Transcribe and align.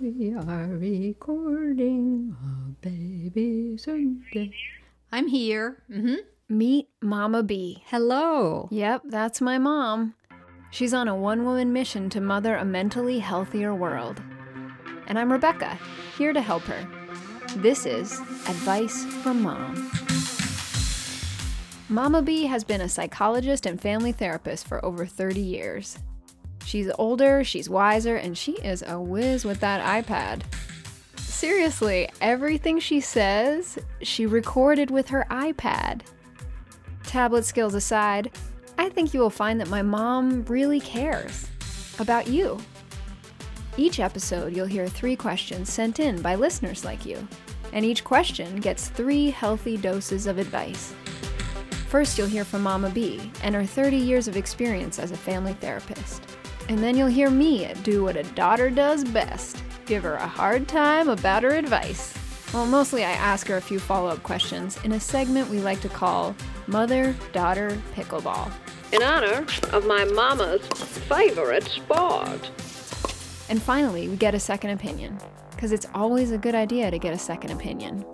We 0.00 0.34
are 0.34 0.66
recording 0.66 2.36
a 2.42 2.70
baby 2.84 3.76
Sunday. 3.78 4.52
I'm 5.12 5.28
here. 5.28 5.84
Mm-hmm. 5.88 6.16
Meet 6.48 6.88
Mama 7.00 7.44
B. 7.44 7.84
Hello. 7.86 8.66
Yep, 8.72 9.02
that's 9.04 9.40
my 9.40 9.56
mom. 9.56 10.14
She's 10.72 10.92
on 10.92 11.06
a 11.06 11.14
one 11.14 11.44
woman 11.44 11.72
mission 11.72 12.10
to 12.10 12.20
mother 12.20 12.56
a 12.56 12.64
mentally 12.64 13.20
healthier 13.20 13.72
world. 13.72 14.20
And 15.06 15.16
I'm 15.16 15.30
Rebecca, 15.30 15.78
here 16.18 16.32
to 16.32 16.40
help 16.40 16.62
her. 16.64 16.88
This 17.58 17.86
is 17.86 18.18
Advice 18.48 19.04
from 19.22 19.42
Mom. 19.42 19.92
Mama 21.88 22.20
B 22.20 22.46
has 22.46 22.64
been 22.64 22.80
a 22.80 22.88
psychologist 22.88 23.64
and 23.64 23.80
family 23.80 24.10
therapist 24.10 24.66
for 24.66 24.84
over 24.84 25.06
30 25.06 25.40
years. 25.40 25.98
She's 26.64 26.90
older, 26.98 27.44
she's 27.44 27.68
wiser, 27.68 28.16
and 28.16 28.36
she 28.36 28.52
is 28.52 28.82
a 28.86 29.00
whiz 29.00 29.44
with 29.44 29.60
that 29.60 30.04
iPad. 30.04 30.42
Seriously, 31.16 32.08
everything 32.20 32.78
she 32.78 33.00
says, 33.00 33.78
she 34.02 34.26
recorded 34.26 34.90
with 34.90 35.08
her 35.08 35.26
iPad. 35.30 36.02
Tablet 37.02 37.44
skills 37.44 37.74
aside, 37.74 38.30
I 38.78 38.88
think 38.88 39.12
you 39.12 39.20
will 39.20 39.30
find 39.30 39.60
that 39.60 39.68
my 39.68 39.82
mom 39.82 40.44
really 40.46 40.80
cares 40.80 41.46
about 41.98 42.28
you. 42.28 42.58
Each 43.76 44.00
episode, 44.00 44.54
you'll 44.54 44.66
hear 44.66 44.88
three 44.88 45.16
questions 45.16 45.72
sent 45.72 46.00
in 46.00 46.22
by 46.22 46.34
listeners 46.34 46.84
like 46.84 47.04
you, 47.04 47.26
and 47.72 47.84
each 47.84 48.04
question 48.04 48.56
gets 48.56 48.88
three 48.88 49.30
healthy 49.30 49.76
doses 49.76 50.26
of 50.26 50.38
advice. 50.38 50.94
First, 51.88 52.16
you'll 52.16 52.26
hear 52.26 52.44
from 52.44 52.62
Mama 52.62 52.90
B 52.90 53.30
and 53.42 53.54
her 53.54 53.64
30 53.64 53.96
years 53.96 54.28
of 54.28 54.36
experience 54.36 54.98
as 54.98 55.10
a 55.10 55.16
family 55.16 55.52
therapist. 55.54 56.22
And 56.68 56.78
then 56.78 56.96
you'll 56.96 57.08
hear 57.08 57.30
me 57.30 57.70
do 57.82 58.04
what 58.04 58.16
a 58.16 58.22
daughter 58.22 58.70
does 58.70 59.04
best 59.04 59.62
give 59.86 60.02
her 60.02 60.14
a 60.14 60.26
hard 60.26 60.66
time 60.66 61.08
about 61.08 61.42
her 61.42 61.50
advice. 61.50 62.14
Well, 62.54 62.66
mostly 62.66 63.04
I 63.04 63.10
ask 63.10 63.46
her 63.48 63.56
a 63.56 63.60
few 63.60 63.78
follow 63.78 64.08
up 64.08 64.22
questions 64.22 64.78
in 64.84 64.92
a 64.92 65.00
segment 65.00 65.50
we 65.50 65.58
like 65.58 65.80
to 65.80 65.88
call 65.88 66.34
Mother 66.66 67.14
Daughter 67.32 67.76
Pickleball. 67.94 68.50
In 68.92 69.02
honor 69.02 69.44
of 69.72 69.86
my 69.86 70.04
mama's 70.04 70.66
favorite 71.08 71.64
sport. 71.64 72.50
And 73.50 73.60
finally, 73.60 74.08
we 74.08 74.16
get 74.16 74.34
a 74.34 74.40
second 74.40 74.70
opinion, 74.70 75.18
because 75.50 75.72
it's 75.72 75.86
always 75.94 76.30
a 76.30 76.38
good 76.38 76.54
idea 76.54 76.90
to 76.90 76.98
get 76.98 77.12
a 77.12 77.18
second 77.18 77.50
opinion. 77.50 78.04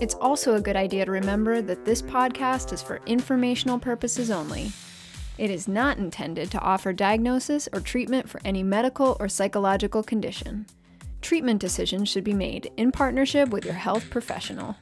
It's 0.00 0.14
also 0.14 0.54
a 0.54 0.60
good 0.60 0.76
idea 0.76 1.04
to 1.04 1.10
remember 1.10 1.60
that 1.60 1.84
this 1.84 2.02
podcast 2.02 2.72
is 2.72 2.82
for 2.82 3.00
informational 3.06 3.78
purposes 3.78 4.30
only. 4.30 4.72
It 5.38 5.52
is 5.52 5.68
not 5.68 5.98
intended 5.98 6.50
to 6.50 6.60
offer 6.60 6.92
diagnosis 6.92 7.68
or 7.72 7.78
treatment 7.78 8.28
for 8.28 8.40
any 8.44 8.64
medical 8.64 9.16
or 9.20 9.28
psychological 9.28 10.02
condition. 10.02 10.66
Treatment 11.22 11.60
decisions 11.60 12.08
should 12.08 12.24
be 12.24 12.34
made 12.34 12.72
in 12.76 12.90
partnership 12.90 13.50
with 13.50 13.64
your 13.64 13.74
health 13.74 14.10
professional. 14.10 14.76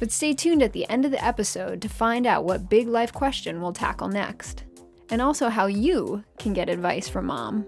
But 0.00 0.10
stay 0.10 0.32
tuned 0.32 0.62
at 0.62 0.72
the 0.72 0.88
end 0.88 1.04
of 1.04 1.10
the 1.10 1.22
episode 1.22 1.82
to 1.82 1.88
find 1.88 2.26
out 2.26 2.44
what 2.44 2.70
big 2.70 2.88
life 2.88 3.12
question 3.12 3.60
we'll 3.60 3.74
tackle 3.74 4.08
next, 4.08 4.64
and 5.10 5.20
also 5.20 5.50
how 5.50 5.66
you 5.66 6.24
can 6.38 6.54
get 6.54 6.70
advice 6.70 7.08
from 7.08 7.26
mom. 7.26 7.66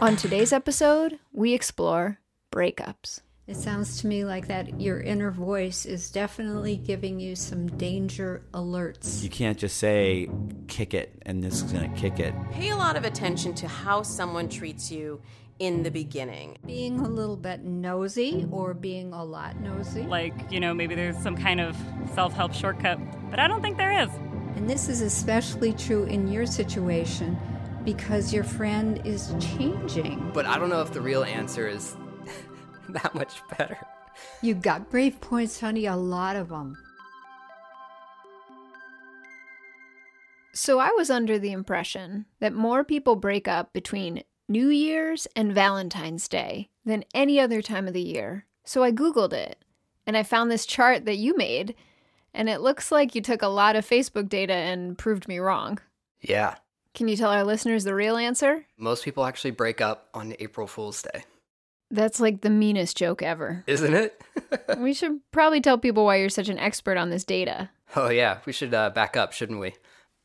On 0.00 0.16
today's 0.16 0.52
episode, 0.52 1.20
we 1.32 1.54
explore 1.54 2.18
breakups. 2.50 3.20
It 3.46 3.56
sounds 3.56 4.00
to 4.00 4.06
me 4.06 4.24
like 4.24 4.48
that 4.48 4.80
your 4.80 5.00
inner 5.00 5.30
voice 5.30 5.84
is 5.84 6.10
definitely 6.10 6.78
giving 6.78 7.20
you 7.20 7.36
some 7.36 7.66
danger 7.66 8.42
alerts. 8.54 9.22
You 9.22 9.28
can't 9.28 9.58
just 9.58 9.76
say, 9.76 10.30
kick 10.66 10.94
it, 10.94 11.20
and 11.26 11.44
this 11.44 11.56
is 11.56 11.70
going 11.70 11.92
to 11.92 12.00
kick 12.00 12.18
it. 12.18 12.34
Pay 12.52 12.70
a 12.70 12.76
lot 12.76 12.96
of 12.96 13.04
attention 13.04 13.52
to 13.56 13.68
how 13.68 14.00
someone 14.02 14.48
treats 14.48 14.90
you 14.90 15.20
in 15.58 15.82
the 15.82 15.90
beginning. 15.90 16.56
Being 16.64 17.00
a 17.00 17.08
little 17.08 17.36
bit 17.36 17.62
nosy 17.62 18.48
or 18.50 18.72
being 18.72 19.12
a 19.12 19.22
lot 19.22 19.60
nosy. 19.60 20.04
Like, 20.04 20.50
you 20.50 20.58
know, 20.58 20.72
maybe 20.72 20.94
there's 20.94 21.18
some 21.18 21.36
kind 21.36 21.60
of 21.60 21.76
self 22.14 22.32
help 22.32 22.54
shortcut, 22.54 22.98
but 23.28 23.38
I 23.38 23.46
don't 23.46 23.60
think 23.60 23.76
there 23.76 23.92
is. 23.92 24.08
And 24.56 24.70
this 24.70 24.88
is 24.88 25.02
especially 25.02 25.74
true 25.74 26.04
in 26.04 26.28
your 26.28 26.46
situation 26.46 27.38
because 27.84 28.32
your 28.32 28.44
friend 28.44 29.02
is 29.04 29.34
changing. 29.38 30.30
But 30.32 30.46
I 30.46 30.58
don't 30.58 30.70
know 30.70 30.80
if 30.80 30.94
the 30.94 31.02
real 31.02 31.24
answer 31.24 31.68
is 31.68 31.94
that 32.90 33.14
much 33.14 33.40
better. 33.56 33.78
You 34.42 34.54
got 34.54 34.90
brave 34.90 35.20
points, 35.20 35.60
honey, 35.60 35.86
a 35.86 35.96
lot 35.96 36.36
of 36.36 36.48
them. 36.48 36.76
So 40.52 40.78
I 40.78 40.90
was 40.90 41.10
under 41.10 41.38
the 41.38 41.50
impression 41.50 42.26
that 42.38 42.54
more 42.54 42.84
people 42.84 43.16
break 43.16 43.48
up 43.48 43.72
between 43.72 44.22
New 44.48 44.68
Year's 44.68 45.26
and 45.34 45.52
Valentine's 45.52 46.28
Day 46.28 46.68
than 46.84 47.04
any 47.12 47.40
other 47.40 47.60
time 47.60 47.88
of 47.88 47.94
the 47.94 48.00
year. 48.00 48.46
So 48.64 48.84
I 48.84 48.92
Googled 48.92 49.32
it 49.32 49.58
and 50.06 50.16
I 50.16 50.22
found 50.22 50.50
this 50.50 50.66
chart 50.66 51.06
that 51.06 51.16
you 51.16 51.36
made, 51.36 51.74
and 52.32 52.48
it 52.48 52.60
looks 52.60 52.92
like 52.92 53.14
you 53.14 53.20
took 53.20 53.42
a 53.42 53.48
lot 53.48 53.74
of 53.74 53.88
Facebook 53.88 54.28
data 54.28 54.52
and 54.52 54.96
proved 54.98 55.26
me 55.26 55.38
wrong. 55.38 55.78
Yeah. 56.20 56.56
Can 56.94 57.08
you 57.08 57.16
tell 57.16 57.30
our 57.30 57.44
listeners 57.44 57.84
the 57.84 57.94
real 57.94 58.16
answer? 58.16 58.64
Most 58.76 59.04
people 59.04 59.24
actually 59.24 59.50
break 59.50 59.80
up 59.80 60.08
on 60.14 60.34
April 60.38 60.66
Fool's 60.66 61.02
Day. 61.02 61.24
That's 61.94 62.18
like 62.18 62.40
the 62.40 62.50
meanest 62.50 62.96
joke 62.96 63.22
ever. 63.22 63.62
Isn't 63.68 63.94
it? 63.94 64.20
we 64.78 64.92
should 64.92 65.20
probably 65.30 65.60
tell 65.60 65.78
people 65.78 66.04
why 66.04 66.16
you're 66.16 66.28
such 66.28 66.48
an 66.48 66.58
expert 66.58 66.96
on 66.96 67.10
this 67.10 67.22
data. 67.22 67.70
Oh, 67.94 68.08
yeah. 68.08 68.38
We 68.46 68.52
should 68.52 68.74
uh, 68.74 68.90
back 68.90 69.16
up, 69.16 69.32
shouldn't 69.32 69.60
we? 69.60 69.74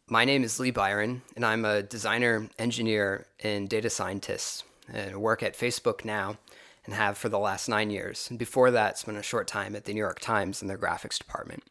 My 0.09 0.25
name 0.25 0.43
is 0.43 0.59
Lee 0.59 0.71
Byron, 0.71 1.21
and 1.35 1.45
I'm 1.45 1.65
a 1.65 1.83
designer, 1.83 2.49
engineer, 2.57 3.27
and 3.43 3.69
data 3.69 3.91
scientist. 3.91 4.63
And 4.91 5.11
I 5.11 5.15
work 5.17 5.43
at 5.43 5.55
Facebook 5.55 6.03
now 6.03 6.39
and 6.85 6.95
have 6.95 7.19
for 7.19 7.29
the 7.29 7.37
last 7.37 7.69
nine 7.69 7.91
years. 7.91 8.27
And 8.31 8.39
before 8.39 8.71
that, 8.71 8.97
spent 8.97 9.19
a 9.19 9.23
short 9.23 9.47
time 9.47 9.75
at 9.75 9.85
the 9.85 9.93
New 9.93 9.99
York 9.99 10.19
Times 10.19 10.63
in 10.63 10.67
their 10.67 10.79
graphics 10.79 11.19
department. 11.19 11.63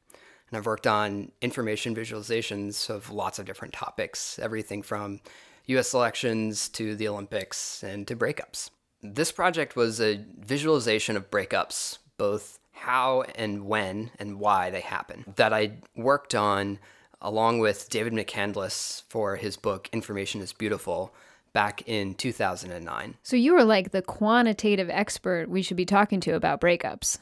And 0.49 0.57
I've 0.57 0.67
worked 0.67 0.87
on 0.87 1.33
information 1.43 1.97
visualizations 1.97 2.89
of 2.89 3.11
lots 3.11 3.41
of 3.41 3.47
different 3.47 3.75
topics, 3.75 4.39
everything 4.39 4.83
from 4.83 5.19
US 5.67 5.93
elections 5.93 6.69
to 6.69 6.95
the 6.95 7.09
Olympics 7.09 7.83
and 7.83 8.07
to 8.07 8.15
breakups. 8.15 8.71
This 9.03 9.33
project 9.33 9.77
was 9.77 10.01
a 10.01 10.25
visualization 10.39 11.17
of 11.17 11.31
breakups, 11.31 11.99
both 12.17 12.59
how 12.73 13.23
and 13.35 13.67
when 13.67 14.11
and 14.19 14.39
why 14.39 14.71
they 14.71 14.81
happen, 14.81 15.25
that 15.37 15.53
I 15.53 15.79
worked 15.97 16.35
on 16.35 16.79
along 17.21 17.59
with 17.59 17.89
David 17.91 18.13
McCandless 18.13 19.03
for 19.09 19.37
his 19.37 19.57
book 19.57 19.89
Information 19.93 20.41
is 20.41 20.53
Beautiful 20.53 21.13
back 21.53 21.83
in 21.87 22.15
2009. 22.15 23.15
So 23.23 23.37
you 23.37 23.53
were 23.55 23.65
like 23.65 23.91
the 23.91 24.03
quantitative 24.03 24.89
expert 24.91 25.49
we 25.49 25.63
should 25.63 25.77
be 25.77 25.85
talking 25.85 26.21
to 26.21 26.35
about 26.35 26.61
breakups. 26.61 27.19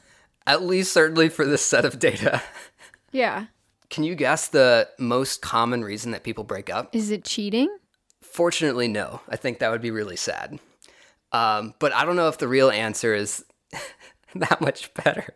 At 0.46 0.62
least, 0.62 0.92
certainly 0.92 1.28
for 1.28 1.44
this 1.44 1.64
set 1.64 1.84
of 1.84 1.98
data. 1.98 2.42
Yeah. 3.12 3.46
Can 3.88 4.04
you 4.04 4.14
guess 4.14 4.48
the 4.48 4.88
most 4.98 5.40
common 5.40 5.82
reason 5.82 6.10
that 6.10 6.22
people 6.22 6.44
break 6.44 6.68
up? 6.68 6.94
Is 6.94 7.10
it 7.10 7.24
cheating? 7.24 7.74
Fortunately, 8.20 8.88
no. 8.88 9.22
I 9.28 9.36
think 9.36 9.58
that 9.58 9.70
would 9.70 9.80
be 9.80 9.92
really 9.92 10.16
sad. 10.16 10.58
Um, 11.36 11.74
but 11.78 11.92
I 11.92 12.04
don't 12.04 12.16
know 12.16 12.28
if 12.28 12.38
the 12.38 12.48
real 12.48 12.70
answer 12.70 13.14
is 13.14 13.44
that 14.34 14.60
much 14.60 14.92
better. 14.94 15.34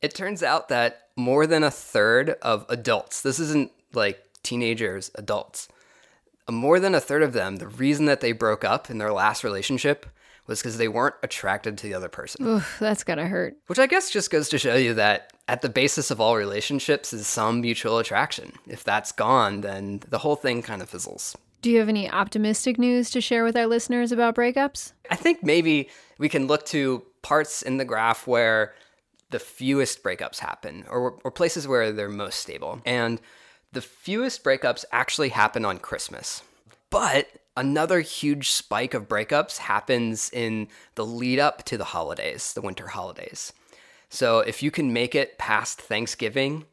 It 0.00 0.14
turns 0.14 0.42
out 0.42 0.68
that 0.68 1.08
more 1.16 1.46
than 1.46 1.64
a 1.64 1.70
third 1.70 2.30
of 2.42 2.66
adults, 2.68 3.22
this 3.22 3.40
isn't 3.40 3.72
like 3.92 4.22
teenagers, 4.42 5.10
adults, 5.14 5.68
more 6.48 6.78
than 6.78 6.94
a 6.94 7.00
third 7.00 7.22
of 7.22 7.32
them, 7.32 7.56
the 7.56 7.66
reason 7.66 8.06
that 8.06 8.20
they 8.20 8.30
broke 8.32 8.64
up 8.64 8.88
in 8.88 8.98
their 8.98 9.12
last 9.12 9.42
relationship 9.42 10.06
was 10.46 10.60
because 10.60 10.78
they 10.78 10.86
weren't 10.86 11.16
attracted 11.24 11.76
to 11.76 11.88
the 11.88 11.94
other 11.94 12.08
person. 12.08 12.46
Oof, 12.46 12.76
that's 12.78 13.02
gotta 13.02 13.26
hurt. 13.26 13.56
Which 13.66 13.80
I 13.80 13.88
guess 13.88 14.10
just 14.10 14.30
goes 14.30 14.48
to 14.50 14.58
show 14.58 14.76
you 14.76 14.94
that 14.94 15.32
at 15.48 15.62
the 15.62 15.68
basis 15.68 16.12
of 16.12 16.20
all 16.20 16.36
relationships 16.36 17.12
is 17.12 17.26
some 17.26 17.60
mutual 17.60 17.98
attraction. 17.98 18.52
If 18.68 18.84
that's 18.84 19.10
gone, 19.10 19.62
then 19.62 20.02
the 20.08 20.18
whole 20.18 20.36
thing 20.36 20.62
kind 20.62 20.82
of 20.82 20.90
fizzles. 20.90 21.34
Do 21.62 21.70
you 21.70 21.78
have 21.78 21.88
any 21.88 22.10
optimistic 22.10 22.78
news 22.78 23.10
to 23.10 23.20
share 23.20 23.44
with 23.44 23.56
our 23.56 23.66
listeners 23.66 24.12
about 24.12 24.34
breakups? 24.34 24.92
I 25.10 25.16
think 25.16 25.42
maybe 25.42 25.88
we 26.18 26.28
can 26.28 26.46
look 26.46 26.64
to 26.66 27.02
parts 27.22 27.62
in 27.62 27.76
the 27.76 27.84
graph 27.84 28.26
where 28.26 28.74
the 29.30 29.38
fewest 29.38 30.02
breakups 30.02 30.38
happen 30.38 30.84
or, 30.88 31.18
or 31.24 31.30
places 31.30 31.66
where 31.66 31.92
they're 31.92 32.08
most 32.08 32.40
stable. 32.40 32.80
And 32.84 33.20
the 33.72 33.80
fewest 33.80 34.44
breakups 34.44 34.84
actually 34.92 35.30
happen 35.30 35.64
on 35.64 35.78
Christmas. 35.78 36.42
But 36.90 37.28
another 37.56 38.00
huge 38.00 38.50
spike 38.50 38.94
of 38.94 39.08
breakups 39.08 39.58
happens 39.58 40.30
in 40.32 40.68
the 40.94 41.04
lead 41.04 41.38
up 41.38 41.64
to 41.64 41.76
the 41.76 41.84
holidays, 41.84 42.52
the 42.52 42.60
winter 42.60 42.88
holidays. 42.88 43.52
So 44.08 44.40
if 44.40 44.62
you 44.62 44.70
can 44.70 44.92
make 44.92 45.14
it 45.14 45.36
past 45.38 45.80
Thanksgiving, 45.80 46.64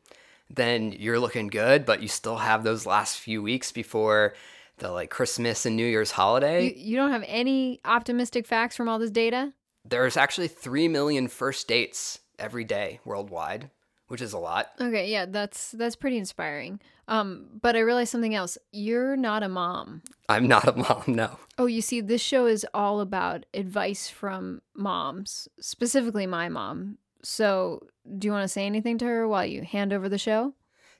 then 0.50 0.92
you're 0.92 1.20
looking 1.20 1.48
good, 1.48 1.86
but 1.86 2.02
you 2.02 2.08
still 2.08 2.38
have 2.38 2.64
those 2.64 2.86
last 2.86 3.18
few 3.18 3.42
weeks 3.42 3.72
before 3.72 4.34
the 4.78 4.92
like 4.92 5.10
Christmas 5.10 5.66
and 5.66 5.76
New 5.76 5.86
Year's 5.86 6.12
holiday. 6.12 6.66
You, 6.66 6.74
you 6.76 6.96
don't 6.96 7.12
have 7.12 7.24
any 7.28 7.80
optimistic 7.86 8.48
facts 8.48 8.76
from 8.76 8.90
all 8.90 9.00
this 9.00 9.12
data? 9.12 9.54
There's 9.86 10.18
actually 10.18 10.48
3 10.48 10.88
million 10.88 11.28
first 11.28 11.68
dates 11.68 12.20
every 12.40 12.64
day 12.64 13.00
worldwide, 13.06 13.70
which 14.08 14.22
is 14.22 14.34
a 14.34 14.38
lot. 14.38 14.72
Okay, 14.80 15.12
yeah, 15.12 15.26
that's 15.26 15.72
that's 15.72 15.96
pretty 15.96 16.18
inspiring. 16.18 16.80
Um, 17.08 17.48
but 17.62 17.76
I 17.76 17.80
realized 17.80 18.12
something 18.12 18.34
else. 18.34 18.58
You're 18.72 19.18
not 19.18 19.44
a 19.44 19.50
mom. 19.50 20.02
I'm 20.30 20.48
not 20.48 20.68
a 20.68 20.74
mom, 20.78 21.04
no. 21.08 21.38
Oh, 21.58 21.66
you 21.66 21.82
see, 21.82 22.02
this 22.02 22.22
show 22.22 22.46
is 22.46 22.66
all 22.74 23.02
about 23.02 23.46
advice 23.54 24.08
from 24.08 24.62
moms, 24.74 25.48
specifically 25.60 26.26
my 26.26 26.50
mom. 26.50 26.98
So, 27.24 27.88
do 28.18 28.28
you 28.28 28.32
want 28.32 28.44
to 28.44 28.50
say 28.50 28.66
anything 28.66 28.98
to 29.00 29.06
her 29.06 29.28
while 29.28 29.46
you 29.46 29.64
hand 29.64 29.94
over 29.94 30.10
the 30.10 30.18
show? 30.18 30.54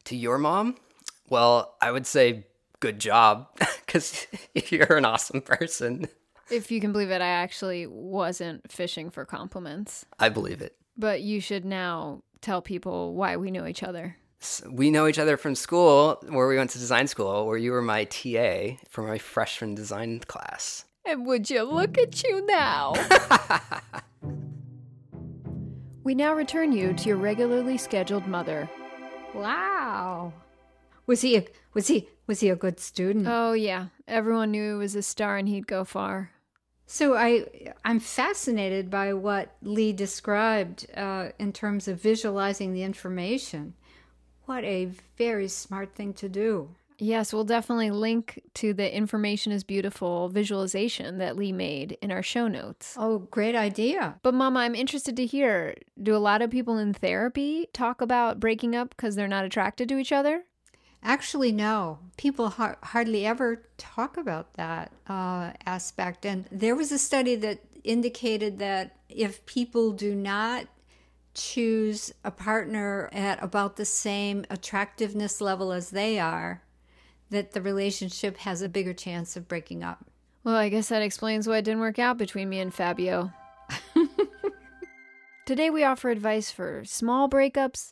To 0.06 0.16
your 0.16 0.38
mom? 0.38 0.76
Well, 1.30 1.76
I 1.82 1.92
would 1.92 2.06
say 2.06 2.46
good 2.84 3.00
job 3.00 3.48
because 3.86 4.28
you're 4.70 4.98
an 4.98 5.06
awesome 5.06 5.42
person. 5.42 6.06
If 6.52 6.70
you 6.70 6.82
can 6.82 6.92
believe 6.92 7.12
it, 7.12 7.22
I 7.22 7.28
actually 7.28 7.88
wasn't 7.88 8.70
fishing 8.70 9.10
for 9.10 9.24
compliments. 9.24 10.06
I 10.20 10.28
believe 10.28 10.62
it. 10.62 10.76
But 10.98 11.22
you 11.22 11.40
should 11.40 11.64
now 11.64 12.24
tell 12.42 12.62
people 12.62 13.16
why 13.16 13.38
we 13.38 13.52
know 13.52 13.66
each 13.66 13.84
other. 13.84 14.18
We 14.70 14.92
know 14.92 15.08
each 15.08 15.18
other 15.18 15.38
from 15.38 15.56
school, 15.56 16.22
where 16.28 16.50
we 16.50 16.58
went 16.58 16.72
to 16.72 16.78
design 16.78 17.08
school, 17.08 17.48
where 17.48 17.58
you 17.58 17.72
were 17.72 17.82
my 17.82 18.04
TA 18.04 18.76
for 18.90 19.08
my 19.08 19.18
freshman 19.18 19.74
design 19.74 20.20
class. 20.20 20.84
And 21.06 21.26
would 21.26 21.50
you 21.50 21.64
look 21.64 21.98
at 21.98 22.22
you 22.24 22.46
now? 22.46 22.94
we 26.04 26.14
now 26.14 26.34
return 26.34 26.74
you 26.74 26.92
to 26.94 27.08
your 27.08 27.18
regularly 27.18 27.78
scheduled 27.78 28.28
mother. 28.28 28.70
Wow. 29.34 30.34
Was 31.06 31.22
he 31.22 31.38
a, 31.38 31.46
was 31.74 31.88
he 31.88 32.08
was 32.28 32.40
he 32.40 32.50
a 32.50 32.56
good 32.56 32.80
student? 32.80 33.28
Oh 33.28 33.54
yeah, 33.54 33.88
everyone 34.08 34.52
knew 34.52 34.74
he 34.74 34.78
was 34.78 34.96
a 34.96 35.02
star 35.02 35.38
and 35.38 35.48
he'd 35.48 35.68
go 35.68 35.84
far. 35.84 36.32
So 36.86 37.16
I 37.16 37.46
I'm 37.84 38.00
fascinated 38.00 38.90
by 38.90 39.14
what 39.14 39.56
Lee 39.62 39.94
described 39.94 40.88
uh, 40.96 41.30
in 41.40 41.52
terms 41.52 41.88
of 41.88 42.02
visualizing 42.02 42.74
the 42.74 42.84
information. 42.84 43.74
What 44.46 44.64
a 44.64 44.92
very 45.18 45.48
smart 45.48 45.96
thing 45.96 46.14
to 46.16 46.30
do. 46.30 46.70
Yes, 47.00 47.34
we'll 47.34 47.44
definitely 47.44 47.92
link 47.92 48.42
to 48.56 48.74
the 48.74 48.96
information 48.96 49.52
is 49.52 49.64
beautiful 49.64 50.30
visualization 50.30 51.18
that 51.18 51.36
Lee 51.36 51.52
made 51.52 51.98
in 52.02 52.12
our 52.12 52.22
show 52.22 52.48
notes. 52.48 52.96
Oh, 52.98 53.20
great 53.32 53.56
idea. 53.56 54.20
But, 54.22 54.34
Mama, 54.34 54.62
I'm 54.62 54.76
interested 54.76 55.18
to 55.18 55.26
hear 55.26 55.76
do 56.02 56.16
a 56.16 56.18
lot 56.18 56.42
of 56.42 56.50
people 56.50 56.78
in 56.78 56.94
therapy 56.94 57.68
talk 57.74 58.02
about 58.02 58.40
breaking 58.40 58.76
up 58.76 58.90
because 58.90 59.16
they're 59.16 59.28
not 59.28 59.46
attracted 59.46 59.90
to 59.90 59.98
each 59.98 60.12
other? 60.12 60.44
Actually, 61.04 61.52
no. 61.52 62.00
People 62.16 62.50
har- 62.50 62.78
hardly 62.82 63.26
ever 63.26 63.64
talk 63.78 64.16
about 64.16 64.54
that 64.54 64.92
uh, 65.08 65.52
aspect. 65.66 66.26
And 66.26 66.46
there 66.50 66.76
was 66.76 66.92
a 66.92 66.98
study 66.98 67.36
that 67.36 67.60
indicated 67.84 68.60
that 68.60 68.96
if 69.10 69.46
people 69.46 69.92
do 69.92 70.16
not 70.16 70.68
choose 71.34 72.14
a 72.24 72.32
partner 72.32 73.10
at 73.12 73.44
about 73.44 73.76
the 73.76 73.86
same 73.86 74.46
attractiveness 74.50 75.42
level 75.42 75.74
as 75.74 75.90
they 75.90 76.20
are, 76.20 76.64
that 77.30 77.52
the 77.52 77.62
relationship 77.62 78.38
has 78.38 78.62
a 78.62 78.70
bigger 78.70 78.94
chance 78.94 79.36
of 79.36 79.48
breaking 79.48 79.84
up. 79.84 80.06
Well, 80.44 80.56
I 80.56 80.70
guess 80.70 80.90
that 80.90 81.02
explains 81.02 81.48
why 81.48 81.58
it 81.58 81.64
didn't 81.64 81.80
work 81.80 82.00
out 82.00 82.18
between 82.18 82.50
me 82.50 82.60
and 82.60 82.74
Fabio. 82.74 83.32
Today, 85.46 85.70
we 85.70 85.84
offer 85.84 86.10
advice 86.10 86.52
for 86.52 86.84
small 86.86 87.30
breakups, 87.30 87.92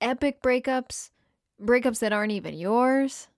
epic 0.00 0.42
breakups, 0.42 1.10
breakups 1.64 2.00
that 2.00 2.12
aren't 2.12 2.32
even 2.32 2.54
yours. 2.54 3.28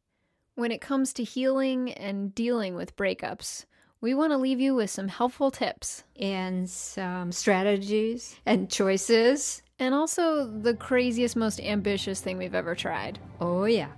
When 0.54 0.72
it 0.72 0.80
comes 0.80 1.12
to 1.14 1.24
healing 1.24 1.92
and 1.92 2.34
dealing 2.34 2.74
with 2.74 2.96
breakups, 2.96 3.66
we 4.00 4.14
want 4.14 4.32
to 4.32 4.38
leave 4.38 4.60
you 4.60 4.74
with 4.74 4.90
some 4.90 5.08
helpful 5.08 5.50
tips 5.50 6.04
and 6.18 6.68
some 6.68 7.32
strategies 7.32 8.36
and 8.46 8.70
choices. 8.70 9.62
And 9.78 9.94
also 9.94 10.46
the 10.46 10.74
craziest, 10.74 11.36
most 11.36 11.60
ambitious 11.60 12.20
thing 12.20 12.38
we've 12.38 12.54
ever 12.54 12.74
tried. 12.74 13.18
Oh, 13.40 13.64
yeah. 13.64 13.88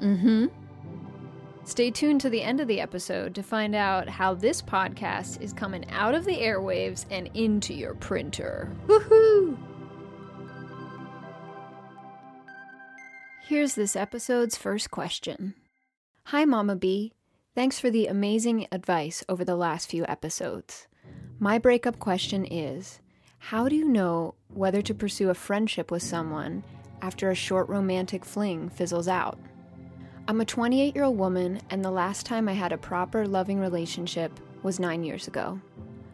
Mm 0.00 0.20
hmm. 0.20 0.46
Stay 1.64 1.90
tuned 1.90 2.22
to 2.22 2.30
the 2.30 2.40
end 2.40 2.60
of 2.60 2.68
the 2.68 2.80
episode 2.80 3.34
to 3.34 3.42
find 3.42 3.74
out 3.74 4.08
how 4.08 4.32
this 4.32 4.62
podcast 4.62 5.42
is 5.42 5.52
coming 5.52 5.84
out 5.90 6.14
of 6.14 6.24
the 6.24 6.36
airwaves 6.36 7.04
and 7.10 7.28
into 7.34 7.74
your 7.74 7.92
printer. 7.94 8.74
Woohoo! 8.86 9.58
Here's 13.48 13.76
this 13.76 13.96
episode's 13.96 14.58
first 14.58 14.90
question 14.90 15.54
Hi, 16.24 16.44
Mama 16.44 16.76
B. 16.76 17.14
Thanks 17.54 17.80
for 17.80 17.88
the 17.88 18.06
amazing 18.06 18.66
advice 18.70 19.24
over 19.26 19.42
the 19.42 19.56
last 19.56 19.88
few 19.88 20.04
episodes. 20.04 20.86
My 21.38 21.56
breakup 21.56 21.98
question 21.98 22.44
is 22.44 23.00
How 23.38 23.66
do 23.66 23.74
you 23.74 23.88
know 23.88 24.34
whether 24.48 24.82
to 24.82 24.92
pursue 24.92 25.30
a 25.30 25.34
friendship 25.34 25.90
with 25.90 26.02
someone 26.02 26.62
after 27.00 27.30
a 27.30 27.34
short 27.34 27.70
romantic 27.70 28.22
fling 28.22 28.68
fizzles 28.68 29.08
out? 29.08 29.38
I'm 30.28 30.42
a 30.42 30.44
28 30.44 30.94
year 30.94 31.04
old 31.04 31.16
woman, 31.16 31.62
and 31.70 31.82
the 31.82 31.90
last 31.90 32.26
time 32.26 32.50
I 32.50 32.52
had 32.52 32.72
a 32.72 32.76
proper 32.76 33.26
loving 33.26 33.58
relationship 33.58 34.30
was 34.62 34.78
nine 34.78 35.02
years 35.02 35.26
ago. 35.26 35.58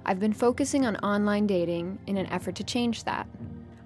I've 0.06 0.20
been 0.20 0.34
focusing 0.34 0.87
on 0.87 0.94
online 0.98 1.48
dating 1.48 1.98
in 2.06 2.16
an 2.16 2.26
effort 2.26 2.54
to 2.54 2.62
change 2.62 3.02
that. 3.02 3.26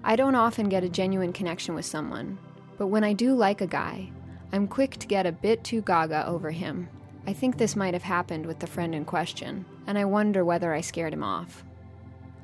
I 0.03 0.15
don't 0.15 0.35
often 0.35 0.69
get 0.69 0.83
a 0.83 0.89
genuine 0.89 1.33
connection 1.33 1.73
with 1.73 1.85
someone, 1.85 2.37
but 2.79 2.87
when 2.87 3.03
I 3.03 3.11
do 3.11 3.35
like 3.35 3.59
a 3.59 3.67
guy, 3.67 4.09
I'm 4.53 4.65
quick 4.67 4.97
to 4.97 5.07
get 5.07 5.25
a 5.25 5.33
bit 5.33 5.65
too 5.65 5.81
gaga 5.81 6.25
over 6.25 6.49
him. 6.49 6.87
I 7.27 7.33
think 7.33 7.57
this 7.57 7.75
might 7.75 7.93
have 7.93 8.03
happened 8.03 8.45
with 8.45 8.59
the 8.59 8.67
friend 8.67 8.95
in 8.95 9.03
question, 9.03 9.65
and 9.85 9.97
I 9.97 10.05
wonder 10.05 10.45
whether 10.45 10.73
I 10.73 10.79
scared 10.79 11.13
him 11.13 11.21
off. 11.21 11.65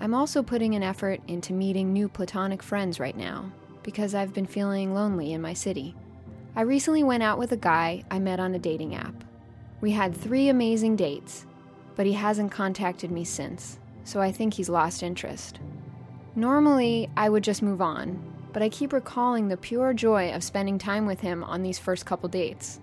I'm 0.02 0.14
also 0.14 0.44
putting 0.44 0.76
an 0.76 0.84
effort 0.84 1.22
into 1.28 1.54
meeting 1.54 1.94
new 1.94 2.10
platonic 2.10 2.62
friends 2.62 3.00
right 3.00 3.16
now, 3.16 3.50
because 3.82 4.14
I've 4.14 4.34
been 4.34 4.46
feeling 4.46 4.94
lonely 4.94 5.32
in 5.32 5.42
my 5.42 5.54
city. 5.54 5.96
I 6.54 6.62
recently 6.64 7.04
went 7.04 7.24
out 7.24 7.40
with 7.40 7.54
a 7.54 7.58
guy 7.58 8.04
I 8.12 8.20
met 8.20 8.42
on 8.42 8.54
a 8.54 8.60
dating 8.60 8.94
app. 8.94 9.24
We 9.80 9.92
had 9.92 10.14
three 10.14 10.50
amazing 10.50 10.98
dates, 10.98 11.46
but 11.96 12.06
he 12.06 12.14
hasn't 12.14 12.52
contacted 12.52 13.10
me 13.10 13.24
since, 13.24 13.80
so 14.04 14.20
I 14.20 14.34
think 14.34 14.56
he's 14.56 14.68
lost 14.68 15.02
interest. 15.02 15.62
Normally, 16.36 17.10
I 17.16 17.30
would 17.30 17.44
just 17.46 17.62
move 17.62 17.82
on, 17.82 18.35
but 18.56 18.64
I 18.64 18.70
keep 18.70 18.94
recalling 18.94 19.50
the 19.50 19.58
pure 19.58 19.94
joy 19.94 20.32
of 20.32 20.42
spending 20.42 20.78
time 20.78 21.06
with 21.06 21.20
him 21.20 21.44
on 21.44 21.62
these 21.62 21.78
first 21.78 22.06
couple 22.06 22.30
dates. 22.30 22.80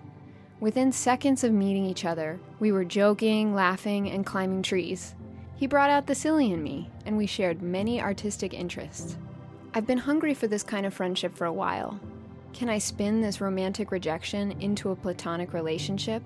Within 0.59 0.91
seconds 0.91 1.43
of 1.43 1.51
meeting 1.51 1.83
each 1.83 2.05
other, 2.05 2.39
we 2.59 2.71
were 2.71 2.85
joking, 2.85 3.55
laughing, 3.55 4.07
and 4.07 4.23
climbing 4.23 4.61
trees. 4.61 5.15
He 5.55 5.65
brought 5.65 5.89
out 5.89 6.05
the 6.05 6.13
silly 6.13 6.51
in 6.51 6.61
me, 6.61 6.91
and 7.07 7.17
we 7.17 7.25
shared 7.25 7.63
many 7.63 7.99
artistic 7.99 8.53
interests. 8.53 9.17
I've 9.73 9.87
been 9.87 9.97
hungry 9.97 10.35
for 10.35 10.45
this 10.45 10.61
kind 10.61 10.85
of 10.85 10.93
friendship 10.93 11.33
for 11.33 11.45
a 11.45 11.51
while. 11.51 11.99
Can 12.53 12.69
I 12.69 12.77
spin 12.77 13.21
this 13.21 13.41
romantic 13.41 13.89
rejection 13.89 14.51
into 14.61 14.91
a 14.91 14.95
platonic 14.95 15.53
relationship? 15.53 16.21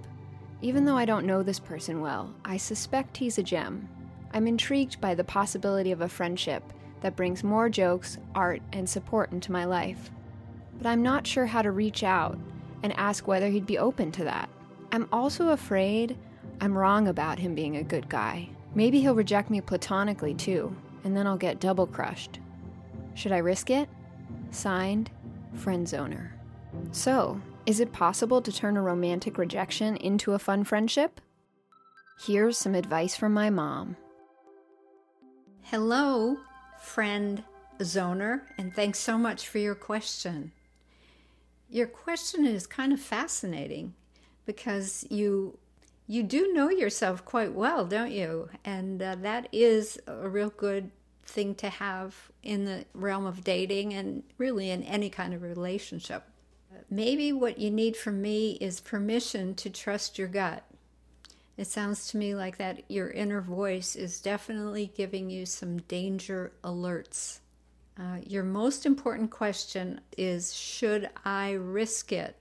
Even 0.61 0.83
though 0.83 0.97
I 0.97 1.05
don't 1.05 1.25
know 1.25 1.41
this 1.41 1.57
person 1.57 2.01
well, 2.01 2.33
I 2.43 2.57
suspect 2.57 3.15
he's 3.15 3.37
a 3.37 3.43
gem. 3.43 3.87
I'm 4.33 4.45
intrigued 4.45 4.99
by 4.99 5.15
the 5.15 5.23
possibility 5.23 5.93
of 5.93 6.01
a 6.01 6.09
friendship 6.09 6.63
that 7.01 7.15
brings 7.15 7.43
more 7.43 7.69
jokes, 7.69 8.17
art, 8.35 8.61
and 8.73 8.89
support 8.89 9.31
into 9.31 9.51
my 9.51 9.65
life. 9.65 10.11
But 10.77 10.87
I'm 10.87 11.03
not 11.03 11.27
sure 11.27 11.45
how 11.45 11.61
to 11.61 11.71
reach 11.71 12.03
out 12.03 12.37
and 12.83 12.93
ask 12.93 13.27
whether 13.27 13.49
he'd 13.49 13.65
be 13.65 13.77
open 13.77 14.11
to 14.13 14.23
that. 14.25 14.49
I'm 14.91 15.07
also 15.11 15.49
afraid 15.49 16.17
I'm 16.61 16.77
wrong 16.77 17.07
about 17.07 17.39
him 17.39 17.55
being 17.55 17.77
a 17.77 17.83
good 17.83 18.09
guy. 18.09 18.49
Maybe 18.75 19.01
he'll 19.01 19.15
reject 19.15 19.49
me 19.49 19.61
platonically 19.61 20.33
too, 20.33 20.75
and 21.03 21.15
then 21.15 21.27
I'll 21.27 21.37
get 21.37 21.59
double 21.59 21.87
crushed. 21.87 22.39
Should 23.15 23.31
I 23.31 23.39
risk 23.39 23.69
it? 23.69 23.89
Signed, 24.51 25.09
Friend 25.53 25.85
Zoner. 25.85 26.29
So, 26.91 27.41
is 27.65 27.79
it 27.79 27.91
possible 27.91 28.41
to 28.41 28.51
turn 28.51 28.77
a 28.77 28.81
romantic 28.81 29.37
rejection 29.37 29.97
into 29.97 30.33
a 30.33 30.39
fun 30.39 30.63
friendship? 30.63 31.19
Here's 32.19 32.57
some 32.57 32.75
advice 32.75 33.15
from 33.15 33.33
my 33.33 33.49
mom. 33.49 33.95
Hello, 35.63 36.37
friend 36.87 37.43
Zoner, 37.79 38.41
and 38.57 38.73
thanks 38.73 38.99
so 38.99 39.17
much 39.17 39.47
for 39.47 39.59
your 39.59 39.75
question. 39.75 40.51
Your 41.69 41.87
question 41.87 42.45
is 42.45 42.65
kind 42.65 42.93
of 42.93 42.99
fascinating 42.99 43.93
because 44.45 45.05
you 45.09 45.59
you 46.07 46.23
do 46.23 46.53
know 46.53 46.69
yourself 46.69 47.25
quite 47.25 47.51
well, 47.51 47.85
don't 47.85 48.11
you? 48.11 48.49
And 48.63 49.01
uh, 49.01 49.15
that 49.15 49.49
is 49.51 49.99
a 50.07 50.29
real 50.29 50.49
good 50.49 50.89
thing 51.25 51.53
to 51.55 51.69
have 51.69 52.15
in 52.43 52.63
the 52.63 52.85
realm 52.93 53.25
of 53.25 53.43
dating 53.43 53.93
and 53.93 54.23
really 54.37 54.69
in 54.69 54.83
any 54.83 55.09
kind 55.09 55.33
of 55.33 55.41
relationship. 55.41 56.23
Maybe 56.89 57.33
what 57.33 57.57
you 57.57 57.69
need 57.69 57.97
from 57.97 58.21
me 58.21 58.51
is 58.61 58.79
permission 58.79 59.53
to 59.55 59.69
trust 59.69 60.17
your 60.17 60.29
gut. 60.29 60.63
It 61.57 61.65
sounds 61.65 62.07
to 62.09 62.17
me 62.17 62.35
like 62.35 62.57
that 62.57 62.89
your 62.89 63.09
inner 63.09 63.41
voice 63.41 63.95
is 63.95 64.21
definitely 64.21 64.91
giving 64.95 65.29
you 65.29 65.47
some 65.47 65.79
danger 65.79 66.53
alerts. 66.63 67.39
Uh, 67.99 68.19
your 68.23 68.43
most 68.43 68.85
important 68.85 69.31
question 69.31 69.99
is 70.17 70.53
Should 70.53 71.09
I 71.25 71.53
risk 71.53 72.11
it? 72.11 72.35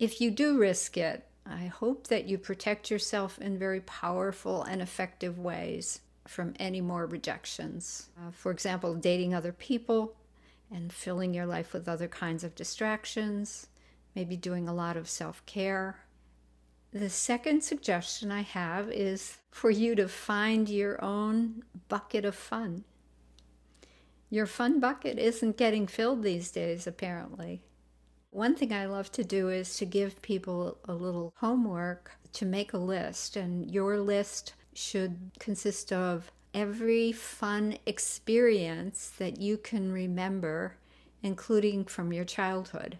If 0.00 0.20
you 0.20 0.32
do 0.32 0.58
risk 0.58 0.96
it, 0.96 1.24
I 1.46 1.66
hope 1.66 2.08
that 2.08 2.28
you 2.28 2.36
protect 2.36 2.90
yourself 2.90 3.38
in 3.38 3.58
very 3.58 3.80
powerful 3.80 4.64
and 4.64 4.82
effective 4.82 5.38
ways 5.38 6.00
from 6.26 6.54
any 6.58 6.80
more 6.80 7.06
rejections. 7.06 8.08
Uh, 8.18 8.30
for 8.32 8.50
example, 8.50 8.94
dating 8.94 9.34
other 9.34 9.52
people 9.52 10.14
and 10.70 10.92
filling 10.92 11.32
your 11.32 11.46
life 11.46 11.72
with 11.72 11.88
other 11.88 12.08
kinds 12.08 12.44
of 12.44 12.54
distractions, 12.54 13.68
maybe 14.14 14.36
doing 14.36 14.68
a 14.68 14.74
lot 14.74 14.96
of 14.96 15.08
self 15.08 15.46
care. 15.46 16.00
The 16.92 17.10
second 17.10 17.62
suggestion 17.62 18.32
I 18.32 18.40
have 18.40 18.90
is 18.90 19.36
for 19.50 19.70
you 19.70 19.94
to 19.94 20.08
find 20.08 20.68
your 20.70 21.02
own 21.04 21.62
bucket 21.88 22.24
of 22.24 22.34
fun. 22.34 22.84
Your 24.30 24.46
fun 24.46 24.80
bucket 24.80 25.18
isn't 25.18 25.58
getting 25.58 25.86
filled 25.86 26.22
these 26.22 26.50
days, 26.50 26.86
apparently. 26.86 27.62
One 28.30 28.54
thing 28.54 28.72
I 28.72 28.86
love 28.86 29.12
to 29.12 29.24
do 29.24 29.48
is 29.48 29.76
to 29.76 29.84
give 29.84 30.22
people 30.22 30.78
a 30.86 30.94
little 30.94 31.34
homework 31.38 32.12
to 32.34 32.46
make 32.46 32.72
a 32.72 32.78
list, 32.78 33.36
and 33.36 33.70
your 33.70 33.98
list 33.98 34.54
should 34.74 35.32
consist 35.38 35.92
of 35.92 36.30
every 36.54 37.12
fun 37.12 37.78
experience 37.84 39.12
that 39.18 39.40
you 39.40 39.58
can 39.58 39.92
remember, 39.92 40.76
including 41.22 41.84
from 41.84 42.12
your 42.12 42.24
childhood. 42.24 42.98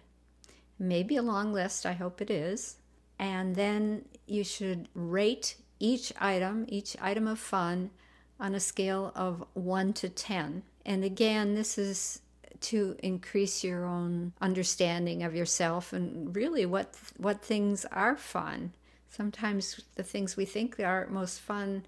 Maybe 0.77 1.15
a 1.15 1.23
long 1.23 1.53
list, 1.53 1.85
I 1.85 1.93
hope 1.93 2.21
it 2.21 2.29
is. 2.29 2.78
And 3.19 3.55
then 3.55 4.05
you 4.25 4.43
should 4.43 4.87
rate 4.95 5.57
each 5.79 6.13
item, 6.19 6.65
each 6.69 6.95
item 7.01 7.27
of 7.27 7.37
fun, 7.37 7.91
on 8.39 8.55
a 8.55 8.59
scale 8.59 9.11
of 9.15 9.43
1 9.53 9.93
to 9.93 10.09
10. 10.09 10.63
And 10.85 11.03
again, 11.03 11.55
this 11.55 11.77
is 11.77 12.21
to 12.61 12.95
increase 13.03 13.63
your 13.63 13.85
own 13.85 14.33
understanding 14.41 15.23
of 15.23 15.35
yourself 15.35 15.93
and 15.93 16.35
really 16.35 16.65
what 16.65 16.95
what 17.17 17.41
things 17.41 17.85
are 17.85 18.17
fun. 18.17 18.73
Sometimes 19.09 19.81
the 19.95 20.03
things 20.03 20.35
we 20.35 20.45
think 20.45 20.79
are 20.79 21.07
most 21.09 21.39
fun 21.39 21.85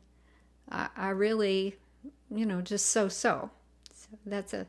are, 0.70 0.92
are 0.96 1.16
really, 1.16 1.76
you 2.30 2.46
know, 2.46 2.62
just 2.62 2.88
so 2.88 3.08
so. 3.08 3.50
So 3.94 4.10
that's 4.26 4.54
a 4.54 4.68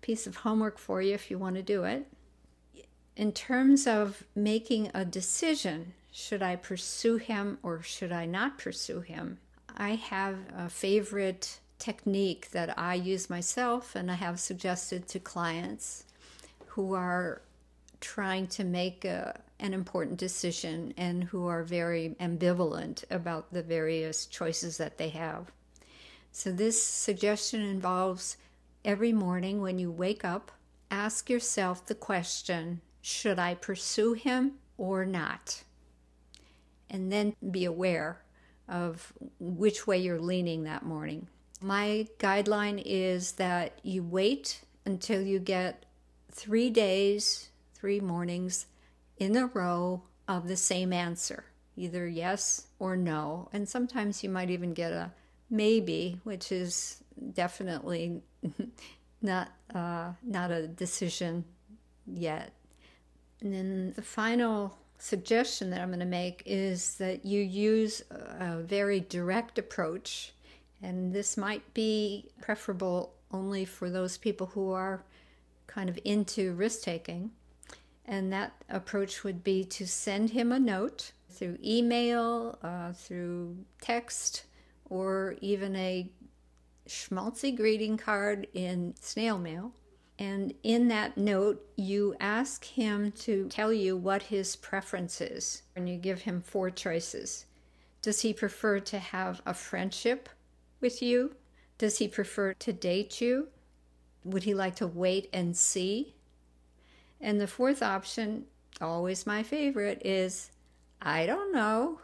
piece 0.00 0.26
of 0.26 0.36
homework 0.36 0.78
for 0.78 1.00
you 1.02 1.14
if 1.14 1.30
you 1.30 1.38
want 1.38 1.56
to 1.56 1.62
do 1.62 1.84
it. 1.84 2.06
In 3.16 3.30
terms 3.30 3.86
of 3.86 4.24
making 4.34 4.90
a 4.92 5.04
decision, 5.04 5.94
should 6.10 6.42
I 6.42 6.56
pursue 6.56 7.16
him 7.16 7.58
or 7.62 7.80
should 7.80 8.10
I 8.10 8.26
not 8.26 8.58
pursue 8.58 9.00
him? 9.00 9.38
I 9.76 9.90
have 9.90 10.38
a 10.56 10.68
favorite 10.68 11.60
technique 11.78 12.50
that 12.50 12.76
I 12.76 12.94
use 12.94 13.30
myself 13.30 13.94
and 13.94 14.10
I 14.10 14.14
have 14.14 14.40
suggested 14.40 15.06
to 15.08 15.20
clients 15.20 16.04
who 16.66 16.94
are 16.94 17.42
trying 18.00 18.48
to 18.48 18.64
make 18.64 19.04
a, 19.04 19.40
an 19.60 19.74
important 19.74 20.18
decision 20.18 20.92
and 20.96 21.22
who 21.22 21.46
are 21.46 21.62
very 21.62 22.16
ambivalent 22.20 23.04
about 23.10 23.52
the 23.52 23.62
various 23.62 24.26
choices 24.26 24.76
that 24.78 24.98
they 24.98 25.10
have. 25.10 25.52
So, 26.32 26.50
this 26.50 26.82
suggestion 26.82 27.62
involves 27.62 28.38
every 28.84 29.12
morning 29.12 29.60
when 29.60 29.78
you 29.78 29.92
wake 29.92 30.24
up, 30.24 30.50
ask 30.90 31.30
yourself 31.30 31.86
the 31.86 31.94
question 31.94 32.80
should 33.04 33.38
I 33.38 33.54
pursue 33.54 34.14
him 34.14 34.52
or 34.78 35.04
not? 35.04 35.62
And 36.88 37.12
then 37.12 37.36
be 37.50 37.66
aware 37.66 38.22
of 38.66 39.12
which 39.38 39.86
way 39.86 39.98
you're 39.98 40.18
leaning 40.18 40.64
that 40.64 40.86
morning. 40.86 41.26
My 41.60 42.06
guideline 42.18 42.82
is 42.82 43.32
that 43.32 43.78
you 43.82 44.02
wait 44.02 44.62
until 44.86 45.20
you 45.20 45.38
get 45.38 45.84
three 46.30 46.70
days, 46.70 47.50
three 47.74 48.00
mornings 48.00 48.66
in 49.18 49.36
a 49.36 49.48
row 49.48 50.02
of 50.26 50.48
the 50.48 50.56
same 50.56 50.90
answer, 50.90 51.44
either 51.76 52.08
yes 52.08 52.68
or 52.78 52.96
no. 52.96 53.50
And 53.52 53.68
sometimes 53.68 54.24
you 54.24 54.30
might 54.30 54.48
even 54.48 54.72
get 54.72 54.92
a 54.92 55.12
maybe, 55.50 56.20
which 56.24 56.50
is 56.50 57.02
definitely 57.34 58.22
not 59.20 59.52
uh, 59.74 60.12
not 60.22 60.50
a 60.50 60.66
decision 60.66 61.44
yet. 62.06 62.54
And 63.44 63.54
then 63.54 63.92
the 63.94 64.02
final 64.02 64.78
suggestion 64.98 65.70
that 65.70 65.80
I'm 65.80 65.88
going 65.88 66.00
to 66.00 66.06
make 66.06 66.42
is 66.46 66.96
that 66.96 67.24
you 67.24 67.40
use 67.40 68.02
a 68.10 68.58
very 68.58 69.00
direct 69.00 69.58
approach 69.58 70.32
and 70.82 71.14
this 71.14 71.36
might 71.36 71.74
be 71.74 72.30
preferable 72.40 73.14
only 73.30 73.64
for 73.64 73.88
those 73.88 74.18
people 74.18 74.48
who 74.48 74.70
are 74.72 75.02
kind 75.66 75.88
of 75.88 75.98
into 76.04 76.52
risk 76.52 76.82
taking. 76.82 77.30
And 78.06 78.32
that 78.32 78.52
approach 78.68 79.24
would 79.24 79.42
be 79.42 79.64
to 79.64 79.86
send 79.86 80.30
him 80.30 80.52
a 80.52 80.58
note 80.58 81.12
through 81.30 81.58
email, 81.64 82.58
uh, 82.62 82.92
through 82.92 83.56
text, 83.80 84.44
or 84.90 85.36
even 85.40 85.74
a 85.74 86.10
schmaltzy 86.86 87.56
greeting 87.56 87.96
card 87.96 88.46
in 88.52 88.94
snail 89.00 89.38
mail. 89.38 89.72
And 90.18 90.54
in 90.62 90.88
that 90.88 91.18
note, 91.18 91.66
you 91.76 92.14
ask 92.20 92.64
him 92.64 93.12
to 93.12 93.48
tell 93.48 93.72
you 93.72 93.96
what 93.96 94.22
his 94.24 94.54
preference 94.54 95.20
is, 95.20 95.62
and 95.74 95.88
you 95.88 95.96
give 95.96 96.22
him 96.22 96.40
four 96.40 96.70
choices. 96.70 97.46
Does 98.00 98.20
he 98.20 98.32
prefer 98.32 98.78
to 98.80 98.98
have 98.98 99.42
a 99.44 99.54
friendship 99.54 100.28
with 100.80 101.02
you? 101.02 101.34
Does 101.78 101.98
he 101.98 102.06
prefer 102.06 102.54
to 102.54 102.72
date 102.72 103.20
you? 103.20 103.48
Would 104.24 104.44
he 104.44 104.54
like 104.54 104.76
to 104.76 104.86
wait 104.86 105.28
and 105.32 105.56
see? 105.56 106.14
And 107.20 107.40
the 107.40 107.46
fourth 107.46 107.82
option, 107.82 108.44
always 108.80 109.26
my 109.26 109.42
favorite, 109.42 110.00
is 110.04 110.50
I 111.02 111.26
don't 111.26 111.52
know. 111.52 112.00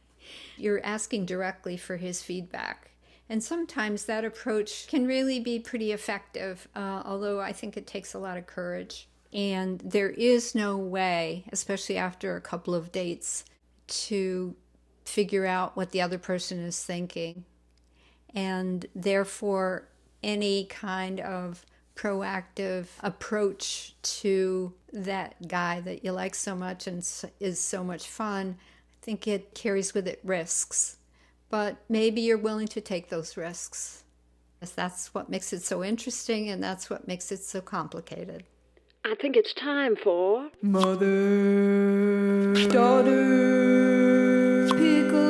You're 0.56 0.84
asking 0.84 1.26
directly 1.26 1.76
for 1.76 1.96
his 1.96 2.22
feedback. 2.22 2.89
And 3.30 3.44
sometimes 3.44 4.06
that 4.06 4.24
approach 4.24 4.88
can 4.88 5.06
really 5.06 5.38
be 5.38 5.60
pretty 5.60 5.92
effective, 5.92 6.66
uh, 6.74 7.02
although 7.04 7.40
I 7.40 7.52
think 7.52 7.76
it 7.76 7.86
takes 7.86 8.12
a 8.12 8.18
lot 8.18 8.36
of 8.36 8.48
courage. 8.48 9.08
And 9.32 9.78
there 9.84 10.10
is 10.10 10.52
no 10.52 10.76
way, 10.76 11.44
especially 11.52 11.96
after 11.96 12.34
a 12.34 12.40
couple 12.40 12.74
of 12.74 12.90
dates, 12.90 13.44
to 13.86 14.56
figure 15.04 15.46
out 15.46 15.76
what 15.76 15.92
the 15.92 16.00
other 16.00 16.18
person 16.18 16.58
is 16.58 16.82
thinking 16.82 17.44
and 18.34 18.86
therefore 18.94 19.86
any 20.22 20.64
kind 20.64 21.20
of 21.20 21.64
proactive 21.96 22.86
approach 23.00 23.94
to 24.02 24.72
that 24.92 25.46
guy 25.46 25.80
that 25.80 26.04
you 26.04 26.10
like 26.10 26.34
so 26.34 26.56
much 26.56 26.88
and 26.88 26.98
is 27.38 27.60
so 27.60 27.84
much 27.84 28.08
fun, 28.08 28.56
I 28.58 29.04
think 29.04 29.28
it 29.28 29.54
carries 29.54 29.94
with 29.94 30.08
it 30.08 30.20
risks. 30.24 30.96
But 31.50 31.78
maybe 31.88 32.20
you're 32.20 32.38
willing 32.38 32.68
to 32.68 32.80
take 32.80 33.08
those 33.08 33.36
risks. 33.36 34.04
That's 34.76 35.12
what 35.14 35.28
makes 35.28 35.52
it 35.52 35.62
so 35.62 35.82
interesting 35.82 36.48
and 36.48 36.62
that's 36.62 36.88
what 36.88 37.08
makes 37.08 37.32
it 37.32 37.42
so 37.42 37.60
complicated. 37.60 38.44
I 39.04 39.14
think 39.14 39.36
it's 39.36 39.54
time 39.54 39.96
for 39.96 40.50
Mother 40.62 41.08
Daughter 42.68 44.68
Pickle. 44.68 45.20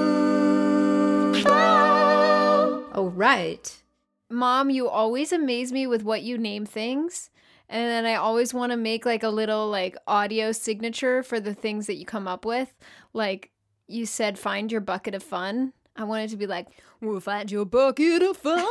Oh, 2.93 3.13
right. 3.15 3.83
Mom, 4.29 4.71
you 4.71 4.89
always 4.89 5.33
amaze 5.33 5.73
me 5.73 5.87
with 5.87 6.03
what 6.03 6.23
you 6.23 6.37
name 6.37 6.67
things. 6.67 7.31
And 7.69 7.89
then 7.89 8.05
I 8.05 8.17
always 8.17 8.53
want 8.53 8.73
to 8.73 8.77
make 8.77 9.07
like 9.07 9.23
a 9.23 9.29
little 9.29 9.69
like 9.69 9.97
audio 10.09 10.51
signature 10.51 11.23
for 11.23 11.39
the 11.39 11.55
things 11.55 11.87
that 11.87 11.97
you 11.97 12.05
come 12.05 12.27
up 12.27 12.45
with. 12.45 12.75
Like 13.13 13.53
you 13.87 14.05
said, 14.05 14.39
find 14.39 14.73
your 14.73 14.81
bucket 14.81 15.15
of 15.15 15.23
fun. 15.23 15.73
I 16.01 16.05
wanted 16.05 16.31
to 16.31 16.39
be 16.39 16.47
like, 16.47 16.67
we'll 17.03 17.21
find 17.21 17.51
your 17.51 17.67
bucket 17.67 18.23
of 18.23 18.39
fun. 18.39 18.65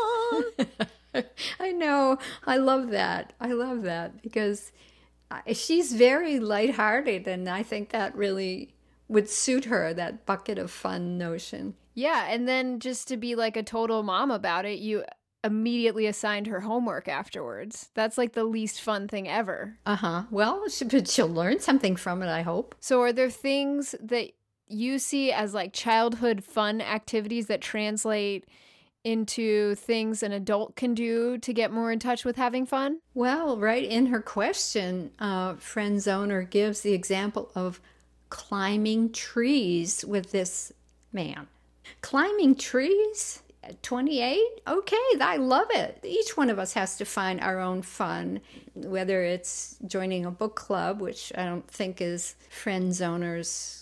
I 1.60 1.72
know. 1.72 2.18
I 2.48 2.58
love 2.58 2.90
that. 2.90 3.34
I 3.40 3.52
love 3.52 3.84
that 3.84 4.24
because 4.24 4.72
she's 5.54 5.94
very 5.94 6.40
lighthearted, 6.40 7.28
and 7.28 7.48
I 7.48 7.62
think 7.62 7.90
that 7.90 8.16
really 8.16 8.74
would 9.08 9.30
suit 9.30 9.66
her, 9.66 9.94
that 9.94 10.26
bucket 10.26 10.58
of 10.58 10.72
fun 10.72 11.20
notion. 11.20 11.76
Yeah, 11.94 12.26
and 12.30 12.48
then 12.48 12.80
just 12.80 13.08
to 13.10 13.18
be 13.18 13.36
like 13.36 13.56
a 13.56 13.62
total 13.62 14.02
mom 14.02 14.32
about 14.32 14.66
it, 14.66 14.80
you 14.80 15.04
immediately 15.44 16.08
assigned 16.08 16.48
her 16.48 16.62
homework 16.62 17.08
afterwards. 17.08 17.90
That's 17.94 18.18
like 18.18 18.34
the 18.34 18.44
least 18.44 18.82
fun 18.82 19.08
thing 19.08 19.28
ever. 19.28 19.78
Uh 19.86 19.98
huh. 19.98 20.24
Well, 20.32 20.64
but 20.64 21.08
she'll 21.08 21.28
learn 21.28 21.60
something 21.60 21.96
from 21.96 22.24
it, 22.24 22.28
I 22.28 22.42
hope. 22.42 22.74
So, 22.80 23.02
are 23.02 23.14
there 23.14 23.30
things 23.30 23.94
that 24.02 24.32
you 24.70 25.00
see 25.00 25.32
as 25.32 25.54
like 25.54 25.74
childhood 25.74 26.44
fun 26.44 26.82
activities 26.82 27.48
that 27.48 27.62
translate 27.62 28.46
into 29.04 29.76
things 29.76 30.24
an 30.24 30.32
adult 30.32 30.76
can 30.76 30.94
do 30.94 31.38
to 31.38 31.54
get 31.54 31.72
more 31.72 31.92
in 31.92 32.00
touch 32.00 32.26
with 32.26 32.36
having 32.36 32.66
fun? 32.66 33.00
Well, 33.14 33.58
right 33.58 33.84
in 33.84 34.08
her 34.08 34.22
question, 34.22 35.12
uh, 35.20 35.56
friend 35.56 35.98
Zoner 35.98 36.50
gives 36.50 36.82
the 36.82 36.94
example 36.94 37.50
of 37.56 37.80
climbing 38.30 39.12
trees 39.12 40.06
with 40.06 40.32
this 40.32 40.72
man. 41.12 41.48
Climbing 42.02 42.56
trees? 42.56 43.42
28? 43.84 44.40
Okay, 44.68 44.96
I 45.22 45.38
love 45.38 45.68
it. 45.72 46.00
Each 46.04 46.36
one 46.36 46.50
of 46.50 46.60
us 46.60 46.74
has 46.74 46.98
to 46.98 47.06
find 47.06 47.40
our 47.40 47.60
own 47.60 47.82
fun, 47.82 48.42
whether 48.74 49.24
it's 49.24 49.78
joining 49.86 50.26
a 50.26 50.32
book 50.32 50.56
club, 50.56 51.02
which 51.02 51.32
I 51.38 51.46
don't 51.46 51.68
think 51.68 52.02
is 52.02 52.36
friend 52.50 52.92
zoner's 52.92 53.79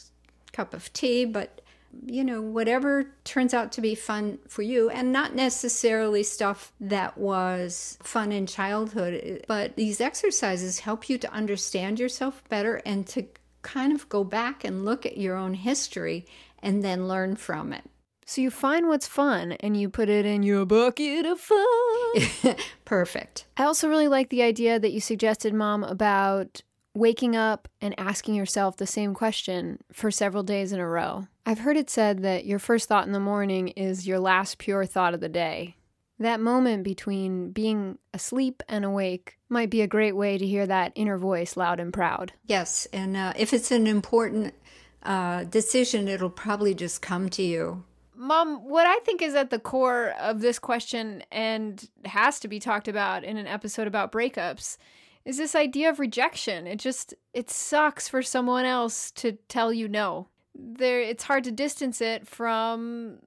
cup 0.58 0.74
of 0.74 0.92
tea, 0.92 1.24
but 1.24 1.62
you 2.06 2.24
know, 2.24 2.42
whatever 2.42 3.12
turns 3.24 3.54
out 3.54 3.72
to 3.72 3.82
be 3.82 3.96
fun 3.96 4.40
for 4.48 4.62
you, 4.62 4.90
and 4.90 5.12
not 5.12 5.36
necessarily 5.36 6.24
stuff 6.24 6.74
that 6.80 7.18
was 7.18 7.98
fun 8.04 8.32
in 8.32 8.46
childhood. 8.46 9.46
But 9.48 9.76
these 9.76 10.02
exercises 10.02 10.80
help 10.80 11.10
you 11.10 11.18
to 11.20 11.32
understand 11.32 12.00
yourself 12.00 12.44
better 12.50 12.82
and 12.86 13.08
to 13.08 13.28
kind 13.62 13.94
of 13.94 14.10
go 14.10 14.24
back 14.24 14.64
and 14.64 14.84
look 14.84 15.06
at 15.06 15.18
your 15.18 15.36
own 15.36 15.54
history 15.54 16.26
and 16.62 16.84
then 16.84 17.08
learn 17.08 17.36
from 17.36 17.72
it. 17.72 17.84
So 18.26 18.42
you 18.42 18.52
find 18.52 18.88
what's 18.88 19.08
fun 19.08 19.54
and 19.54 19.80
you 19.80 19.90
put 19.90 20.10
it 20.10 20.26
in 20.26 20.44
your 20.44 20.66
bucket 20.66 21.26
of 21.26 21.40
fun. 21.40 22.56
Perfect. 22.86 23.46
I 23.56 23.64
also 23.64 23.88
really 23.88 24.10
like 24.10 24.30
the 24.30 24.44
idea 24.44 24.80
that 24.80 24.92
you 24.92 25.00
suggested, 25.00 25.54
Mom, 25.54 25.84
about 25.84 26.62
waking 26.98 27.36
up 27.36 27.68
and 27.80 27.94
asking 27.98 28.36
yourself 28.36 28.78
the 28.78 28.88
same 28.88 29.14
question 29.14 29.80
for 29.94 30.12
several 30.12 30.44
days 30.44 30.72
in 30.72 30.80
a 30.80 30.88
row. 30.88 31.28
I've 31.46 31.60
heard 31.60 31.78
it 31.78 31.90
said 31.90 32.24
that 32.24 32.46
your 32.46 32.60
first 32.60 32.90
thought 32.90 33.06
in 33.06 33.14
the 33.14 33.20
morning 33.20 33.70
is 33.70 34.08
your 34.08 34.20
last 34.20 34.58
pure 34.58 34.86
thought 34.86 35.14
of 35.14 35.22
the 35.22 35.30
day. 35.30 35.76
That 36.20 36.40
moment 36.40 36.84
between 36.84 37.52
being 37.52 38.00
asleep 38.14 38.64
and 38.68 38.84
awake 38.84 39.38
might 39.50 39.70
be 39.70 39.82
a 39.82 39.88
great 39.88 40.16
way 40.16 40.38
to 40.38 40.48
hear 40.48 40.66
that 40.66 40.92
inner 40.96 41.18
voice 41.18 41.56
loud 41.56 41.80
and 41.80 41.94
proud. 41.94 42.34
Yes, 42.46 42.88
and 42.92 43.16
uh, 43.16 43.34
if 43.38 43.54
it's 43.54 43.72
an 43.72 43.86
important 43.86 44.56
uh, 45.04 45.44
decision, 45.44 46.08
it'll 46.08 46.32
probably 46.32 46.74
just 46.74 47.04
come 47.04 47.30
to 47.30 47.44
you. 47.44 47.84
Mom, 48.16 48.68
what 48.68 48.88
I 48.88 48.98
think 49.00 49.22
is 49.22 49.36
at 49.36 49.52
the 49.52 49.60
core 49.60 50.16
of 50.20 50.42
this 50.42 50.58
question 50.58 51.24
and 51.32 51.88
has 52.06 52.40
to 52.40 52.48
be 52.48 52.60
talked 52.60 52.88
about 52.88 53.24
in 53.24 53.38
an 53.38 53.46
episode 53.46 53.86
about 53.86 54.12
breakups 54.12 54.78
is 55.28 55.38
this 55.38 55.56
idea 55.56 55.90
of 55.90 56.00
rejection. 56.00 56.66
It 56.66 56.80
just 56.80 57.14
it 57.34 57.50
sucks 57.50 58.08
for 58.08 58.24
someone 58.24 58.64
else 58.64 59.12
to 59.12 59.34
tell 59.50 59.74
you 59.74 59.90
no. 59.90 60.30
There 60.56 61.02
it's 61.02 61.26
hard 61.26 61.44
to 61.44 61.52
distance 61.52 62.00
it 62.00 62.26
from 62.26 63.18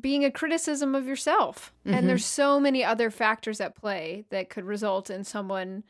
being 0.00 0.24
a 0.24 0.30
criticism 0.30 0.94
of 0.94 1.08
yourself. 1.08 1.74
Mm-hmm. 1.84 1.98
And 1.98 2.08
there's 2.08 2.24
so 2.24 2.60
many 2.60 2.84
other 2.84 3.10
factors 3.10 3.60
at 3.60 3.74
play 3.74 4.24
that 4.30 4.48
could 4.48 4.64
result 4.64 5.10
in 5.10 5.24
someone 5.24 5.82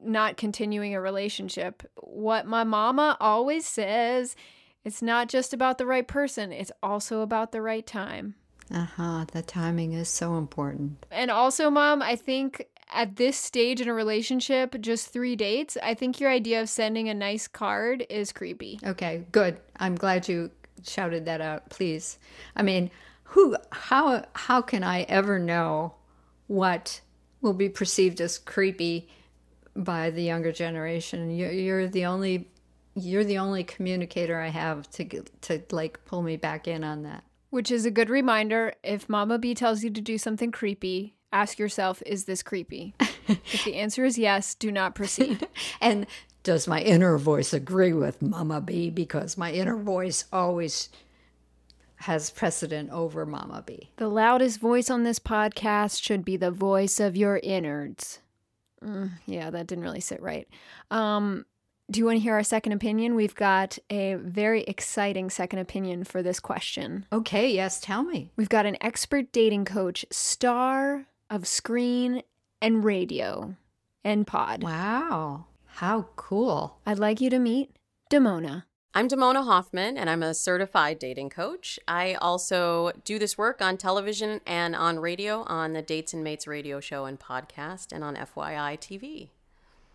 not 0.00 0.36
continuing 0.36 0.94
a 0.94 1.00
relationship. 1.00 1.82
What 1.96 2.46
my 2.46 2.62
mama 2.62 3.16
always 3.20 3.66
says, 3.66 4.36
it's 4.84 5.02
not 5.02 5.28
just 5.28 5.52
about 5.52 5.76
the 5.76 5.86
right 5.86 6.06
person, 6.06 6.52
it's 6.52 6.72
also 6.84 7.22
about 7.22 7.50
the 7.50 7.62
right 7.62 7.86
time. 7.86 8.36
Uh 8.72 8.86
huh. 8.96 9.24
The 9.32 9.42
timing 9.42 9.92
is 9.92 10.08
so 10.08 10.36
important. 10.36 11.04
And 11.10 11.32
also, 11.32 11.68
mom, 11.68 12.00
I 12.02 12.14
think 12.14 12.66
at 12.92 13.16
this 13.16 13.36
stage 13.36 13.80
in 13.80 13.88
a 13.88 13.94
relationship, 13.94 14.80
just 14.80 15.12
three 15.12 15.36
dates, 15.36 15.76
I 15.82 15.94
think 15.94 16.20
your 16.20 16.30
idea 16.30 16.60
of 16.60 16.68
sending 16.68 17.08
a 17.08 17.14
nice 17.14 17.48
card 17.48 18.06
is 18.10 18.32
creepy. 18.32 18.78
Okay, 18.84 19.24
good. 19.32 19.60
I'm 19.76 19.94
glad 19.94 20.28
you 20.28 20.50
shouted 20.84 21.24
that 21.26 21.40
out, 21.40 21.70
please. 21.70 22.18
I 22.56 22.62
mean, 22.62 22.90
who 23.24 23.56
how 23.70 24.24
how 24.34 24.60
can 24.60 24.82
I 24.82 25.02
ever 25.02 25.38
know 25.38 25.94
what 26.48 27.00
will 27.40 27.52
be 27.52 27.68
perceived 27.68 28.20
as 28.20 28.38
creepy 28.38 29.08
by 29.76 30.10
the 30.10 30.22
younger 30.22 30.52
generation? 30.52 31.30
You're, 31.30 31.52
you're 31.52 31.88
the 31.88 32.06
only 32.06 32.48
you're 32.94 33.24
the 33.24 33.38
only 33.38 33.64
communicator 33.64 34.40
I 34.40 34.48
have 34.48 34.90
to 34.92 35.22
to 35.42 35.62
like 35.70 36.04
pull 36.04 36.22
me 36.22 36.36
back 36.36 36.66
in 36.66 36.82
on 36.82 37.04
that. 37.04 37.24
Which 37.50 37.70
is 37.70 37.84
a 37.84 37.90
good 37.90 38.10
reminder. 38.10 38.74
If 38.82 39.08
Mama 39.08 39.38
B 39.38 39.54
tells 39.54 39.82
you 39.82 39.90
to 39.90 40.00
do 40.00 40.18
something 40.18 40.52
creepy, 40.52 41.14
ask 41.32 41.58
yourself, 41.58 42.02
is 42.06 42.24
this 42.24 42.42
creepy? 42.42 42.94
if 43.28 43.64
the 43.64 43.76
answer 43.76 44.04
is 44.04 44.18
yes, 44.18 44.54
do 44.54 44.70
not 44.72 44.94
proceed. 44.94 45.46
and 45.80 46.06
does 46.42 46.66
my 46.66 46.80
inner 46.80 47.18
voice 47.18 47.52
agree 47.52 47.92
with 47.92 48.22
Mama 48.22 48.60
B? 48.60 48.90
Because 48.90 49.36
my 49.36 49.52
inner 49.52 49.76
voice 49.76 50.24
always 50.32 50.88
has 51.96 52.30
precedent 52.30 52.90
over 52.90 53.26
Mama 53.26 53.62
B. 53.66 53.90
The 53.96 54.08
loudest 54.08 54.58
voice 54.58 54.88
on 54.88 55.04
this 55.04 55.18
podcast 55.18 56.02
should 56.02 56.24
be 56.24 56.36
the 56.36 56.50
voice 56.50 56.98
of 56.98 57.16
your 57.16 57.38
innards. 57.42 58.20
Mm, 58.82 59.10
yeah, 59.26 59.50
that 59.50 59.66
didn't 59.66 59.84
really 59.84 60.00
sit 60.00 60.22
right. 60.22 60.48
Um, 60.90 61.44
do 61.90 61.98
you 61.98 62.06
want 62.06 62.16
to 62.16 62.22
hear 62.22 62.34
our 62.34 62.42
second 62.42 62.72
opinion? 62.72 63.16
We've 63.16 63.34
got 63.34 63.78
a 63.90 64.14
very 64.14 64.62
exciting 64.62 65.28
second 65.28 65.58
opinion 65.58 66.04
for 66.04 66.22
this 66.22 66.40
question. 66.40 67.04
Okay, 67.12 67.52
yes, 67.52 67.80
tell 67.80 68.02
me. 68.02 68.30
We've 68.36 68.48
got 68.48 68.64
an 68.64 68.78
expert 68.80 69.32
dating 69.32 69.66
coach, 69.66 70.06
star 70.10 71.06
of 71.30 71.46
screen 71.46 72.22
and 72.60 72.84
radio 72.84 73.54
and 74.04 74.26
pod. 74.26 74.62
Wow, 74.62 75.46
how 75.64 76.08
cool. 76.16 76.78
I'd 76.84 76.98
like 76.98 77.20
you 77.20 77.30
to 77.30 77.38
meet 77.38 77.76
Damona. 78.10 78.64
I'm 78.92 79.08
Damona 79.08 79.44
Hoffman, 79.44 79.96
and 79.96 80.10
I'm 80.10 80.22
a 80.22 80.34
certified 80.34 80.98
dating 80.98 81.30
coach. 81.30 81.78
I 81.86 82.14
also 82.14 82.90
do 83.04 83.20
this 83.20 83.38
work 83.38 83.62
on 83.62 83.76
television 83.76 84.40
and 84.44 84.74
on 84.74 84.98
radio 84.98 85.44
on 85.44 85.72
the 85.72 85.82
Dates 85.82 86.12
and 86.12 86.24
Mates 86.24 86.48
radio 86.48 86.80
show 86.80 87.04
and 87.04 87.18
podcast 87.18 87.92
and 87.92 88.02
on 88.02 88.16
FYI 88.16 88.76
TV 88.78 89.28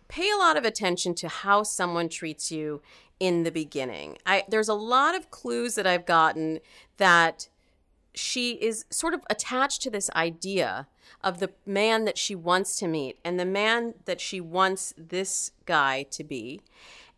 pay 0.08 0.30
a 0.30 0.36
lot 0.36 0.56
of 0.56 0.64
attention 0.64 1.14
to 1.14 1.28
how 1.28 1.62
someone 1.62 2.08
treats 2.08 2.50
you 2.50 2.80
in 3.18 3.42
the 3.42 3.50
beginning. 3.50 4.18
I 4.26 4.44
there's 4.48 4.68
a 4.68 4.74
lot 4.74 5.14
of 5.14 5.30
clues 5.30 5.74
that 5.74 5.86
I've 5.86 6.06
gotten 6.06 6.60
that 6.98 7.48
she 8.14 8.52
is 8.52 8.84
sort 8.90 9.14
of 9.14 9.20
attached 9.28 9.82
to 9.82 9.90
this 9.90 10.10
idea 10.10 10.86
of 11.22 11.38
the 11.38 11.50
man 11.64 12.04
that 12.04 12.18
she 12.18 12.34
wants 12.34 12.76
to 12.76 12.88
meet 12.88 13.18
and 13.24 13.38
the 13.38 13.44
man 13.44 13.94
that 14.04 14.20
she 14.20 14.40
wants 14.40 14.94
this 14.96 15.52
guy 15.64 16.04
to 16.10 16.24
be. 16.24 16.60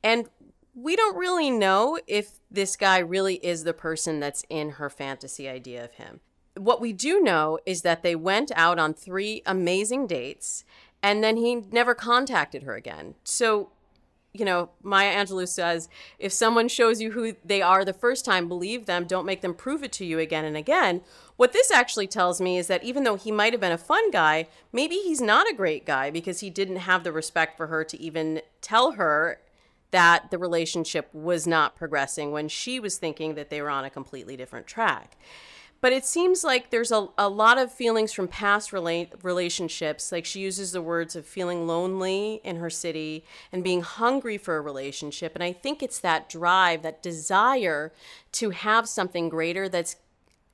And 0.03 0.29
we 0.74 0.94
don't 0.94 1.16
really 1.16 1.51
know 1.51 1.98
if 2.07 2.38
this 2.51 2.77
guy 2.77 2.98
really 2.98 3.37
is 3.37 3.64
the 3.64 3.74
person 3.74 4.20
that's 4.20 4.44
in 4.48 4.70
her 4.72 4.88
fantasy 4.88 5.48
idea 5.48 5.85
of 5.85 5.94
him. 5.94 6.20
What 6.57 6.81
we 6.81 6.92
do 6.92 7.20
know 7.20 7.59
is 7.66 7.83
that 7.83 8.03
they 8.03 8.14
went 8.14 8.53
out 8.55 8.79
on 8.79 8.94
three 8.94 9.42
amazing 9.44 10.07
dates 10.07 10.64
and 11.03 11.22
then 11.22 11.37
he 11.37 11.57
never 11.57 11.94
contacted 11.94 12.62
her 12.62 12.74
again. 12.74 13.14
So, 13.24 13.70
you 14.38 14.44
know, 14.44 14.70
Maya 14.83 15.14
Angelou 15.14 15.48
says, 15.48 15.88
if 16.18 16.33
someone 16.33 16.68
shows 16.68 17.01
you 17.01 17.12
who 17.12 17.35
they 17.44 17.61
are 17.61 17.85
the 17.85 17.92
first 17.92 18.24
time, 18.24 18.48
believe 18.48 18.87
them, 18.87 19.05
don't 19.05 19.27
make 19.27 19.40
them 19.40 19.55
prove 19.55 19.83
it 19.83 19.92
to 19.92 20.05
you 20.05 20.18
again 20.18 20.44
and 20.44 20.57
again. 20.57 21.01
What 21.37 21.53
this 21.53 21.70
actually 21.70 22.07
tells 22.07 22.40
me 22.40 22.57
is 22.59 22.66
that 22.68 22.85
even 22.85 23.05
though 23.05 23.16
he 23.16 23.33
might 23.33 23.53
have 23.53 23.61
been 23.61 23.72
a 23.72 23.79
fun 23.79 24.11
guy, 24.11 24.48
maybe 24.72 24.96
he's 24.96 25.20
not 25.20 25.48
a 25.48 25.55
great 25.55 25.85
guy 25.85 26.11
because 26.11 26.40
he 26.40 26.51
didn't 26.51 26.77
have 26.77 27.05
the 27.05 27.12
respect 27.12 27.57
for 27.57 27.66
her 27.66 27.85
to 27.85 28.01
even 28.01 28.42
tell 28.61 28.92
her 28.92 29.40
that 29.90 30.31
the 30.31 30.38
relationship 30.38 31.09
was 31.12 31.46
not 31.46 31.77
progressing 31.77 32.31
when 32.31 32.48
she 32.48 32.79
was 32.79 32.98
thinking 32.98 33.35
that 33.35 33.51
they 33.51 33.62
were 33.62 33.70
on 33.70 33.85
a 33.85 33.90
completely 33.90 34.37
different 34.37 34.66
track. 34.66 35.16
But 35.80 35.92
it 35.92 36.04
seems 36.04 36.42
like 36.42 36.70
there's 36.70 36.90
a, 36.90 37.08
a 37.16 37.28
lot 37.28 37.56
of 37.56 37.72
feelings 37.72 38.12
from 38.12 38.26
past 38.26 38.72
relate, 38.72 39.12
relationships. 39.22 40.10
Like 40.10 40.24
she 40.24 40.40
uses 40.40 40.72
the 40.72 40.82
words 40.82 41.14
of 41.14 41.24
feeling 41.24 41.66
lonely 41.66 42.40
in 42.42 42.56
her 42.56 42.70
city 42.70 43.24
and 43.52 43.62
being 43.62 43.82
hungry 43.82 44.38
for 44.38 44.56
a 44.56 44.60
relationship. 44.60 45.34
And 45.34 45.44
I 45.44 45.52
think 45.52 45.82
it's 45.82 46.00
that 46.00 46.28
drive, 46.28 46.82
that 46.82 47.02
desire 47.02 47.92
to 48.32 48.50
have 48.50 48.88
something 48.88 49.28
greater 49.28 49.68
that's 49.68 49.96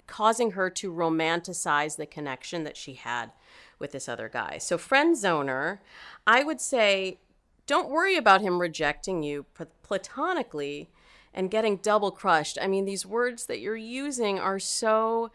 causing 0.07 0.51
her 0.51 0.69
to 0.69 0.93
romanticize 0.93 1.97
the 1.97 2.07
connection 2.07 2.65
that 2.65 2.77
she 2.77 2.95
had 2.95 3.33
with 3.79 3.93
this 3.93 4.09
other 4.09 4.29
guy. 4.29 4.59
So, 4.59 4.77
friend 4.77 5.17
zoner, 5.17 5.79
I 6.27 6.45
would 6.45 6.61
say 6.61 7.19
don't 7.67 7.89
worry 7.89 8.17
about 8.17 8.43
him 8.43 8.61
rejecting 8.61 9.23
you 9.23 9.47
platonically 9.83 10.91
and 11.35 11.51
getting 11.51 11.77
double 11.77 12.11
crushed. 12.11 12.59
I 12.61 12.67
mean, 12.67 12.85
these 12.85 13.05
words 13.05 13.47
that 13.47 13.61
you're 13.61 13.77
using 13.77 14.39
are 14.39 14.59
so 14.59 15.31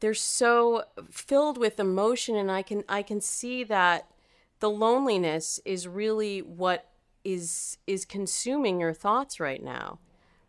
they're 0.00 0.14
so 0.14 0.84
filled 1.10 1.56
with 1.56 1.78
emotion 1.78 2.36
and 2.36 2.50
I 2.50 2.62
can 2.62 2.84
I 2.88 3.02
can 3.02 3.20
see 3.20 3.64
that 3.64 4.10
the 4.60 4.70
loneliness 4.70 5.60
is 5.64 5.86
really 5.86 6.40
what 6.40 6.90
is 7.24 7.78
is 7.86 8.04
consuming 8.04 8.80
your 8.80 8.92
thoughts 8.92 9.38
right 9.40 9.62
now. 9.62 9.98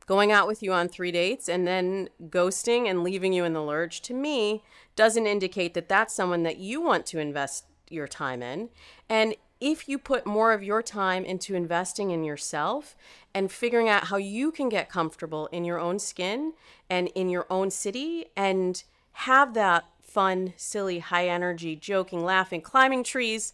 Going 0.08 0.32
out 0.32 0.48
with 0.48 0.62
you 0.62 0.72
on 0.72 0.88
3 0.88 1.12
dates 1.12 1.50
and 1.50 1.66
then 1.66 2.10
ghosting 2.30 2.88
and 2.88 3.04
leaving 3.04 3.34
you 3.34 3.44
in 3.44 3.54
the 3.54 3.64
lurch 3.64 4.02
to 4.04 4.14
me 4.14 4.64
doesn't 4.96 5.26
indicate 5.26 5.74
that 5.74 5.90
that's 5.90 6.14
someone 6.14 6.44
that 6.44 6.58
you 6.58 6.80
want 6.80 7.08
to 7.08 7.20
invest 7.20 7.66
your 7.90 8.08
time 8.08 8.44
in. 8.44 8.70
And 9.10 9.36
if 9.60 9.90
you 9.90 9.98
put 9.98 10.26
more 10.26 10.54
of 10.54 10.64
your 10.64 10.84
time 10.84 11.26
into 11.26 11.56
investing 11.56 12.12
in 12.12 12.24
yourself 12.24 12.96
and 13.36 13.52
figuring 13.52 13.90
out 13.90 14.06
how 14.06 14.16
you 14.16 14.50
can 14.52 14.70
get 14.70 14.90
comfortable 14.90 15.48
in 15.48 15.66
your 15.66 15.78
own 15.78 16.00
skin 16.00 16.54
and 16.90 17.10
in 17.10 17.30
your 17.30 17.46
own 17.50 17.70
city 17.70 18.28
and 18.36 18.84
have 19.12 19.54
that 19.54 19.86
fun, 20.02 20.54
silly, 20.56 21.00
high 21.00 21.28
energy, 21.28 21.76
joking, 21.76 22.24
laughing, 22.24 22.62
climbing 22.62 23.04
trees 23.04 23.54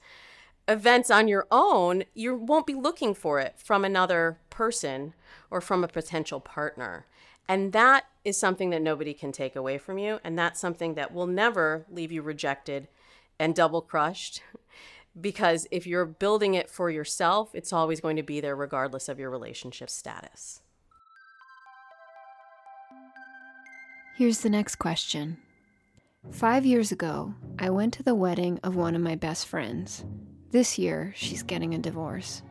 events 0.68 1.10
on 1.10 1.28
your 1.28 1.48
own, 1.52 2.04
you 2.14 2.36
won't 2.36 2.68
be 2.68 2.76
looking 2.76 3.16
for 3.16 3.40
it 3.40 3.56
from 3.58 3.84
another 3.84 4.38
person 4.52 5.14
or 5.50 5.60
from 5.60 5.84
a 5.84 5.88
potential 5.88 6.40
partner. 6.40 7.06
And 7.48 7.74
that 7.74 8.06
is 8.24 8.38
something 8.38 8.70
that 8.70 8.82
nobody 8.82 9.14
can 9.14 9.32
take 9.32 9.56
away 9.56 9.80
from 9.80 9.98
you. 9.98 10.20
And 10.24 10.38
that's 10.38 10.62
something 10.62 10.94
that 10.94 11.12
will 11.14 11.28
never 11.28 11.86
leave 11.92 12.12
you 12.12 12.22
rejected 12.22 12.88
and 13.40 13.56
double 13.56 13.82
crushed 13.82 14.44
because 15.20 15.68
if 15.72 15.86
you're 15.86 16.06
building 16.06 16.54
it 16.54 16.70
for 16.70 16.90
yourself, 16.90 17.54
it's 17.54 17.74
always 17.74 18.00
going 18.00 18.16
to 18.16 18.24
be 18.24 18.40
there 18.40 18.56
regardless 18.56 19.10
of 19.10 19.20
your 19.20 19.30
relationship 19.30 19.90
status. 19.90 20.62
Here's 24.16 24.42
the 24.42 24.50
next 24.50 24.76
question. 24.76 25.38
Five 26.30 26.66
years 26.66 26.92
ago, 26.92 27.34
I 27.58 27.72
went 27.72 27.94
to 27.96 28.04
the 28.04 28.14
wedding 28.14 28.60
of 28.64 28.76
one 28.76 28.96
of 28.96 29.02
my 29.02 29.16
best 29.16 29.48
friends. 29.48 30.06
This 30.52 30.78
year, 30.78 31.14
she's 31.16 31.42
getting 31.42 31.74
a 31.74 31.80
divorce. 31.80 32.44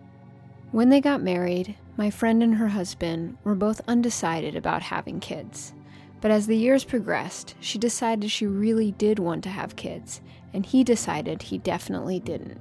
When 0.72 0.88
they 0.88 1.00
got 1.00 1.22
married, 1.22 1.76
my 1.96 2.10
friend 2.10 2.42
and 2.42 2.54
her 2.56 2.68
husband 2.68 3.38
were 3.44 3.54
both 3.54 3.80
undecided 3.86 4.56
about 4.56 4.82
having 4.82 5.20
kids. 5.20 5.72
But 6.20 6.30
as 6.30 6.46
the 6.46 6.56
years 6.56 6.84
progressed, 6.84 7.54
she 7.60 7.78
decided 7.78 8.30
she 8.30 8.46
really 8.46 8.92
did 8.92 9.18
want 9.18 9.42
to 9.44 9.50
have 9.50 9.76
kids, 9.76 10.20
and 10.52 10.66
he 10.66 10.84
decided 10.84 11.42
he 11.42 11.58
definitely 11.58 12.20
didn't. 12.20 12.60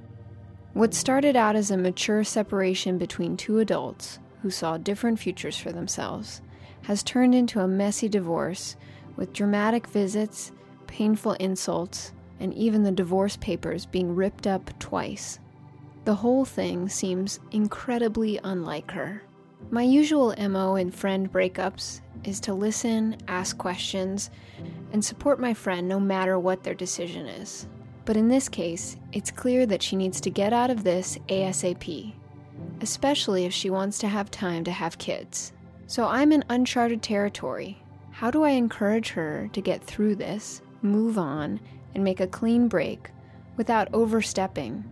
What 0.72 0.94
started 0.94 1.36
out 1.36 1.56
as 1.56 1.70
a 1.70 1.76
mature 1.76 2.24
separation 2.24 2.96
between 2.96 3.36
two 3.36 3.58
adults 3.58 4.18
who 4.42 4.50
saw 4.50 4.78
different 4.78 5.18
futures 5.18 5.56
for 5.56 5.72
themselves 5.72 6.40
has 6.82 7.02
turned 7.02 7.34
into 7.34 7.60
a 7.60 7.68
messy 7.68 8.08
divorce 8.08 8.76
with 9.16 9.32
dramatic 9.32 9.86
visits, 9.88 10.52
painful 10.86 11.32
insults, 11.34 12.12
and 12.38 12.54
even 12.54 12.82
the 12.82 12.92
divorce 12.92 13.36
papers 13.36 13.84
being 13.84 14.14
ripped 14.14 14.46
up 14.46 14.78
twice. 14.78 15.38
The 16.04 16.14
whole 16.14 16.46
thing 16.46 16.88
seems 16.88 17.38
incredibly 17.50 18.40
unlike 18.42 18.92
her. 18.92 19.22
My 19.68 19.82
usual 19.82 20.34
MO 20.36 20.76
in 20.76 20.90
friend 20.90 21.30
breakups 21.30 22.00
is 22.24 22.40
to 22.40 22.54
listen, 22.54 23.16
ask 23.28 23.56
questions, 23.56 24.30
and 24.92 25.04
support 25.04 25.38
my 25.38 25.54
friend 25.54 25.88
no 25.88 26.00
matter 26.00 26.38
what 26.38 26.64
their 26.64 26.74
decision 26.74 27.26
is. 27.26 27.66
But 28.04 28.16
in 28.16 28.28
this 28.28 28.48
case, 28.48 28.96
it's 29.12 29.30
clear 29.30 29.66
that 29.66 29.82
she 29.82 29.94
needs 29.94 30.20
to 30.22 30.30
get 30.30 30.52
out 30.52 30.70
of 30.70 30.82
this 30.82 31.18
ASAP, 31.28 32.12
especially 32.80 33.44
if 33.44 33.52
she 33.52 33.70
wants 33.70 33.98
to 33.98 34.08
have 34.08 34.30
time 34.30 34.64
to 34.64 34.72
have 34.72 34.98
kids. 34.98 35.52
So 35.86 36.06
I'm 36.06 36.32
in 36.32 36.44
uncharted 36.48 37.02
territory. 37.02 37.80
How 38.10 38.30
do 38.30 38.42
I 38.42 38.50
encourage 38.50 39.10
her 39.10 39.48
to 39.52 39.60
get 39.60 39.84
through 39.84 40.16
this, 40.16 40.62
move 40.82 41.18
on, 41.18 41.60
and 41.94 42.02
make 42.02 42.20
a 42.20 42.26
clean 42.26 42.68
break 42.68 43.10
without 43.56 43.92
overstepping 43.92 44.84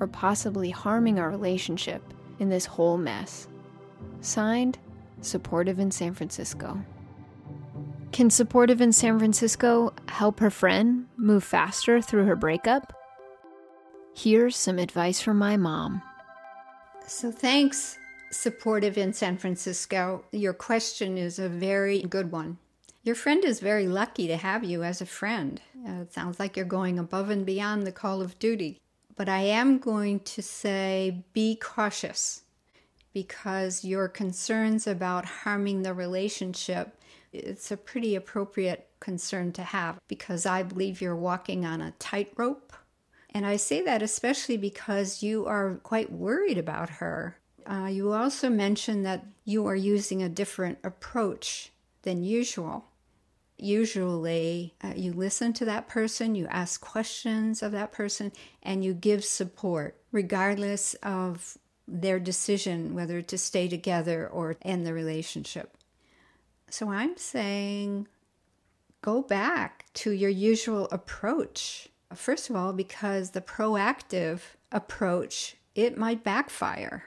or 0.00 0.06
possibly 0.06 0.70
harming 0.70 1.18
our 1.18 1.30
relationship 1.30 2.02
in 2.38 2.48
this 2.48 2.66
whole 2.66 2.96
mess? 2.96 3.46
Signed, 4.24 4.78
Supportive 5.20 5.78
in 5.78 5.90
San 5.90 6.14
Francisco. 6.14 6.84
Can 8.12 8.30
Supportive 8.30 8.80
in 8.80 8.92
San 8.92 9.18
Francisco 9.18 9.92
help 10.08 10.40
her 10.40 10.50
friend 10.50 11.06
move 11.16 11.42
faster 11.42 12.00
through 12.00 12.26
her 12.26 12.36
breakup? 12.36 12.92
Here's 14.14 14.56
some 14.56 14.78
advice 14.78 15.20
from 15.20 15.38
my 15.38 15.56
mom. 15.56 16.02
So, 17.06 17.32
thanks, 17.32 17.98
Supportive 18.30 18.96
in 18.96 19.12
San 19.12 19.36
Francisco. 19.36 20.24
Your 20.32 20.52
question 20.52 21.18
is 21.18 21.38
a 21.38 21.48
very 21.48 22.02
good 22.02 22.30
one. 22.30 22.58
Your 23.02 23.14
friend 23.14 23.44
is 23.44 23.60
very 23.60 23.86
lucky 23.86 24.28
to 24.28 24.36
have 24.36 24.64
you 24.64 24.82
as 24.82 25.00
a 25.00 25.06
friend. 25.06 25.60
Uh, 25.86 26.02
it 26.02 26.12
sounds 26.12 26.38
like 26.38 26.56
you're 26.56 26.64
going 26.64 26.98
above 26.98 27.30
and 27.30 27.44
beyond 27.44 27.86
the 27.86 27.92
call 27.92 28.22
of 28.22 28.38
duty. 28.38 28.80
But 29.16 29.28
I 29.28 29.40
am 29.40 29.78
going 29.78 30.20
to 30.20 30.42
say 30.42 31.24
be 31.34 31.56
cautious 31.56 32.43
because 33.14 33.84
your 33.84 34.08
concerns 34.08 34.86
about 34.86 35.24
harming 35.24 35.82
the 35.82 35.94
relationship 35.94 36.98
it's 37.34 37.72
a 37.72 37.76
pretty 37.76 38.14
appropriate 38.14 38.88
concern 39.00 39.52
to 39.52 39.62
have 39.62 39.98
because 40.06 40.46
I 40.46 40.62
believe 40.62 41.00
you're 41.00 41.16
walking 41.16 41.66
on 41.66 41.80
a 41.80 41.92
tightrope. 41.98 42.72
And 43.30 43.44
I 43.44 43.56
say 43.56 43.82
that 43.82 44.02
especially 44.02 44.56
because 44.56 45.22
you 45.22 45.44
are 45.46 45.80
quite 45.82 46.12
worried 46.12 46.58
about 46.58 46.88
her. 46.90 47.36
Uh, 47.66 47.88
you 47.90 48.12
also 48.12 48.48
mentioned 48.48 49.04
that 49.04 49.26
you 49.44 49.66
are 49.66 49.74
using 49.74 50.22
a 50.22 50.28
different 50.28 50.78
approach 50.84 51.72
than 52.02 52.22
usual. 52.22 52.84
Usually, 53.56 54.74
uh, 54.82 54.92
you 54.94 55.12
listen 55.12 55.52
to 55.54 55.64
that 55.64 55.88
person, 55.88 56.34
you 56.34 56.46
ask 56.48 56.80
questions 56.80 57.62
of 57.62 57.72
that 57.72 57.92
person, 57.92 58.32
and 58.62 58.84
you 58.84 58.94
give 58.94 59.24
support, 59.24 59.96
regardless 60.12 60.94
of 61.02 61.56
their 61.86 62.18
decision 62.18 62.94
whether 62.94 63.20
to 63.22 63.38
stay 63.38 63.68
together 63.68 64.26
or 64.28 64.56
end 64.62 64.86
the 64.86 64.94
relationship. 64.94 65.76
So 66.70 66.90
I'm 66.90 67.16
saying 67.16 68.08
go 69.02 69.20
back 69.22 69.84
to 69.94 70.10
your 70.10 70.30
usual 70.30 70.88
approach. 70.90 71.88
First 72.14 72.48
of 72.48 72.56
all, 72.56 72.72
because 72.72 73.30
the 73.30 73.40
proactive 73.42 74.40
approach, 74.72 75.56
it 75.74 75.98
might 75.98 76.24
backfire. 76.24 77.04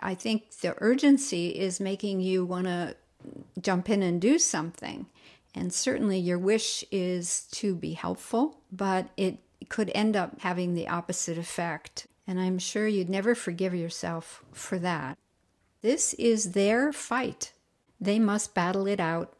I 0.00 0.14
think 0.14 0.50
the 0.60 0.74
urgency 0.78 1.48
is 1.48 1.80
making 1.80 2.20
you 2.20 2.44
want 2.44 2.66
to 2.66 2.96
jump 3.60 3.88
in 3.88 4.02
and 4.02 4.20
do 4.20 4.38
something. 4.38 5.06
And 5.54 5.72
certainly 5.72 6.18
your 6.18 6.38
wish 6.38 6.84
is 6.90 7.42
to 7.52 7.74
be 7.74 7.94
helpful, 7.94 8.58
but 8.70 9.08
it 9.16 9.38
could 9.68 9.90
end 9.94 10.16
up 10.16 10.40
having 10.40 10.74
the 10.74 10.88
opposite 10.88 11.38
effect 11.38 12.06
and 12.26 12.40
I'm 12.40 12.58
sure 12.58 12.86
you'd 12.86 13.10
never 13.10 13.34
forgive 13.34 13.74
yourself 13.74 14.44
for 14.52 14.78
that. 14.78 15.18
This 15.82 16.14
is 16.14 16.52
their 16.52 16.92
fight. 16.92 17.52
They 18.00 18.18
must 18.18 18.54
battle 18.54 18.86
it 18.86 19.00
out. 19.00 19.34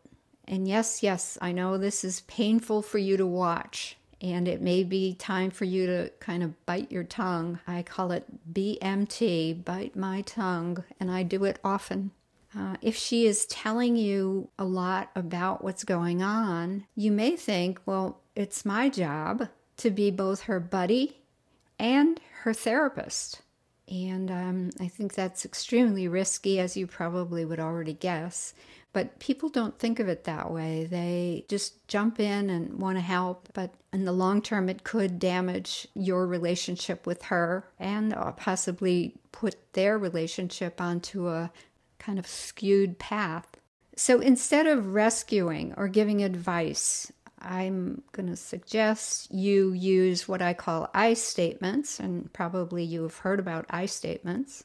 And 0.49 0.67
yes, 0.67 1.03
yes, 1.03 1.39
I 1.41 1.53
know 1.53 1.79
this 1.79 2.03
is 2.03 2.23
painful 2.23 2.83
for 2.83 2.99
you 2.99 3.17
to 3.17 3.27
watch, 3.27 3.97
and 4.21 4.49
it 4.49 4.61
may 4.61 4.83
be 4.83 5.15
time 5.15 5.51
for 5.51 5.65
you 5.65 5.87
to 5.87 6.11
kind 6.19 6.43
of 6.43 6.67
bite 6.67 6.91
your 6.91 7.05
tongue. 7.05 7.61
I 7.67 7.83
call 7.83 8.11
it 8.11 8.53
BMT, 8.53 9.65
bite 9.65 9.95
my 9.95 10.23
tongue, 10.23 10.83
and 10.99 11.11
I 11.11 11.23
do 11.23 11.45
it 11.45 11.59
often. 11.63 12.11
Uh, 12.57 12.77
if 12.83 12.97
she 12.97 13.27
is 13.27 13.47
telling 13.47 13.97
you 13.97 14.49
a 14.59 14.65
lot 14.65 15.11
about 15.15 15.63
what's 15.63 15.85
going 15.85 16.21
on, 16.23 16.85
you 16.97 17.13
may 17.13 17.37
think, 17.37 17.81
well, 17.87 18.21
it's 18.35 18.65
my 18.65 18.89
job 18.89 19.49
to 19.77 19.91
be 19.91 20.11
both 20.11 20.43
her 20.43 20.59
buddy 20.59 21.20
and 21.81 22.21
her 22.43 22.53
therapist. 22.53 23.41
And 23.89 24.31
um, 24.31 24.71
I 24.79 24.87
think 24.87 25.15
that's 25.15 25.45
extremely 25.45 26.07
risky, 26.07 26.61
as 26.61 26.77
you 26.77 26.87
probably 26.87 27.45
would 27.45 27.59
already 27.59 27.95
guess. 27.95 28.55
But 28.93 29.19
people 29.19 29.49
don't 29.49 29.79
think 29.79 29.99
of 29.99 30.09
it 30.09 30.25
that 30.25 30.51
way. 30.51 30.87
They 30.89 31.45
just 31.49 31.87
jump 31.89 32.21
in 32.21 32.51
and 32.51 32.79
want 32.79 32.99
to 32.99 33.03
help. 33.03 33.49
But 33.53 33.75
in 33.93 34.05
the 34.05 34.13
long 34.13 34.43
term, 34.43 34.69
it 34.69 34.85
could 34.85 35.19
damage 35.19 35.89
your 35.95 36.27
relationship 36.27 37.07
with 37.07 37.23
her 37.25 37.69
and 37.79 38.13
uh, 38.13 38.33
possibly 38.33 39.15
put 39.33 39.73
their 39.73 39.99
relationship 39.99 40.81
onto 40.81 41.29
a 41.29 41.51
kind 41.99 42.19
of 42.19 42.27
skewed 42.27 42.99
path. 42.99 43.57
So 43.97 44.21
instead 44.21 44.67
of 44.67 44.95
rescuing 44.95 45.75
or 45.77 45.89
giving 45.89 46.23
advice, 46.23 47.13
I'm 47.41 48.03
going 48.13 48.29
to 48.29 48.37
suggest 48.37 49.33
you 49.33 49.73
use 49.73 50.29
what 50.29 50.43
I 50.43 50.53
call 50.53 50.91
I 50.95 51.15
statements, 51.15 51.99
and 51.99 52.33
probably 52.33 52.85
you 52.85 53.03
have 53.03 53.19
heard 53.19 53.41
about 53.41 53.67
I 53.71 53.87
statements. 53.87 54.65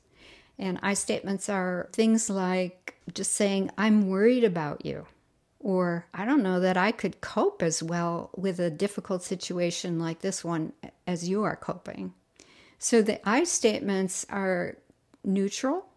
And 0.57 0.79
I 0.81 0.93
statements 0.93 1.49
are 1.49 1.89
things 1.91 2.29
like 2.29 2.95
just 3.13 3.33
saying, 3.33 3.71
I'm 3.77 4.09
worried 4.09 4.43
about 4.43 4.85
you, 4.85 5.05
or 5.59 6.05
I 6.13 6.25
don't 6.25 6.43
know 6.43 6.59
that 6.59 6.77
I 6.77 6.91
could 6.91 7.21
cope 7.21 7.61
as 7.61 7.83
well 7.83 8.29
with 8.35 8.59
a 8.59 8.69
difficult 8.69 9.23
situation 9.23 9.99
like 9.99 10.19
this 10.19 10.43
one 10.43 10.73
as 11.05 11.27
you 11.27 11.43
are 11.43 11.55
coping. 11.55 12.13
So 12.79 13.01
the 13.01 13.27
I 13.27 13.43
statements 13.43 14.25
are 14.29 14.77
neutral, 15.23 15.87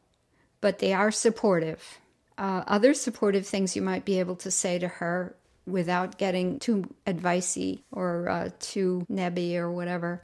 but 0.60 0.78
they 0.78 0.92
are 0.92 1.10
supportive. 1.10 1.98
Uh, 2.36 2.62
other 2.66 2.94
supportive 2.94 3.46
things 3.46 3.74
you 3.74 3.82
might 3.82 4.04
be 4.04 4.20
able 4.20 4.36
to 4.36 4.50
say 4.50 4.78
to 4.78 4.88
her 4.88 5.34
without 5.70 6.18
getting 6.18 6.58
too 6.58 6.94
advicey 7.06 7.82
or 7.92 8.28
uh, 8.28 8.50
too 8.58 9.06
nebby 9.10 9.56
or 9.56 9.70
whatever 9.70 10.22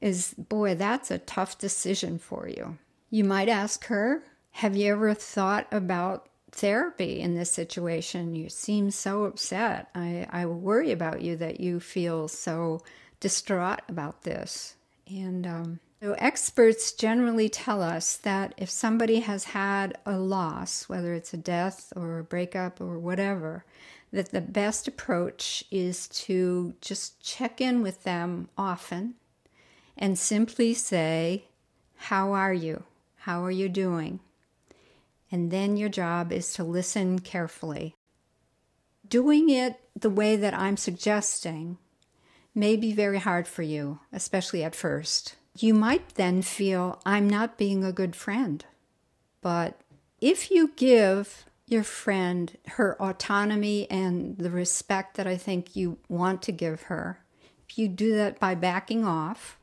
is 0.00 0.34
boy, 0.34 0.74
that's 0.74 1.10
a 1.10 1.18
tough 1.18 1.58
decision 1.58 2.18
for 2.18 2.48
you. 2.48 2.78
You 3.10 3.24
might 3.24 3.48
ask 3.48 3.86
her, 3.86 4.22
Have 4.52 4.76
you 4.76 4.92
ever 4.92 5.14
thought 5.14 5.66
about 5.72 6.28
therapy 6.50 7.20
in 7.20 7.34
this 7.34 7.50
situation? 7.50 8.34
You 8.34 8.48
seem 8.48 8.90
so 8.90 9.24
upset. 9.24 9.88
I, 9.94 10.26
I 10.30 10.46
worry 10.46 10.92
about 10.92 11.22
you 11.22 11.36
that 11.36 11.60
you 11.60 11.80
feel 11.80 12.28
so 12.28 12.82
distraught 13.20 13.82
about 13.88 14.22
this. 14.22 14.74
And 15.08 15.46
um, 15.46 15.80
so, 16.02 16.12
experts 16.18 16.92
generally 16.92 17.48
tell 17.48 17.82
us 17.82 18.16
that 18.18 18.54
if 18.56 18.70
somebody 18.70 19.20
has 19.20 19.44
had 19.44 19.98
a 20.06 20.18
loss, 20.18 20.88
whether 20.88 21.14
it's 21.14 21.34
a 21.34 21.38
death 21.38 21.92
or 21.96 22.18
a 22.18 22.24
breakup 22.24 22.80
or 22.80 22.98
whatever, 22.98 23.64
that 24.12 24.30
the 24.30 24.40
best 24.40 24.88
approach 24.88 25.64
is 25.70 26.08
to 26.08 26.74
just 26.80 27.20
check 27.22 27.60
in 27.60 27.82
with 27.82 28.04
them 28.04 28.48
often 28.56 29.14
and 29.96 30.18
simply 30.18 30.74
say, 30.74 31.44
How 31.96 32.32
are 32.32 32.54
you? 32.54 32.84
How 33.18 33.44
are 33.44 33.50
you 33.50 33.68
doing? 33.68 34.20
And 35.30 35.50
then 35.50 35.76
your 35.76 35.90
job 35.90 36.32
is 36.32 36.54
to 36.54 36.64
listen 36.64 37.18
carefully. 37.18 37.94
Doing 39.06 39.50
it 39.50 39.80
the 39.94 40.10
way 40.10 40.36
that 40.36 40.54
I'm 40.54 40.76
suggesting 40.76 41.78
may 42.54 42.76
be 42.76 42.92
very 42.92 43.18
hard 43.18 43.46
for 43.46 43.62
you, 43.62 44.00
especially 44.12 44.64
at 44.64 44.74
first. 44.74 45.36
You 45.56 45.74
might 45.74 46.14
then 46.14 46.42
feel, 46.42 47.00
I'm 47.04 47.28
not 47.28 47.58
being 47.58 47.84
a 47.84 47.92
good 47.92 48.16
friend. 48.16 48.64
But 49.40 49.80
if 50.20 50.50
you 50.50 50.72
give 50.76 51.46
your 51.70 51.82
friend 51.82 52.56
her 52.66 53.00
autonomy 53.00 53.90
and 53.90 54.38
the 54.38 54.50
respect 54.50 55.16
that 55.16 55.26
I 55.26 55.36
think 55.36 55.76
you 55.76 55.98
want 56.08 56.42
to 56.42 56.52
give 56.52 56.82
her, 56.82 57.20
if 57.68 57.78
you 57.78 57.88
do 57.88 58.16
that 58.16 58.40
by 58.40 58.54
backing 58.54 59.04
off, 59.04 59.58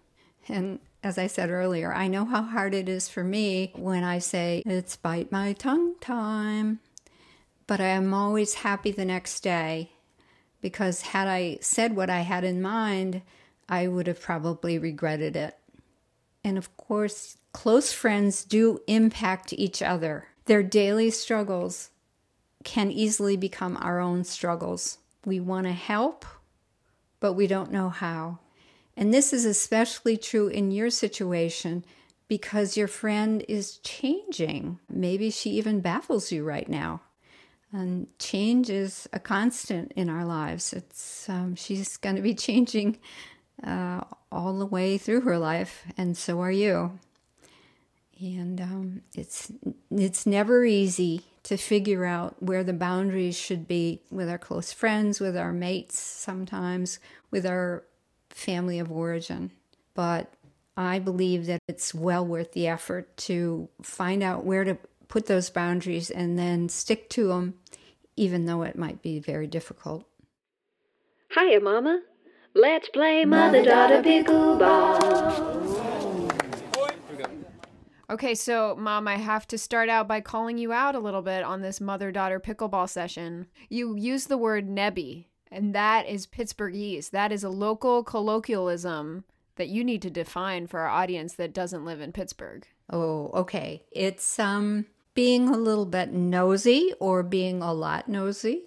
and 0.48 0.80
as 1.04 1.18
I 1.18 1.28
said 1.28 1.50
earlier, 1.50 1.94
I 1.94 2.08
know 2.08 2.26
how 2.26 2.42
hard 2.42 2.74
it 2.74 2.90
is 2.90 3.10
for 3.10 3.24
me 3.24 3.72
when 3.76 4.04
I 4.04 4.20
say 4.20 4.64
it's 4.66 4.96
bite 4.96 5.32
my 5.32 5.54
tongue 5.54 5.96
time, 6.00 6.80
but 7.68 7.80
I 7.80 7.88
am 7.88 8.14
always 8.14 8.56
happy 8.56 8.92
the 8.92 9.06
next 9.06 9.42
day 9.42 9.92
because 10.62 11.02
had 11.02 11.28
I 11.28 11.60
said 11.62 11.96
what 11.96 12.10
I 12.10 12.22
had 12.22 12.44
in 12.44 12.62
mind, 12.62 13.22
I 13.70 13.88
would 13.88 14.08
have 14.08 14.22
probably 14.22 14.80
regretted 14.80 15.36
it. 15.36 15.58
And 16.44 16.58
of 16.58 16.76
course, 16.78 17.38
close 17.54 17.92
friends 17.92 18.44
do 18.44 18.80
impact 18.88 19.54
each 19.54 19.82
other. 19.82 20.28
Their 20.46 20.64
daily 20.64 21.10
struggles 21.12 21.90
can 22.66 22.92
easily 22.92 23.38
become 23.38 23.78
our 23.80 24.02
own 24.02 24.26
struggles. 24.26 24.98
We 25.24 25.40
want 25.40 25.68
to 25.68 25.72
help, 25.72 26.26
but 27.22 27.34
we 27.34 27.48
don't 27.48 27.72
know 27.72 27.90
how. 27.90 28.40
And 28.98 29.14
this 29.14 29.32
is 29.32 29.46
especially 29.46 30.18
true 30.18 30.48
in 30.48 30.72
your 30.72 30.90
situation 30.90 31.86
because 32.28 32.76
your 32.76 32.88
friend 32.88 33.46
is 33.48 33.78
changing. 33.78 34.80
Maybe 34.90 35.30
she 35.30 35.52
even 35.52 35.80
baffles 35.80 36.32
you 36.32 36.44
right 36.44 36.68
now. 36.68 37.02
And 37.72 38.08
change 38.20 38.70
is 38.70 39.08
a 39.14 39.20
constant 39.20 39.92
in 39.96 40.10
our 40.10 40.26
lives. 40.26 40.74
It's 40.74 41.30
um, 41.30 41.56
she's 41.56 41.98
going 41.98 42.16
to 42.16 42.22
be 42.22 42.34
changing 42.48 42.98
uh, 43.64 44.02
all 44.32 44.58
the 44.58 44.66
way 44.66 44.98
through 44.98 45.22
her 45.22 45.38
life, 45.38 45.84
and 45.98 46.18
so 46.18 46.42
are 46.42 46.52
you. 46.52 47.00
And 48.20 48.62
um, 48.62 49.02
it's 49.14 49.52
it's 49.92 50.26
never 50.26 50.64
easy 50.64 51.26
to 51.46 51.58
figure 51.58 52.06
out 52.06 52.42
where 52.42 52.64
the 52.64 52.74
boundaries 52.74 53.38
should 53.38 53.68
be 53.68 54.02
with 54.10 54.28
our 54.28 54.38
close 54.38 54.74
friends, 54.74 55.20
with 55.20 55.38
our 55.38 55.54
mates, 55.54 56.00
sometimes 56.00 57.00
with 57.30 57.46
our 57.46 57.84
family 58.32 58.80
of 58.80 58.92
origin. 58.92 59.52
But 59.94 60.34
I 60.76 60.98
believe 60.98 61.46
that 61.46 61.62
it's 61.68 61.94
well 61.94 62.26
worth 62.26 62.54
the 62.54 62.68
effort 62.68 63.16
to 63.18 63.70
find 63.84 64.24
out 64.24 64.44
where 64.44 64.64
to 64.64 64.80
put 65.08 65.28
those 65.28 65.52
boundaries 65.52 66.10
and 66.10 66.38
then 66.38 66.68
stick 66.68 67.10
to 67.12 67.28
them, 67.28 67.54
even 68.18 68.46
though 68.46 68.64
it 68.64 68.76
might 68.76 69.04
be 69.04 69.20
very 69.20 69.46
difficult. 69.46 70.08
Hiya, 71.32 71.60
Mama. 71.60 72.02
Let's 72.56 72.90
play 72.90 73.24
mother 73.24 73.64
daughter 73.64 74.02
pickleball. 74.02 75.75
Okay, 78.10 78.36
so 78.36 78.76
mom, 78.78 79.08
I 79.08 79.16
have 79.16 79.48
to 79.48 79.58
start 79.58 79.90
out 79.90 80.08
by 80.08 80.22
calling 80.22 80.58
you 80.58 80.72
out 80.72 80.96
a 80.96 81.00
little 81.00 81.22
bit 81.22 81.44
on 81.44 81.62
this 81.62 81.82
mother 81.82 82.12
daughter 82.12 82.40
pickleball 82.40 82.90
session. 82.90 83.48
You 83.70 83.96
use 83.96 84.26
the 84.26 84.38
word 84.38 84.68
nebby, 84.70 85.26
and 85.52 85.74
that 85.74 86.08
is 86.08 86.28
Pittsburghese. 86.28 87.10
That 87.10 87.32
is 87.32 87.44
a 87.44 87.50
local 87.50 88.04
colloquialism 88.04 89.24
that 89.56 89.70
you 89.70 89.84
need 89.84 90.02
to 90.04 90.10
define 90.10 90.68
for 90.68 90.82
our 90.82 90.90
audience 90.90 91.34
that 91.36 91.54
doesn't 91.54 91.86
live 91.86 92.02
in 92.02 92.12
Pittsburgh. 92.12 92.68
Oh, 92.90 93.32
okay. 93.34 93.84
It's 93.92 94.38
um 94.38 94.86
being 95.14 95.48
a 95.48 95.58
little 95.58 95.86
bit 95.86 96.12
nosy 96.12 96.94
or 97.00 97.24
being 97.24 97.62
a 97.62 97.74
lot 97.74 98.08
nosy. 98.08 98.64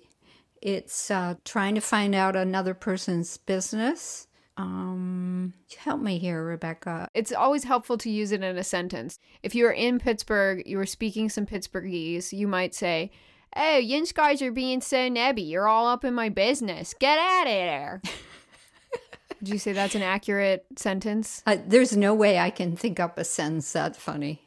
It's 0.61 1.11
uh, 1.11 1.35
trying 1.45 1.75
to 1.77 1.81
find 1.81 2.15
out 2.15 2.35
another 2.35 2.75
person's 2.75 3.37
business. 3.37 4.28
Um, 4.59 5.55
help 5.79 6.01
me 6.01 6.19
here, 6.19 6.45
Rebecca. 6.45 7.09
It's 7.15 7.33
always 7.33 7.65
helpful 7.65 7.97
to 7.99 8.11
use 8.11 8.33
it 8.33 8.43
in 8.43 8.59
a 8.59 8.65
sentence. 8.65 9.21
If 9.43 9.55
you're 9.55 9.71
in 9.71 10.01
Pittsburgh, 10.01 10.65
you 10.67 10.79
are 10.81 10.87
speaking 10.87 11.29
some 11.29 11.47
Pittsburghese, 11.47 12.33
you 12.33 12.49
might 12.49 12.75
say, 12.75 13.13
Oh, 13.57 13.79
you 13.79 14.05
guys 14.13 14.43
are 14.43 14.53
being 14.53 14.81
so 14.81 15.09
nebby. 15.09 15.49
You're 15.49 15.69
all 15.69 15.87
up 15.87 16.05
in 16.05 16.13
my 16.13 16.29
business. 16.29 16.95
Get 16.99 17.19
out 17.19 17.47
of 17.47 17.53
there. 17.53 18.03
Did 19.43 19.49
you 19.49 19.59
say 19.59 19.73
that's 19.73 19.95
an 19.95 20.03
accurate 20.03 20.67
sentence? 20.77 21.43
Uh, 21.47 21.57
there's 21.67 21.97
no 21.97 22.13
way 22.13 22.39
I 22.39 22.51
can 22.51 22.77
think 22.77 23.01
up 23.01 23.17
a 23.17 23.25
sentence 23.25 23.73
that 23.73 23.97
funny. 23.97 24.43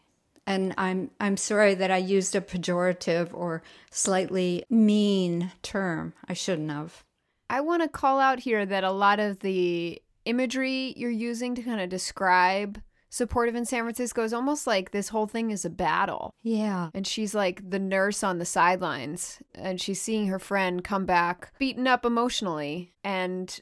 And 0.46 0.74
I'm 0.78 1.12
I'm 1.20 1.38
sorry 1.38 1.74
that 1.76 1.92
I 1.92 1.98
used 1.98 2.36
a 2.36 2.42
pejorative 2.42 3.34
or 3.34 3.64
slightly 3.90 4.66
mean 4.70 5.52
term. 5.62 6.14
I 6.28 6.34
shouldn't 6.34 6.70
have. 6.70 7.04
I 7.52 7.60
want 7.60 7.84
to 7.84 7.90
call 7.90 8.20
out 8.20 8.40
here 8.40 8.66
that 8.66 8.86
a 8.86 8.92
lot 8.92 9.20
of 9.20 9.42
the 9.42 10.02
imagery 10.24 10.94
you're 10.96 11.12
using 11.12 11.54
to 11.56 11.62
kind 11.62 11.82
of 11.82 11.90
describe 11.90 12.82
supportive 13.10 13.56
in 13.56 13.66
San 13.66 13.84
Francisco 13.84 14.24
is 14.24 14.32
almost 14.32 14.66
like 14.66 14.92
this 14.92 15.10
whole 15.10 15.28
thing 15.28 15.52
is 15.52 15.66
a 15.66 15.70
battle. 15.70 16.34
Yeah. 16.44 16.92
And 16.94 17.06
she's 17.06 17.36
like 17.36 17.70
the 17.70 17.78
nurse 17.78 18.24
on 18.24 18.40
the 18.40 18.46
sidelines 18.46 19.40
and 19.54 19.82
she's 19.82 20.02
seeing 20.02 20.28
her 20.28 20.40
friend 20.40 20.82
come 20.82 21.06
back 21.06 21.52
beaten 21.60 21.88
up 21.88 22.06
emotionally 22.06 22.94
and 23.04 23.60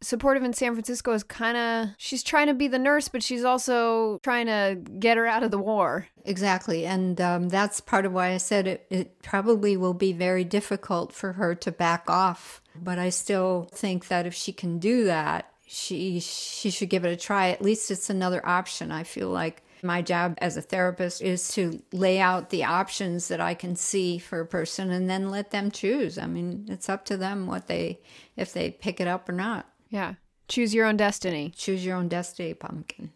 supportive 0.00 0.44
in 0.44 0.52
San 0.52 0.72
Francisco 0.74 1.12
is 1.12 1.24
kind 1.24 1.56
of 1.56 1.94
she's 1.98 2.22
trying 2.22 2.46
to 2.46 2.54
be 2.54 2.68
the 2.68 2.78
nurse 2.78 3.08
but 3.08 3.24
she's 3.24 3.42
also 3.42 4.18
trying 4.22 4.46
to 4.46 4.78
get 5.00 5.16
her 5.16 5.26
out 5.26 5.42
of 5.42 5.50
the 5.50 5.58
war. 5.58 6.06
Exactly. 6.24 6.86
And 6.86 7.20
um, 7.20 7.48
that's 7.48 7.80
part 7.80 8.06
of 8.06 8.12
why 8.12 8.30
I 8.30 8.36
said 8.36 8.68
it, 8.68 8.86
it 8.88 9.20
probably 9.22 9.76
will 9.76 9.94
be 9.94 10.12
very 10.12 10.44
difficult 10.44 11.12
for 11.12 11.32
her 11.32 11.56
to 11.56 11.72
back 11.72 12.08
off. 12.08 12.61
But 12.80 12.98
I 12.98 13.10
still 13.10 13.68
think 13.72 14.08
that 14.08 14.26
if 14.26 14.34
she 14.34 14.52
can 14.52 14.78
do 14.78 15.04
that, 15.04 15.50
she 15.66 16.20
she 16.20 16.70
should 16.70 16.90
give 16.90 17.04
it 17.04 17.12
a 17.12 17.16
try. 17.16 17.48
At 17.48 17.62
least 17.62 17.90
it's 17.90 18.10
another 18.10 18.46
option. 18.46 18.90
I 18.90 19.04
feel 19.04 19.28
like 19.28 19.62
my 19.82 20.00
job 20.00 20.36
as 20.38 20.56
a 20.56 20.62
therapist 20.62 21.20
is 21.22 21.48
to 21.54 21.82
lay 21.92 22.20
out 22.20 22.50
the 22.50 22.64
options 22.64 23.28
that 23.28 23.40
I 23.40 23.54
can 23.54 23.74
see 23.74 24.18
for 24.18 24.40
a 24.40 24.46
person 24.46 24.90
and 24.90 25.10
then 25.10 25.30
let 25.30 25.50
them 25.50 25.70
choose. 25.70 26.18
I 26.18 26.26
mean, 26.26 26.66
it's 26.68 26.88
up 26.88 27.04
to 27.06 27.16
them 27.16 27.46
what 27.46 27.66
they 27.66 28.00
if 28.36 28.52
they 28.52 28.70
pick 28.70 29.00
it 29.00 29.08
up 29.08 29.28
or 29.28 29.32
not. 29.32 29.66
Yeah. 29.88 30.14
Choose 30.48 30.74
your 30.74 30.86
own 30.86 30.96
destiny. 30.96 31.52
Choose 31.56 31.84
your 31.84 31.96
own 31.96 32.08
destiny, 32.08 32.54
pumpkin. 32.54 33.12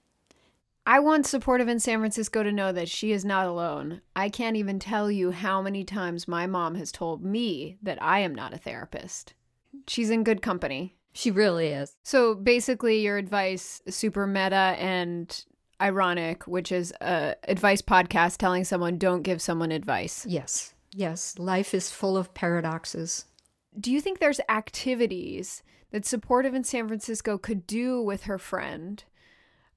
I 0.88 1.00
want 1.00 1.26
supportive 1.26 1.68
in 1.68 1.80
San 1.80 1.98
Francisco 1.98 2.44
to 2.44 2.52
know 2.52 2.70
that 2.70 2.88
she 2.88 3.10
is 3.10 3.24
not 3.24 3.46
alone. 3.46 4.02
I 4.14 4.28
can't 4.28 4.56
even 4.56 4.78
tell 4.78 5.10
you 5.10 5.32
how 5.32 5.60
many 5.60 5.82
times 5.82 6.28
my 6.28 6.46
mom 6.46 6.76
has 6.76 6.92
told 6.92 7.24
me 7.24 7.76
that 7.82 8.00
I 8.00 8.20
am 8.20 8.34
not 8.34 8.54
a 8.54 8.58
therapist. 8.58 9.34
She's 9.88 10.10
in 10.10 10.24
good 10.24 10.42
company. 10.42 10.96
She 11.12 11.30
really 11.30 11.68
is. 11.68 11.96
So 12.02 12.34
basically, 12.34 13.00
your 13.00 13.16
advice 13.16 13.80
super 13.88 14.26
meta 14.26 14.76
and 14.78 15.44
ironic, 15.80 16.46
which 16.46 16.72
is 16.72 16.92
a 17.00 17.34
advice 17.44 17.82
podcast 17.82 18.36
telling 18.38 18.64
someone 18.64 18.98
don't 18.98 19.22
give 19.22 19.40
someone 19.40 19.72
advice. 19.72 20.26
Yes. 20.26 20.74
Yes. 20.92 21.38
Life 21.38 21.74
is 21.74 21.90
full 21.90 22.16
of 22.16 22.34
paradoxes. 22.34 23.26
Do 23.78 23.92
you 23.92 24.00
think 24.00 24.18
there's 24.18 24.40
activities 24.48 25.62
that 25.90 26.06
supportive 26.06 26.54
in 26.54 26.64
San 26.64 26.88
Francisco 26.88 27.38
could 27.38 27.66
do 27.66 28.02
with 28.02 28.24
her 28.24 28.38
friend 28.38 29.04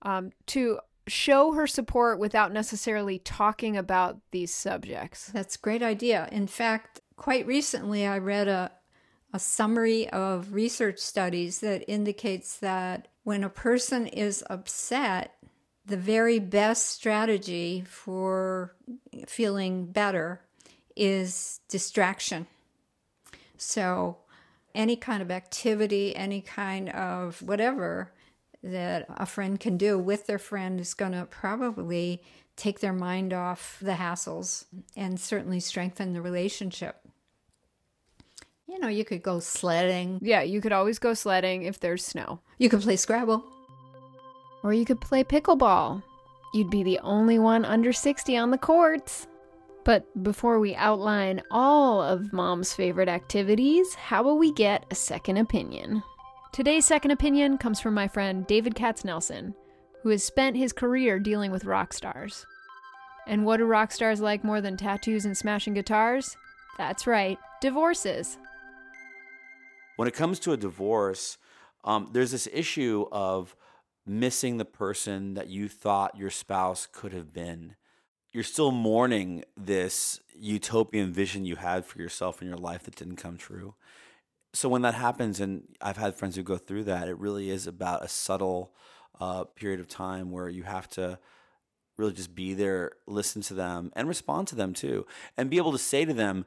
um, 0.02 0.32
to 0.48 0.80
show 1.08 1.54
her 1.54 1.68
support 1.68 2.20
without 2.20 2.54
necessarily 2.54 3.20
talking 3.20 3.76
about 3.76 4.20
these 4.32 4.54
subjects? 4.54 5.28
That's 5.28 5.56
a 5.56 5.60
great 5.60 5.84
idea. 5.84 6.30
In 6.32 6.48
fact, 6.48 7.02
quite 7.18 7.46
recently 7.46 8.06
I 8.08 8.18
read 8.18 8.48
a 8.48 8.72
a 9.34 9.40
summary 9.40 10.10
of 10.10 10.54
research 10.54 11.00
studies 11.00 11.60
that 11.60 11.90
indicates 11.90 12.58
that 12.58 13.08
when 13.24 13.44
a 13.44 13.50
person 13.50 14.08
is 14.08 14.44
upset, 14.50 15.36
the 15.86 15.98
very 15.98 16.40
best 16.40 16.88
strategy 16.88 17.84
for 17.88 18.76
feeling 19.28 19.86
better 19.86 20.42
is 20.96 21.60
distraction. 21.70 22.48
So, 23.58 24.18
any 24.76 24.96
kind 24.96 25.22
of 25.22 25.32
activity, 25.32 26.16
any 26.16 26.42
kind 26.42 26.90
of 26.90 27.42
whatever 27.42 28.14
that 28.64 29.06
a 29.10 29.26
friend 29.26 29.60
can 29.60 29.78
do 29.78 29.98
with 29.98 30.28
their 30.28 30.40
friend 30.40 30.80
is 30.80 30.94
going 30.94 31.14
to 31.14 31.26
probably 31.26 32.22
take 32.56 32.80
their 32.80 32.94
mind 32.94 33.34
off 33.34 33.78
the 33.82 33.94
hassles 33.94 34.66
and 34.96 35.20
certainly 35.20 35.60
strengthen 35.60 36.14
the 36.14 36.22
relationship. 36.22 37.09
You 38.70 38.78
know, 38.78 38.88
you 38.88 39.04
could 39.04 39.24
go 39.24 39.40
sledding. 39.40 40.20
Yeah, 40.22 40.44
you 40.44 40.62
could 40.62 40.72
always 40.72 41.00
go 41.00 41.16
sledding 41.16 41.64
if 41.64 41.80
there's 41.80 42.06
snow. 42.06 42.40
You 42.60 42.70
could 42.70 42.82
play 42.82 42.98
Scrabble. 42.98 43.44
Or 44.62 44.74
you 44.74 44.86
could 44.86 45.02
play 45.02 45.24
pickleball. 45.24 46.04
You'd 46.54 46.70
be 46.70 46.84
the 46.84 47.00
only 47.00 47.40
one 47.40 47.66
under 47.66 47.92
60 47.92 48.38
on 48.38 48.52
the 48.52 48.60
courts. 48.60 49.26
But 49.86 50.06
before 50.22 50.60
we 50.60 50.76
outline 50.76 51.42
all 51.50 52.04
of 52.04 52.32
mom's 52.32 52.72
favorite 52.72 53.10
activities, 53.10 53.96
how 53.96 54.22
will 54.22 54.38
we 54.38 54.54
get 54.54 54.86
a 54.92 54.96
second 54.96 55.38
opinion? 55.38 56.04
Today's 56.54 56.86
second 56.86 57.10
opinion 57.10 57.58
comes 57.58 57.80
from 57.80 57.96
my 57.96 58.08
friend 58.08 58.46
David 58.46 58.76
Katznelson, 58.76 59.56
who 60.04 60.10
has 60.10 60.24
spent 60.24 60.56
his 60.56 60.74
career 60.74 61.18
dealing 61.18 61.50
with 61.50 61.66
rock 61.66 61.92
stars. 61.92 62.46
And 63.26 63.46
what 63.46 63.58
do 63.58 63.66
rock 63.66 63.92
stars 63.92 64.22
like 64.22 64.44
more 64.44 64.62
than 64.62 64.78
tattoos 64.78 65.26
and 65.26 65.36
smashing 65.36 65.74
guitars? 65.74 66.38
That's 66.78 67.08
right, 67.08 67.40
divorces 67.62 68.38
when 70.00 70.08
it 70.08 70.14
comes 70.14 70.40
to 70.40 70.54
a 70.54 70.58
divorce, 70.58 71.38
um, 71.84 72.08
there's 72.14 72.32
this 72.32 72.48
issue 72.54 73.06
of 73.12 73.54
missing 74.06 74.56
the 74.56 74.64
person 74.64 75.34
that 75.34 75.50
you 75.50 75.68
thought 75.68 76.18
your 76.18 76.30
spouse 76.30 76.88
could 76.90 77.12
have 77.12 77.34
been. 77.34 77.76
you're 78.32 78.46
still 78.46 78.72
mourning 78.72 79.44
this 79.58 80.22
utopian 80.34 81.12
vision 81.12 81.44
you 81.44 81.58
had 81.58 81.86
for 81.86 82.00
yourself 82.00 82.42
in 82.42 82.48
your 82.48 82.56
life 82.56 82.84
that 82.84 82.96
didn't 82.96 83.18
come 83.18 83.36
true. 83.36 83.76
So 84.54 84.70
when 84.70 84.84
that 84.84 84.94
happens, 84.94 85.42
and 85.42 85.64
I've 85.82 85.98
had 85.98 86.16
friends 86.16 86.38
who 86.38 86.44
go 86.44 86.56
through 86.56 86.86
that, 86.86 87.10
it 87.10 87.18
really 87.18 87.50
is 87.50 87.68
about 87.68 88.02
a 88.02 88.08
subtle 88.08 88.72
uh, 89.20 89.44
period 89.44 89.82
of 89.82 89.90
time 89.90 90.32
where 90.32 90.48
you 90.48 90.64
have 90.64 90.88
to 90.92 91.20
really 91.98 92.14
just 92.14 92.34
be 92.34 92.54
there, 92.54 92.94
listen 93.06 93.42
to 93.42 93.54
them, 93.54 93.92
and 93.98 94.08
respond 94.08 94.48
to 94.48 94.56
them 94.56 94.74
too, 94.74 95.06
and 95.36 95.50
be 95.50 95.58
able 95.58 95.74
to 95.74 95.78
say 95.78 96.06
to 96.06 96.14
them, 96.14 96.46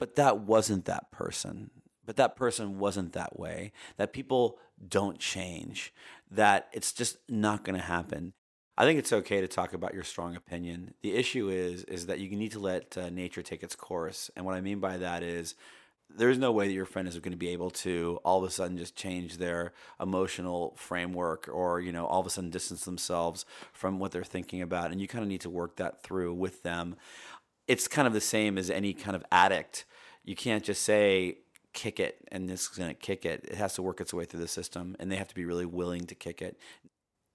"But 0.00 0.16
that 0.16 0.40
wasn't 0.40 0.86
that 0.86 1.12
person. 1.12 1.70
But 2.04 2.16
that 2.16 2.36
person 2.36 2.78
wasn't 2.78 3.12
that 3.12 3.38
way. 3.38 3.72
That 3.96 4.12
people 4.12 4.58
don't 4.86 5.18
change. 5.18 5.92
That 6.30 6.68
it's 6.72 6.92
just 6.92 7.18
not 7.28 7.64
going 7.64 7.78
to 7.78 7.86
happen." 7.86 8.32
I 8.76 8.84
think 8.84 8.98
it's 8.98 9.12
okay 9.12 9.40
to 9.40 9.48
talk 9.48 9.74
about 9.74 9.92
your 9.92 10.02
strong 10.02 10.34
opinion. 10.34 10.94
The 11.02 11.14
issue 11.14 11.50
is 11.50 11.84
is 11.84 12.06
that 12.06 12.20
you 12.20 12.30
need 12.36 12.52
to 12.52 12.58
let 12.60 12.96
uh, 12.96 13.10
nature 13.10 13.42
take 13.42 13.62
its 13.62 13.76
course, 13.76 14.30
and 14.34 14.44
what 14.46 14.54
I 14.54 14.60
mean 14.60 14.80
by 14.80 14.96
that 14.96 15.22
is 15.22 15.54
there's 16.16 16.38
no 16.38 16.52
way 16.52 16.66
that 16.66 16.74
your 16.74 16.84
friend 16.86 17.08
is 17.08 17.18
going 17.18 17.32
to 17.32 17.38
be 17.38 17.50
able 17.50 17.70
to 17.70 18.18
all 18.24 18.38
of 18.38 18.44
a 18.44 18.50
sudden 18.50 18.76
just 18.76 18.96
change 18.96 19.38
their 19.38 19.72
emotional 20.00 20.74
framework 20.76 21.48
or 21.52 21.80
you 21.80 21.92
know 21.92 22.06
all 22.06 22.20
of 22.20 22.26
a 22.26 22.30
sudden 22.30 22.50
distance 22.50 22.84
themselves 22.84 23.44
from 23.72 23.98
what 23.98 24.12
they're 24.12 24.24
thinking 24.24 24.62
about 24.62 24.90
and 24.90 25.00
you 25.00 25.08
kind 25.08 25.22
of 25.22 25.28
need 25.28 25.40
to 25.40 25.50
work 25.50 25.76
that 25.76 26.02
through 26.02 26.34
with 26.34 26.62
them 26.62 26.96
it's 27.66 27.88
kind 27.88 28.06
of 28.06 28.14
the 28.14 28.20
same 28.20 28.58
as 28.58 28.70
any 28.70 28.92
kind 28.92 29.16
of 29.16 29.24
addict 29.32 29.84
you 30.24 30.36
can't 30.36 30.64
just 30.64 30.82
say 30.82 31.38
kick 31.72 32.00
it 32.00 32.18
and 32.30 32.48
this 32.48 32.62
is 32.62 32.78
going 32.78 32.88
to 32.88 32.94
kick 32.94 33.24
it. 33.24 33.44
It 33.44 33.54
has 33.54 33.74
to 33.74 33.82
work 33.82 34.00
its 34.00 34.14
way 34.14 34.24
through 34.24 34.40
the 34.40 34.48
system 34.48 34.96
and 34.98 35.10
they 35.10 35.16
have 35.16 35.28
to 35.28 35.34
be 35.34 35.44
really 35.44 35.66
willing 35.66 36.06
to 36.06 36.14
kick 36.14 36.42
it. 36.42 36.58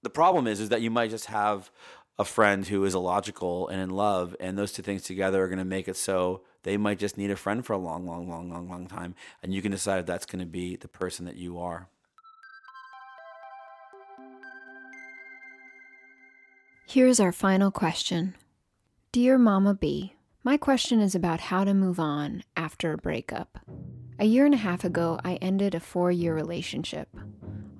The 0.02 0.10
problem 0.10 0.46
is 0.46 0.60
is 0.60 0.68
that 0.68 0.82
you 0.82 0.90
might 0.90 1.10
just 1.10 1.26
have 1.26 1.70
a 2.18 2.24
friend 2.24 2.66
who 2.66 2.84
is 2.84 2.94
illogical 2.94 3.68
and 3.68 3.80
in 3.80 3.90
love 3.90 4.34
and 4.40 4.58
those 4.58 4.72
two 4.72 4.82
things 4.82 5.02
together 5.02 5.42
are 5.42 5.48
going 5.48 5.58
to 5.58 5.64
make 5.64 5.86
it 5.86 5.96
so 5.96 6.42
they 6.64 6.76
might 6.76 6.98
just 6.98 7.16
need 7.16 7.30
a 7.30 7.36
friend 7.36 7.64
for 7.64 7.72
a 7.72 7.78
long 7.78 8.06
long 8.06 8.28
long 8.28 8.50
long 8.50 8.68
long 8.68 8.86
time 8.86 9.14
and 9.42 9.54
you 9.54 9.62
can 9.62 9.70
decide 9.70 10.00
if 10.00 10.06
that's 10.06 10.26
going 10.26 10.40
to 10.40 10.46
be 10.46 10.76
the 10.76 10.88
person 10.88 11.24
that 11.24 11.36
you 11.36 11.58
are. 11.58 11.88
Here's 16.86 17.20
our 17.20 17.32
final 17.32 17.70
question. 17.70 18.34
Dear 19.12 19.36
Mama 19.36 19.74
B, 19.74 20.14
my 20.42 20.56
question 20.56 21.00
is 21.00 21.14
about 21.14 21.40
how 21.40 21.64
to 21.64 21.74
move 21.74 22.00
on 22.00 22.42
after 22.56 22.92
a 22.92 22.96
breakup. 22.96 23.58
A 24.20 24.24
year 24.24 24.44
and 24.44 24.54
a 24.54 24.58
half 24.58 24.82
ago, 24.82 25.20
I 25.24 25.36
ended 25.36 25.76
a 25.76 25.80
four 25.80 26.10
year 26.10 26.34
relationship. 26.34 27.08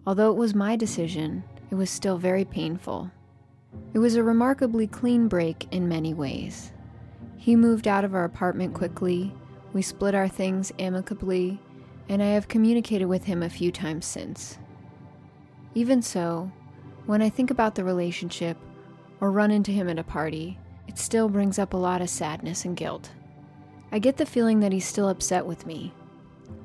Although 0.07 0.31
it 0.31 0.37
was 0.37 0.55
my 0.55 0.77
decision, 0.77 1.43
it 1.69 1.75
was 1.75 1.91
still 1.91 2.17
very 2.17 2.45
painful. 2.45 3.11
It 3.93 3.99
was 3.99 4.15
a 4.15 4.23
remarkably 4.23 4.87
clean 4.87 5.27
break 5.27 5.67
in 5.73 5.89
many 5.89 6.15
ways. 6.15 6.73
He 7.37 7.57
moved 7.57 7.89
out 7.89 8.05
of 8.05 8.15
our 8.15 8.23
apartment 8.25 8.73
quickly, 8.75 9.35
we 9.73 9.83
split 9.83 10.15
our 10.15 10.29
things 10.29 10.73
amicably, 10.79 11.61
and 12.09 12.23
I 12.23 12.27
have 12.27 12.47
communicated 12.47 13.07
with 13.07 13.25
him 13.25 13.43
a 13.43 13.51
few 13.51 13.73
times 13.73 14.07
since. 14.07 14.59
Even 15.75 16.03
so, 16.03 16.53
when 17.07 17.21
I 17.21 17.31
think 17.31 17.51
about 17.51 17.75
the 17.75 17.85
relationship 17.85 18.57
or 19.21 19.33
run 19.33 19.51
into 19.51 19.73
him 19.73 19.89
at 19.89 19.99
a 19.99 20.05
party, 20.05 20.57
it 20.87 20.99
still 20.99 21.29
brings 21.29 21.59
up 21.59 21.75
a 21.75 21.77
lot 21.77 22.01
of 22.01 22.09
sadness 22.09 22.65
and 22.65 22.77
guilt. 22.77 23.11
I 23.91 23.99
get 23.99 24.17
the 24.17 24.27
feeling 24.27 24.61
that 24.61 24.73
he's 24.73 24.87
still 24.87 25.09
upset 25.09 25.45
with 25.45 25.67
me. 25.67 25.93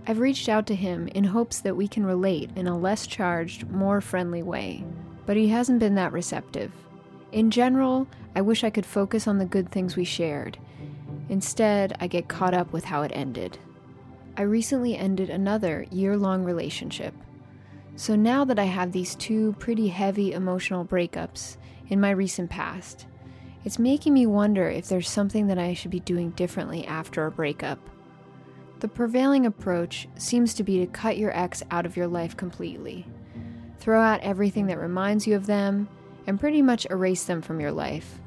I've 0.05 0.19
reached 0.19 0.49
out 0.49 0.67
to 0.67 0.75
him 0.75 1.07
in 1.09 1.23
hopes 1.23 1.61
that 1.61 1.77
we 1.77 1.87
can 1.87 2.05
relate 2.05 2.51
in 2.55 2.67
a 2.67 2.77
less 2.77 3.07
charged, 3.07 3.69
more 3.69 4.01
friendly 4.01 4.43
way, 4.43 4.83
but 5.25 5.37
he 5.37 5.47
hasn't 5.47 5.79
been 5.79 5.95
that 5.95 6.11
receptive. 6.11 6.73
In 7.31 7.49
general, 7.49 8.07
I 8.35 8.41
wish 8.41 8.63
I 8.63 8.69
could 8.69 8.85
focus 8.85 9.27
on 9.27 9.37
the 9.37 9.45
good 9.45 9.71
things 9.71 9.95
we 9.95 10.03
shared. 10.03 10.57
Instead, 11.29 11.95
I 12.01 12.07
get 12.07 12.27
caught 12.27 12.53
up 12.53 12.73
with 12.73 12.83
how 12.83 13.03
it 13.03 13.11
ended. 13.13 13.57
I 14.35 14.41
recently 14.41 14.97
ended 14.97 15.29
another 15.29 15.85
year 15.89 16.17
long 16.17 16.43
relationship. 16.43 17.13
So 17.95 18.15
now 18.15 18.43
that 18.45 18.59
I 18.59 18.65
have 18.65 18.91
these 18.91 19.15
two 19.15 19.53
pretty 19.59 19.87
heavy 19.87 20.33
emotional 20.33 20.83
breakups 20.83 21.57
in 21.87 22.01
my 22.01 22.11
recent 22.11 22.49
past, 22.49 23.05
it's 23.63 23.79
making 23.79 24.13
me 24.13 24.25
wonder 24.25 24.67
if 24.67 24.89
there's 24.89 25.07
something 25.07 25.47
that 25.47 25.59
I 25.59 25.73
should 25.73 25.91
be 25.91 26.01
doing 26.01 26.31
differently 26.31 26.85
after 26.85 27.25
a 27.25 27.31
breakup. 27.31 27.79
The 28.83 28.89
prevailing 28.89 29.45
approach 29.45 30.09
seems 30.17 30.53
to 30.55 30.61
be 30.61 30.79
to 30.79 30.87
cut 30.87 31.17
your 31.17 31.31
ex 31.31 31.63
out 31.71 31.85
of 31.85 31.95
your 31.95 32.05
life 32.05 32.35
completely. 32.35 33.07
Throw 33.79 34.01
out 34.01 34.19
everything 34.19 34.67
that 34.67 34.77
reminds 34.77 35.25
you 35.25 35.37
of 35.37 35.45
them 35.45 35.87
and 36.27 36.37
pretty 36.37 36.61
much 36.61 36.85
erase 36.89 37.23
them 37.23 37.41
from 37.41 37.61
your 37.61 37.71
life. 37.71 38.19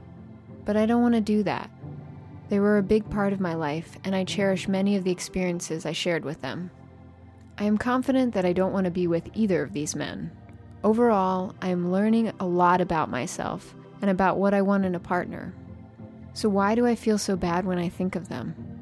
But 0.65 0.75
I 0.75 0.87
don't 0.87 1.03
want 1.03 1.15
to 1.15 1.21
do 1.21 1.43
that. 1.43 1.69
They 2.49 2.59
were 2.59 2.79
a 2.79 2.83
big 2.83 3.11
part 3.11 3.35
of 3.35 3.39
my 3.39 3.53
life, 3.53 3.99
and 4.03 4.17
I 4.17 4.25
cherish 4.25 4.67
many 4.67 4.97
of 4.97 5.05
the 5.05 5.11
experiences 5.11 5.85
I 5.85 5.93
shared 5.93 6.25
with 6.25 6.41
them. 6.41 6.71
I 7.59 7.65
am 7.65 7.77
confident 7.77 8.33
that 8.33 8.47
I 8.47 8.55
don't 8.55 8.73
want 8.73 8.87
to 8.87 8.91
be 8.91 9.07
with 9.07 9.29
either 9.35 9.63
of 9.63 9.75
these 9.75 9.95
men. 9.95 10.31
Overall, 10.83 11.55
I 11.61 11.69
am 11.69 11.93
learning 11.93 12.33
a 12.41 12.47
lot 12.47 12.81
about 12.81 13.11
myself 13.11 13.75
and 14.01 14.11
about 14.11 14.39
what 14.39 14.55
I 14.55 14.63
want 14.63 14.87
in 14.87 14.95
a 14.95 15.01
partner. 15.01 15.53
So, 16.33 16.49
why 16.49 16.75
do 16.75 16.87
I 16.87 16.95
feel 16.95 17.19
so 17.19 17.37
bad 17.37 17.67
when 17.67 17.77
I 17.77 17.91
think 17.91 18.17
of 18.17 18.31
them? 18.31 18.76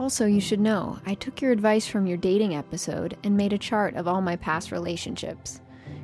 Also, 0.00 0.24
you 0.24 0.40
should 0.40 0.60
know, 0.60 0.98
I 1.04 1.12
took 1.12 1.42
your 1.42 1.52
advice 1.52 1.86
from 1.86 2.06
your 2.06 2.16
dating 2.16 2.54
episode 2.54 3.18
and 3.22 3.36
made 3.36 3.52
a 3.52 3.58
chart 3.58 3.94
of 3.96 4.08
all 4.08 4.22
my 4.22 4.34
past 4.34 4.72
relationships, 4.72 5.60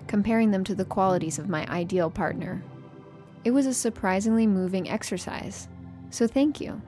comparing 0.07 0.51
them 0.51 0.65
to 0.65 0.75
the 0.75 0.85
qualities 0.85 1.39
of 1.39 1.49
my 1.49 1.67
ideal 1.69 2.11
partner. 2.11 2.63
It 3.43 3.53
was 3.53 3.65
a 3.65 3.73
surprisingly 3.73 4.47
moving 4.47 4.87
exercise, 4.87 5.67
so 6.11 6.27
thank 6.27 6.61
you. 6.61 6.83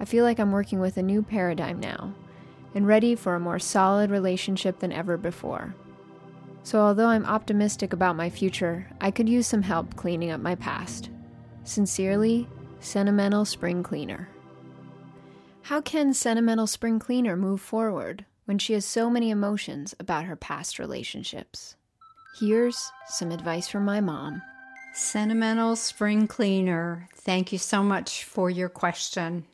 I 0.00 0.04
feel 0.04 0.24
like 0.24 0.40
I'm 0.40 0.50
working 0.50 0.80
with 0.80 0.96
a 0.96 1.02
new 1.02 1.22
paradigm 1.22 1.78
now 1.78 2.12
and 2.74 2.88
ready 2.88 3.14
for 3.14 3.36
a 3.36 3.40
more 3.40 3.60
solid 3.60 4.10
relationship 4.10 4.80
than 4.80 4.90
ever 4.90 5.16
before. 5.16 5.76
So, 6.64 6.80
although 6.80 7.06
I'm 7.06 7.24
optimistic 7.24 7.92
about 7.92 8.16
my 8.16 8.30
future, 8.30 8.88
I 9.00 9.12
could 9.12 9.28
use 9.28 9.46
some 9.46 9.62
help 9.62 9.94
cleaning 9.94 10.32
up 10.32 10.40
my 10.40 10.56
past. 10.56 11.08
Sincerely, 11.62 12.48
Sentimental 12.80 13.44
Spring 13.44 13.84
Cleaner. 13.84 14.28
How 15.66 15.80
can 15.80 16.14
Sentimental 16.14 16.68
Spring 16.68 17.00
Cleaner 17.00 17.36
move 17.36 17.60
forward 17.60 18.24
when 18.44 18.56
she 18.56 18.74
has 18.74 18.84
so 18.84 19.10
many 19.10 19.30
emotions 19.30 19.96
about 19.98 20.26
her 20.26 20.36
past 20.36 20.78
relationships? 20.78 21.74
Here's 22.38 22.92
some 23.08 23.32
advice 23.32 23.66
from 23.66 23.84
my 23.84 24.00
mom. 24.00 24.42
Sentimental 24.94 25.74
Spring 25.74 26.28
Cleaner, 26.28 27.08
thank 27.16 27.50
you 27.50 27.58
so 27.58 27.82
much 27.82 28.22
for 28.22 28.48
your 28.48 28.68
question. 28.68 29.44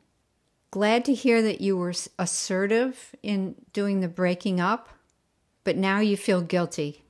Glad 0.70 1.06
to 1.06 1.14
hear 1.14 1.40
that 1.40 1.62
you 1.62 1.78
were 1.78 1.94
assertive 2.18 3.14
in 3.22 3.54
doing 3.72 4.00
the 4.00 4.08
breaking 4.08 4.60
up, 4.60 4.90
but 5.64 5.78
now 5.78 6.00
you 6.00 6.18
feel 6.18 6.42
guilty. 6.42 7.04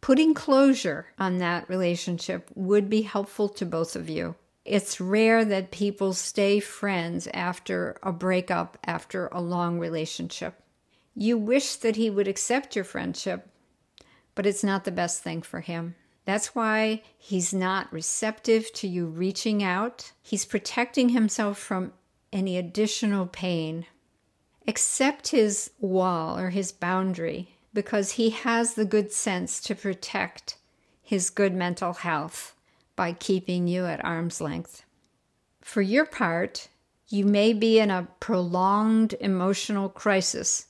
Putting 0.00 0.34
closure 0.34 1.06
on 1.16 1.38
that 1.38 1.68
relationship 1.68 2.50
would 2.56 2.90
be 2.90 3.02
helpful 3.02 3.48
to 3.50 3.64
both 3.64 3.94
of 3.94 4.10
you. 4.10 4.34
It's 4.68 5.00
rare 5.00 5.46
that 5.46 5.70
people 5.70 6.12
stay 6.12 6.60
friends 6.60 7.26
after 7.32 7.96
a 8.02 8.12
breakup, 8.12 8.76
after 8.84 9.28
a 9.28 9.40
long 9.40 9.78
relationship. 9.78 10.62
You 11.14 11.38
wish 11.38 11.76
that 11.76 11.96
he 11.96 12.10
would 12.10 12.28
accept 12.28 12.76
your 12.76 12.84
friendship, 12.84 13.48
but 14.34 14.44
it's 14.44 14.62
not 14.62 14.84
the 14.84 14.90
best 14.90 15.22
thing 15.22 15.40
for 15.40 15.60
him. 15.60 15.94
That's 16.26 16.54
why 16.54 17.00
he's 17.16 17.54
not 17.54 17.90
receptive 17.90 18.70
to 18.74 18.86
you 18.86 19.06
reaching 19.06 19.62
out. 19.62 20.12
He's 20.22 20.44
protecting 20.44 21.08
himself 21.08 21.58
from 21.58 21.94
any 22.30 22.58
additional 22.58 23.26
pain. 23.26 23.86
Accept 24.66 25.28
his 25.28 25.70
wall 25.80 26.38
or 26.38 26.50
his 26.50 26.72
boundary 26.72 27.56
because 27.72 28.12
he 28.12 28.28
has 28.30 28.74
the 28.74 28.84
good 28.84 29.12
sense 29.12 29.62
to 29.62 29.74
protect 29.74 30.58
his 31.00 31.30
good 31.30 31.54
mental 31.54 31.94
health 31.94 32.54
by 32.98 33.12
keeping 33.12 33.68
you 33.68 33.86
at 33.86 34.04
arm's 34.04 34.40
length. 34.40 34.84
For 35.60 35.80
your 35.80 36.04
part, 36.04 36.66
you 37.06 37.24
may 37.24 37.52
be 37.52 37.78
in 37.78 37.92
a 37.92 38.08
prolonged 38.18 39.14
emotional 39.20 39.88
crisis 39.88 40.66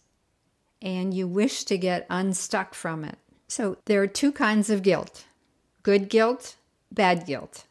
and 0.82 1.14
you 1.14 1.26
wish 1.26 1.64
to 1.64 1.78
get 1.78 2.06
unstuck 2.10 2.74
from 2.74 3.02
it. 3.02 3.16
So 3.48 3.78
there 3.86 4.02
are 4.02 4.06
two 4.06 4.30
kinds 4.30 4.68
of 4.68 4.82
guilt 4.82 5.24
good 5.82 6.10
guilt, 6.10 6.56
bad 6.92 7.24
guilt. 7.24 7.64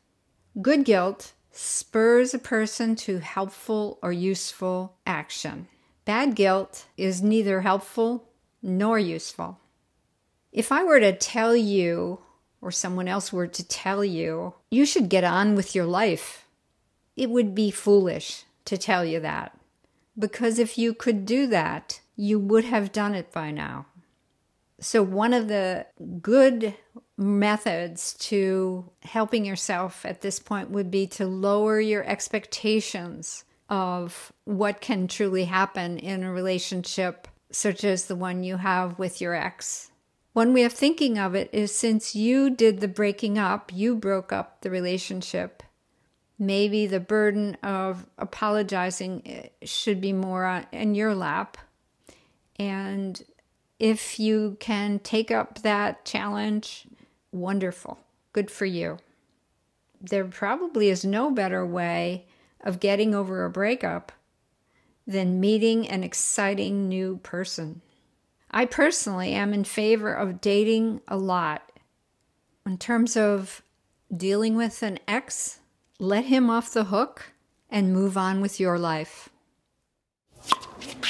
Good 0.60 0.86
guilt 0.86 1.34
spurs 1.52 2.34
a 2.34 2.39
person 2.39 2.96
to 2.96 3.20
helpful 3.20 4.00
or 4.02 4.12
useful 4.12 4.96
action. 5.06 5.68
Bad 6.03 6.34
guilt 6.34 6.88
is 6.97 7.22
neither 7.22 7.62
helpful 7.62 8.28
nor 8.64 8.97
useful. 8.97 9.60
If 10.51 10.72
I 10.72 10.84
were 10.84 10.99
to 10.99 11.16
tell 11.16 11.55
you, 11.55 12.22
or 12.62 12.72
someone 12.72 13.08
else 13.08 13.32
were 13.32 13.47
to 13.47 13.68
tell 13.68 14.03
you, 14.03 14.55
you 14.72 14.86
should 14.86 15.10
get 15.10 15.24
on 15.24 15.55
with 15.55 15.76
your 15.76 15.86
life, 15.86 16.45
it 17.16 17.30
would 17.30 17.55
be 17.55 17.72
foolish 17.72 18.43
to 18.66 18.78
tell 18.78 19.03
you 19.05 19.20
that. 19.20 19.58
Because 20.18 20.60
if 20.60 20.78
you 20.78 20.93
could 20.93 21.26
do 21.26 21.47
that, 21.47 22.01
you 22.16 22.39
would 22.39 22.66
have 22.66 22.91
done 22.91 23.14
it 23.14 23.32
by 23.32 23.51
now. 23.51 23.86
So, 24.80 25.01
one 25.01 25.34
of 25.34 25.47
the 25.47 25.88
good 26.22 26.76
methods 27.18 28.14
to 28.14 28.89
helping 29.01 29.43
yourself 29.43 30.05
at 30.05 30.22
this 30.22 30.39
point 30.39 30.70
would 30.70 30.91
be 30.91 31.08
to 31.08 31.26
lower 31.26 31.80
your 31.80 32.03
expectations 32.03 33.43
of 33.70 34.32
what 34.45 34.82
can 34.82 35.08
truly 35.08 35.45
happen 35.45 35.97
in 35.97 36.24
a 36.24 36.32
relationship 36.32 37.28
such 37.51 37.84
as 37.84 38.05
the 38.05 38.16
one 38.16 38.43
you 38.43 38.58
have 38.58 38.99
with 38.99 39.20
your 39.20 39.34
ex. 39.34 39.89
One 40.38 40.54
way 40.54 40.66
of 40.66 40.74
thinking 40.74 41.18
of 41.18 41.34
it 41.34 41.50
is 41.52 41.74
since 41.74 42.14
you 42.16 42.52
did 42.52 42.80
the 42.80 42.88
breaking 42.88 43.40
up, 43.40 43.72
you 43.74 43.96
broke 43.96 44.32
up 44.32 44.62
the 44.62 44.70
relationship, 44.70 45.64
maybe 46.38 46.86
the 46.86 47.00
burden 47.00 47.58
of 47.64 48.06
apologizing 48.20 49.24
eh, 49.26 49.48
should 49.66 50.00
be 50.00 50.14
more 50.14 50.64
in 50.72 50.94
your 50.94 51.16
lap. 51.16 51.58
And 52.60 53.20
if 53.80 54.20
you 54.20 54.58
can 54.60 55.00
take 55.00 55.32
up 55.32 55.64
that 55.64 56.06
challenge, 56.06 56.86
wonderful. 57.32 57.98
Good 58.32 58.52
for 58.52 58.68
you. 58.68 59.00
There 60.00 60.26
probably 60.26 60.90
is 60.90 61.04
no 61.04 61.32
better 61.32 61.66
way 61.66 62.28
of 62.62 62.80
getting 62.80 63.16
over 63.16 63.44
a 63.44 63.50
breakup 63.50 64.12
than 65.08 65.40
meeting 65.40 65.90
an 65.90 66.04
exciting 66.04 66.88
new 66.88 67.18
person. 67.24 67.82
I 68.52 68.66
personally 68.66 69.34
am 69.34 69.54
in 69.54 69.64
favor 69.64 70.14
of 70.14 70.41
dating 70.41 71.02
a 71.08 71.18
lot. 71.18 71.72
In 72.66 72.78
terms 72.78 73.18
of 73.18 73.62
dealing 74.16 74.56
with 74.56 74.84
an 74.84 75.00
ex, 75.08 75.60
let 76.00 76.26
him 76.26 76.50
off 76.50 76.72
the 76.72 76.86
hook 76.86 77.34
and 77.70 77.93
move 77.93 78.18
on 78.18 78.41
with 78.41 78.60
your 78.60 78.80
life. 78.80 79.30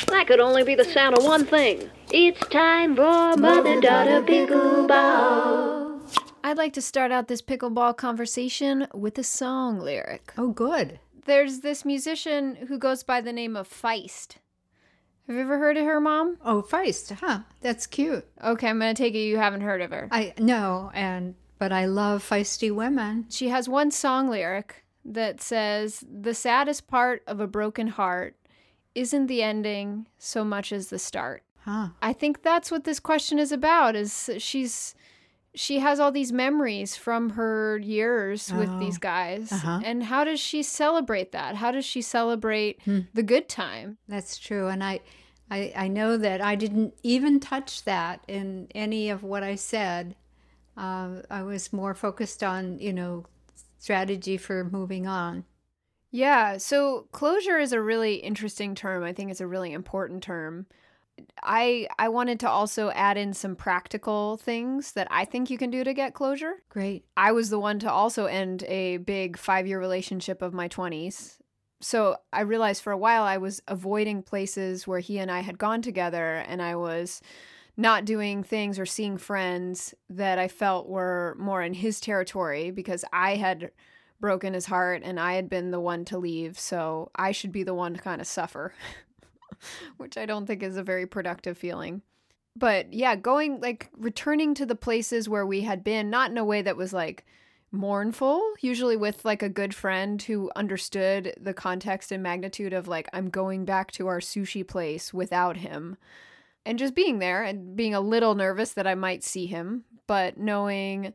That 0.07 0.27
could 0.27 0.39
only 0.39 0.63
be 0.63 0.75
the 0.75 0.85
sound 0.85 1.17
of 1.17 1.23
one 1.23 1.45
thing. 1.45 1.89
It's 2.11 2.39
time 2.47 2.95
for 2.95 3.35
mother 3.37 3.79
daughter 3.81 4.21
pickleball. 4.21 6.01
I'd 6.43 6.57
like 6.57 6.73
to 6.73 6.81
start 6.81 7.11
out 7.11 7.27
this 7.27 7.41
pickleball 7.41 7.97
conversation 7.97 8.87
with 8.93 9.17
a 9.17 9.23
song 9.23 9.79
lyric. 9.79 10.33
Oh, 10.37 10.49
good. 10.49 10.99
There's 11.25 11.59
this 11.59 11.83
musician 11.83 12.55
who 12.67 12.77
goes 12.77 13.03
by 13.03 13.19
the 13.19 13.33
name 13.33 13.57
of 13.57 13.67
Feist. 13.69 14.37
Have 15.27 15.35
you 15.35 15.41
ever 15.41 15.57
heard 15.57 15.75
of 15.75 15.83
her, 15.83 15.99
Mom? 15.99 16.37
Oh, 16.43 16.61
Feist, 16.61 17.11
huh? 17.19 17.39
That's 17.59 17.85
cute. 17.85 18.25
Okay, 18.41 18.69
I'm 18.69 18.79
gonna 18.79 18.93
take 18.93 19.13
it 19.13 19.19
you 19.19 19.37
haven't 19.37 19.61
heard 19.61 19.81
of 19.81 19.91
her. 19.91 20.07
I 20.09 20.33
no, 20.37 20.89
and 20.93 21.35
but 21.59 21.73
I 21.73 21.85
love 21.85 22.27
feisty 22.27 22.73
women. 22.73 23.25
She 23.29 23.49
has 23.49 23.67
one 23.67 23.91
song 23.91 24.29
lyric 24.29 24.85
that 25.03 25.41
says, 25.41 26.05
"The 26.09 26.33
saddest 26.33 26.87
part 26.87 27.23
of 27.27 27.41
a 27.41 27.47
broken 27.47 27.87
heart 27.87 28.37
isn't 28.95 29.27
the 29.27 29.43
ending 29.43 30.07
so 30.17 30.45
much 30.45 30.71
as 30.71 30.89
the 30.89 30.99
start." 30.99 31.43
Huh. 31.65 31.89
I 32.01 32.13
think 32.13 32.41
that's 32.41 32.71
what 32.71 32.85
this 32.85 33.01
question 33.01 33.37
is 33.37 33.51
about. 33.51 33.97
Is 33.97 34.29
she's 34.37 34.95
she 35.57 35.79
has 35.79 35.99
all 35.99 36.11
these 36.11 36.31
memories 36.31 36.95
from 36.95 37.31
her 37.31 37.77
years 37.79 38.53
with 38.53 38.69
Oh. 38.69 38.79
these 38.79 38.97
guys, 38.97 39.51
Uh-huh. 39.51 39.81
and 39.83 40.03
how 40.03 40.23
does 40.23 40.39
she 40.39 40.63
celebrate 40.63 41.31
that? 41.33 41.55
How 41.55 41.71
does 41.71 41.83
she 41.85 42.01
celebrate 42.01 42.81
Hmm. 42.83 42.99
the 43.13 43.23
good 43.23 43.49
time? 43.49 43.97
That's 44.07 44.37
true, 44.37 44.67
and 44.67 44.83
I, 44.83 45.01
I, 45.51 45.73
I 45.75 45.87
know 45.87 46.15
that 46.17 46.41
I 46.41 46.55
didn't 46.55 46.93
even 47.03 47.39
touch 47.39 47.83
that 47.85 48.23
in 48.27 48.67
any 48.75 49.09
of 49.09 49.23
what 49.23 49.43
I 49.43 49.55
said. 49.55 50.15
Uh, 50.77 51.21
I 51.29 51.41
was 51.43 51.73
more 51.73 51.93
focused 51.95 52.43
on 52.43 52.77
you 52.79 52.93
know 52.93 53.25
strategy 53.79 54.37
for 54.37 54.63
moving 54.63 55.07
on. 55.07 55.45
Yeah, 56.11 56.57
so 56.57 57.07
closure 57.11 57.57
is 57.57 57.73
a 57.73 57.81
really 57.81 58.15
interesting 58.15 58.75
term. 58.75 59.03
I 59.03 59.11
think 59.13 59.29
it's 59.31 59.41
a 59.41 59.47
really 59.47 59.73
important 59.73 60.23
term. 60.23 60.65
I 61.43 61.87
I 61.97 62.09
wanted 62.09 62.39
to 62.41 62.49
also 62.49 62.89
add 62.91 63.17
in 63.17 63.33
some 63.33 63.55
practical 63.55 64.37
things 64.37 64.93
that 64.93 65.07
I 65.11 65.25
think 65.25 65.49
you 65.49 65.57
can 65.57 65.69
do 65.69 65.83
to 65.83 65.93
get 65.93 66.13
closure. 66.13 66.63
Great. 66.69 67.05
I 67.15 67.31
was 67.31 67.49
the 67.49 67.59
one 67.59 67.79
to 67.79 67.91
also 67.91 68.25
end 68.25 68.63
a 68.63 68.97
big 68.97 69.37
5-year 69.37 69.79
relationship 69.79 70.41
of 70.41 70.53
my 70.53 70.67
20s. 70.67 71.37
So 71.79 72.17
I 72.33 72.41
realized 72.41 72.81
for 72.81 72.91
a 72.91 72.97
while 72.97 73.23
I 73.23 73.37
was 73.37 73.61
avoiding 73.67 74.23
places 74.23 74.87
where 74.87 74.99
he 74.99 75.19
and 75.19 75.29
I 75.29 75.41
had 75.41 75.57
gone 75.57 75.81
together 75.81 76.37
and 76.47 76.61
I 76.61 76.75
was 76.75 77.21
not 77.75 78.05
doing 78.05 78.41
things 78.41 78.79
or 78.79 78.85
seeing 78.85 79.17
friends 79.17 79.93
that 80.09 80.39
I 80.39 80.47
felt 80.47 80.89
were 80.89 81.35
more 81.39 81.61
in 81.61 81.75
his 81.75 81.99
territory 81.99 82.71
because 82.71 83.05
I 83.13 83.35
had 83.35 83.71
broken 84.19 84.55
his 84.55 84.65
heart 84.65 85.03
and 85.05 85.19
I 85.19 85.33
had 85.33 85.47
been 85.47 85.69
the 85.69 85.79
one 85.79 86.03
to 86.05 86.17
leave. 86.17 86.57
So 86.57 87.11
I 87.15 87.31
should 87.31 87.51
be 87.51 87.61
the 87.61 87.75
one 87.75 87.93
to 87.93 88.01
kind 88.01 88.19
of 88.19 88.25
suffer, 88.25 88.73
which 89.97 90.17
I 90.17 90.25
don't 90.25 90.45
think 90.45 90.63
is 90.63 90.77
a 90.77 90.83
very 90.83 91.05
productive 91.05 91.57
feeling. 91.57 92.01
But 92.55 92.91
yeah, 92.93 93.15
going 93.15 93.59
like 93.61 93.89
returning 93.97 94.53
to 94.55 94.65
the 94.65 94.75
places 94.75 95.29
where 95.29 95.45
we 95.45 95.61
had 95.61 95.83
been, 95.83 96.09
not 96.09 96.31
in 96.31 96.37
a 96.37 96.45
way 96.45 96.61
that 96.63 96.77
was 96.77 96.91
like 96.91 97.25
mournful, 97.71 98.41
usually 98.61 98.97
with 98.97 99.23
like 99.25 99.43
a 99.43 99.49
good 99.49 99.75
friend 99.75 100.21
who 100.21 100.49
understood 100.55 101.33
the 101.39 101.53
context 101.53 102.11
and 102.11 102.23
magnitude 102.23 102.73
of 102.73 102.87
like, 102.87 103.07
I'm 103.13 103.29
going 103.29 103.65
back 103.65 103.91
to 103.91 104.07
our 104.07 104.19
sushi 104.19 104.67
place 104.67 105.13
without 105.13 105.57
him 105.57 105.97
and 106.65 106.77
just 106.77 106.95
being 106.95 107.19
there 107.19 107.43
and 107.43 107.75
being 107.75 107.93
a 107.93 108.01
little 108.01 108.35
nervous 108.35 108.73
that 108.73 108.85
I 108.85 108.93
might 108.93 109.23
see 109.23 109.45
him, 109.45 109.85
but 110.05 110.37
knowing 110.37 111.13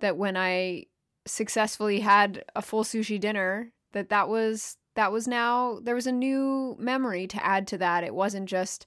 that 0.00 0.16
when 0.16 0.34
I 0.36 0.86
successfully 1.26 2.00
had 2.00 2.44
a 2.56 2.62
full 2.62 2.84
sushi 2.84 3.20
dinner, 3.20 3.70
that 3.92 4.08
that 4.08 4.30
was 4.30 4.78
that 4.94 5.12
was 5.12 5.28
now 5.28 5.78
there 5.82 5.94
was 5.94 6.06
a 6.06 6.12
new 6.12 6.76
memory 6.78 7.26
to 7.28 7.44
add 7.44 7.66
to 7.68 7.78
that. 7.78 8.04
It 8.04 8.14
wasn't 8.14 8.48
just 8.48 8.86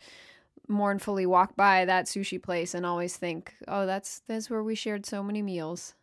mournfully 0.68 1.26
walk 1.26 1.56
by 1.56 1.86
that 1.86 2.06
sushi 2.06 2.42
place 2.42 2.74
and 2.74 2.86
always 2.86 3.18
think, 3.18 3.56
"Oh, 3.68 3.86
that's 3.86 4.20
that's 4.28 4.50
where 4.50 4.64
we 4.64 4.76
shared 4.76 5.06
so 5.06 5.24
many 5.24 5.42
meals." 5.42 5.94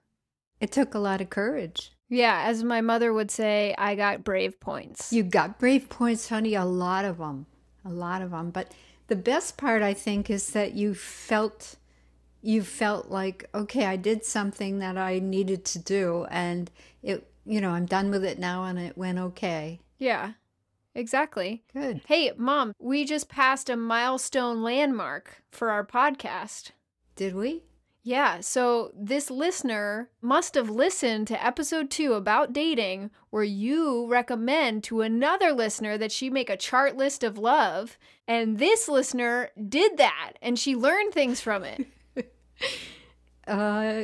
It 0.60 0.72
took 0.72 0.94
a 0.94 0.98
lot 0.98 1.20
of 1.20 1.30
courage. 1.30 1.92
Yeah, 2.08 2.44
as 2.46 2.62
my 2.62 2.80
mother 2.80 3.12
would 3.12 3.30
say, 3.30 3.74
I 3.76 3.94
got 3.94 4.24
brave 4.24 4.60
points. 4.60 5.12
You 5.12 5.22
got 5.22 5.58
brave 5.58 5.88
points, 5.88 6.28
honey. 6.28 6.54
A 6.54 6.64
lot 6.64 7.04
of 7.04 7.18
them, 7.18 7.46
a 7.84 7.90
lot 7.90 8.22
of 8.22 8.30
them. 8.30 8.50
But 8.50 8.72
the 9.08 9.16
best 9.16 9.56
part, 9.56 9.82
I 9.82 9.94
think, 9.94 10.30
is 10.30 10.50
that 10.50 10.74
you 10.74 10.94
felt 10.94 11.76
you 12.44 12.62
felt 12.62 13.08
like 13.08 13.48
okay 13.54 13.86
i 13.86 13.96
did 13.96 14.22
something 14.22 14.78
that 14.78 14.98
i 14.98 15.18
needed 15.18 15.64
to 15.64 15.78
do 15.78 16.26
and 16.30 16.70
it 17.02 17.26
you 17.46 17.58
know 17.58 17.70
i'm 17.70 17.86
done 17.86 18.10
with 18.10 18.22
it 18.22 18.38
now 18.38 18.64
and 18.64 18.78
it 18.78 18.98
went 18.98 19.18
okay 19.18 19.80
yeah. 20.04 20.32
Exactly. 20.94 21.64
good 21.72 22.02
Hey, 22.06 22.30
mom, 22.36 22.74
we 22.78 23.04
just 23.04 23.28
passed 23.28 23.68
a 23.68 23.76
milestone 23.76 24.62
landmark 24.62 25.42
for 25.50 25.70
our 25.70 25.84
podcast. 25.84 26.70
did 27.16 27.34
we 27.34 27.64
Yeah, 28.02 28.40
so 28.40 28.92
this 28.94 29.30
listener 29.30 30.10
must 30.20 30.54
have 30.54 30.68
listened 30.68 31.26
to 31.28 31.44
episode 31.44 31.90
two 31.90 32.12
about 32.12 32.52
dating, 32.52 33.10
where 33.30 33.42
you 33.42 34.06
recommend 34.08 34.84
to 34.84 35.00
another 35.00 35.52
listener 35.52 35.96
that 35.96 36.12
she 36.12 36.28
make 36.28 36.50
a 36.50 36.56
chart 36.56 36.96
list 36.96 37.24
of 37.24 37.38
love. 37.38 37.98
And 38.28 38.58
this 38.58 38.86
listener 38.88 39.50
did 39.68 39.96
that 39.96 40.34
and 40.42 40.58
she 40.58 40.76
learned 40.76 41.14
things 41.14 41.40
from 41.40 41.64
it. 41.64 41.86
uh 43.48 44.02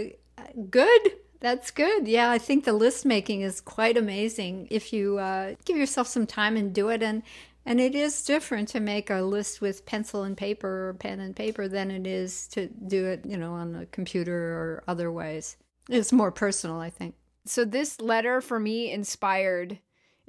good 0.71 1.13
that's 1.41 1.71
good 1.71 2.07
yeah 2.07 2.31
i 2.31 2.39
think 2.39 2.65
the 2.65 2.73
list 2.73 3.05
making 3.05 3.41
is 3.41 3.61
quite 3.61 3.97
amazing 3.97 4.67
if 4.71 4.93
you 4.93 5.19
uh, 5.19 5.55
give 5.65 5.77
yourself 5.77 6.07
some 6.07 6.27
time 6.27 6.57
and 6.57 6.73
do 6.73 6.89
it 6.89 7.03
and 7.03 7.23
and 7.67 7.79
it 7.79 7.95
is 7.95 8.25
different 8.25 8.69
to 8.69 8.81
make 8.81 9.11
a 9.11 9.23
list 9.23 9.61
with 9.61 9.85
pencil 9.85 10.23
and 10.23 10.37
paper 10.37 10.89
or 10.89 10.95
pen 10.95 11.21
and 11.21 11.37
paper 11.37 11.69
than 11.69 11.91
it 11.91 12.07
is 12.07 12.47
to 12.49 12.69
do 12.87 13.07
it 13.07 13.25
you 13.27 13.37
know 13.37 13.53
on 13.53 13.75
a 13.75 13.87
computer 13.87 14.37
or 14.37 14.85
other 14.87 15.11
ways 15.11 15.57
it's 15.89 16.13
more 16.13 16.31
personal 16.31 16.79
i 16.79 16.91
think 16.91 17.15
so 17.47 17.65
this 17.65 18.01
letter 18.01 18.41
for 18.41 18.61
me 18.61 18.93
inspired 18.93 19.79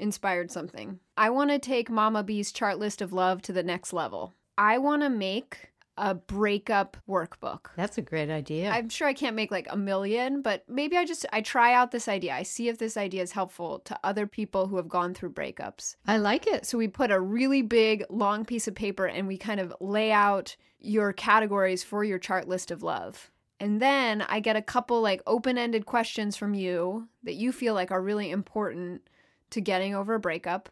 inspired 0.01 0.51
something. 0.51 0.99
I 1.16 1.30
want 1.30 1.51
to 1.51 1.59
take 1.59 1.89
Mama 1.89 2.24
B's 2.24 2.51
chart 2.51 2.80
list 2.80 3.01
of 3.01 3.14
love 3.14 3.41
to 3.43 3.53
the 3.53 3.64
next 3.64 3.93
level. 3.93 4.34
I 4.57 4.80
want 4.80 5.03
to 5.03 5.09
make 5.09 5.70
a 6.02 6.16
breakup 6.16 6.97
workbook. 7.08 7.68
that's 7.76 7.97
a 7.99 8.02
great 8.02 8.30
idea 8.30 8.72
I'm 8.72 8.89
sure 8.89 9.08
I 9.08 9.14
can't 9.14 9.36
make 9.36 9.52
like 9.52 9.68
a 9.70 9.78
million, 9.78 10.41
but 10.41 10.64
maybe 10.68 10.97
I 10.97 11.06
just 11.06 11.26
I 11.32 11.41
try 11.41 11.74
out 11.74 11.91
this 11.91 12.08
idea. 12.08 12.34
I 12.34 12.43
see 12.43 12.68
if 12.68 12.80
this 12.80 12.97
idea 12.97 13.22
is 13.22 13.32
helpful 13.32 13.80
to 13.86 13.97
other 14.04 14.26
people 14.26 14.68
who 14.68 14.78
have 14.78 14.89
gone 14.89 15.14
through 15.14 15.34
breakups. 15.34 15.95
i 16.08 16.18
like 16.18 16.47
it 16.47 16.66
So 16.66 16.78
we 16.78 16.88
put 16.88 17.12
a 17.12 17.20
really 17.20 17.62
big 17.62 18.04
long 18.10 18.45
piece 18.45 18.68
of 18.68 18.76
paper 18.76 19.06
and 19.06 19.28
we 19.28 19.38
kind 19.38 19.60
of 19.60 19.74
lay 19.80 20.12
out 20.12 20.56
your 20.80 21.14
categories 21.14 21.84
for 21.84 22.04
your 22.04 22.18
chart 22.18 22.47
list 22.47 22.72
of 22.72 22.82
love. 22.82 23.30
And 23.60 23.80
then 23.80 24.24
I 24.24 24.39
get 24.39 24.56
a 24.56 24.62
couple 24.62 25.02
like 25.02 25.22
open-ended 25.28 25.86
questions 25.86 26.36
from 26.36 26.56
you 26.56 27.08
that 27.22 27.36
you 27.36 27.52
feel 27.52 27.76
like 27.76 27.91
are 27.91 28.02
really 28.02 28.32
important 28.32 29.08
to 29.52 29.62
getting 29.62 29.93
over 29.93 30.16
a 30.16 30.20
breakup, 30.20 30.70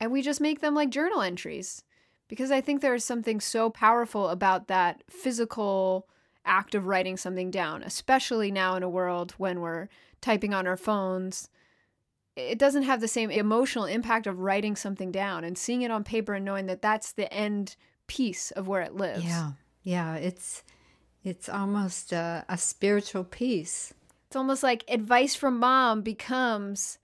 and 0.00 0.10
we 0.10 0.22
just 0.22 0.40
make 0.40 0.60
them 0.60 0.74
like 0.74 0.90
journal 0.90 1.22
entries 1.22 1.84
because 2.32 2.50
I 2.50 2.62
think 2.62 2.80
there 2.80 2.94
is 2.94 3.04
something 3.04 3.40
so 3.40 3.68
powerful 3.68 4.30
about 4.30 4.68
that 4.68 5.02
physical 5.06 6.08
act 6.46 6.74
of 6.74 6.86
writing 6.86 7.18
something 7.18 7.50
down, 7.50 7.82
especially 7.82 8.50
now 8.50 8.74
in 8.74 8.82
a 8.82 8.88
world 8.88 9.34
when 9.36 9.60
we're 9.60 9.90
typing 10.22 10.54
on 10.54 10.66
our 10.66 10.78
phones. 10.78 11.50
It 12.34 12.58
doesn't 12.58 12.84
have 12.84 13.02
the 13.02 13.06
same 13.06 13.30
emotional 13.30 13.84
impact 13.84 14.26
of 14.26 14.38
writing 14.38 14.76
something 14.76 15.12
down 15.12 15.44
and 15.44 15.58
seeing 15.58 15.82
it 15.82 15.90
on 15.90 16.04
paper 16.04 16.32
and 16.32 16.42
knowing 16.42 16.64
that 16.68 16.80
that's 16.80 17.12
the 17.12 17.30
end 17.30 17.76
piece 18.06 18.50
of 18.52 18.66
where 18.66 18.80
it 18.80 18.96
lives. 18.96 19.24
Yeah, 19.24 19.50
yeah. 19.82 20.14
It's 20.14 20.62
It's 21.22 21.50
almost 21.50 22.12
a, 22.14 22.46
a 22.48 22.56
spiritual 22.56 23.24
piece. 23.24 23.92
It's 24.28 24.36
almost 24.36 24.62
like 24.62 24.84
advice 24.88 25.34
from 25.34 25.58
mom 25.58 26.00
becomes 26.00 26.96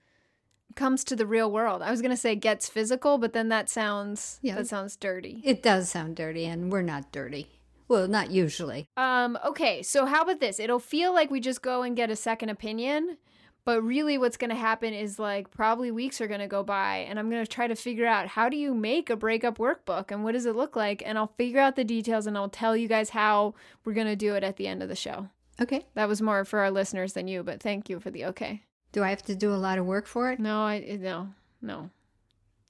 comes 0.76 1.02
to 1.04 1.16
the 1.16 1.26
real 1.26 1.50
world. 1.50 1.82
I 1.82 1.90
was 1.90 2.02
gonna 2.02 2.16
say 2.16 2.34
gets 2.34 2.68
physical, 2.68 3.18
but 3.18 3.32
then 3.32 3.48
that 3.48 3.68
sounds 3.68 4.38
Yeah. 4.42 4.54
that 4.56 4.66
sounds 4.68 4.96
dirty. 4.96 5.40
It 5.44 5.62
does 5.62 5.88
sound 5.90 6.16
dirty, 6.16 6.44
and 6.44 6.70
we're 6.72 6.82
not 6.82 7.10
dirty. 7.12 7.48
Well, 7.88 8.06
not 8.06 8.30
usually. 8.30 8.86
Um, 8.98 9.38
okay, 9.44 9.82
so 9.82 10.04
how 10.04 10.22
about 10.22 10.40
this? 10.40 10.60
It'll 10.60 10.78
feel 10.78 11.12
like 11.14 11.30
we 11.30 11.40
just 11.40 11.62
go 11.62 11.82
and 11.82 11.96
get 11.96 12.10
a 12.10 12.16
second 12.16 12.50
opinion, 12.50 13.16
but 13.64 13.82
really 13.82 14.18
what's 14.18 14.36
gonna 14.36 14.54
happen 14.54 14.92
is 14.92 15.18
like 15.18 15.50
probably 15.50 15.90
weeks 15.90 16.20
are 16.20 16.26
gonna 16.26 16.46
go 16.48 16.62
by 16.62 16.98
and 17.08 17.18
I'm 17.18 17.30
gonna 17.30 17.46
try 17.46 17.66
to 17.66 17.74
figure 17.74 18.06
out 18.06 18.26
how 18.28 18.48
do 18.50 18.56
you 18.58 18.74
make 18.74 19.08
a 19.10 19.16
breakup 19.16 19.56
workbook 19.58 20.10
and 20.10 20.22
what 20.22 20.32
does 20.32 20.44
it 20.46 20.54
look 20.54 20.76
like? 20.76 21.02
And 21.04 21.16
I'll 21.16 21.32
figure 21.38 21.60
out 21.60 21.76
the 21.76 21.84
details 21.84 22.26
and 22.26 22.36
I'll 22.36 22.48
tell 22.50 22.76
you 22.76 22.88
guys 22.88 23.10
how 23.10 23.54
we're 23.84 23.94
gonna 23.94 24.16
do 24.16 24.34
it 24.34 24.44
at 24.44 24.56
the 24.58 24.66
end 24.66 24.82
of 24.82 24.88
the 24.90 24.94
show. 24.96 25.28
Okay. 25.60 25.86
That 25.94 26.08
was 26.08 26.20
more 26.22 26.44
for 26.44 26.60
our 26.60 26.70
listeners 26.70 27.14
than 27.14 27.26
you, 27.26 27.42
but 27.42 27.60
thank 27.62 27.88
you 27.88 28.00
for 28.00 28.10
the 28.10 28.26
okay. 28.26 28.62
Do 28.92 29.02
I 29.02 29.10
have 29.10 29.22
to 29.24 29.34
do 29.34 29.52
a 29.52 29.56
lot 29.56 29.78
of 29.78 29.86
work 29.86 30.06
for 30.06 30.30
it? 30.30 30.40
No, 30.40 30.60
I 30.60 30.98
no, 31.00 31.28
no. 31.60 31.90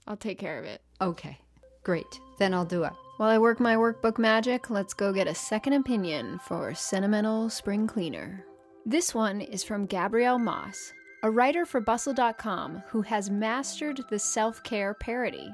I'll 0.06 0.16
take 0.16 0.38
care 0.38 0.58
of 0.58 0.64
it. 0.64 0.80
Okay. 1.00 1.38
Great. 1.84 2.20
Then 2.38 2.54
I'll 2.54 2.64
do 2.64 2.84
it. 2.84 2.92
While 3.18 3.30
I 3.30 3.38
work 3.38 3.60
my 3.60 3.76
workbook 3.76 4.18
magic, 4.18 4.70
let's 4.70 4.94
go 4.94 5.12
get 5.12 5.26
a 5.26 5.34
second 5.34 5.72
opinion 5.74 6.38
for 6.46 6.74
Sentimental 6.74 7.50
Spring 7.50 7.86
Cleaner. 7.86 8.44
This 8.86 9.14
one 9.14 9.40
is 9.40 9.64
from 9.64 9.86
Gabrielle 9.86 10.38
Moss, 10.38 10.92
a 11.22 11.30
writer 11.30 11.66
for 11.66 11.80
Bustle.com 11.80 12.82
who 12.88 13.02
has 13.02 13.28
mastered 13.28 14.00
the 14.08 14.18
self 14.18 14.62
care 14.62 14.94
parody. 14.94 15.50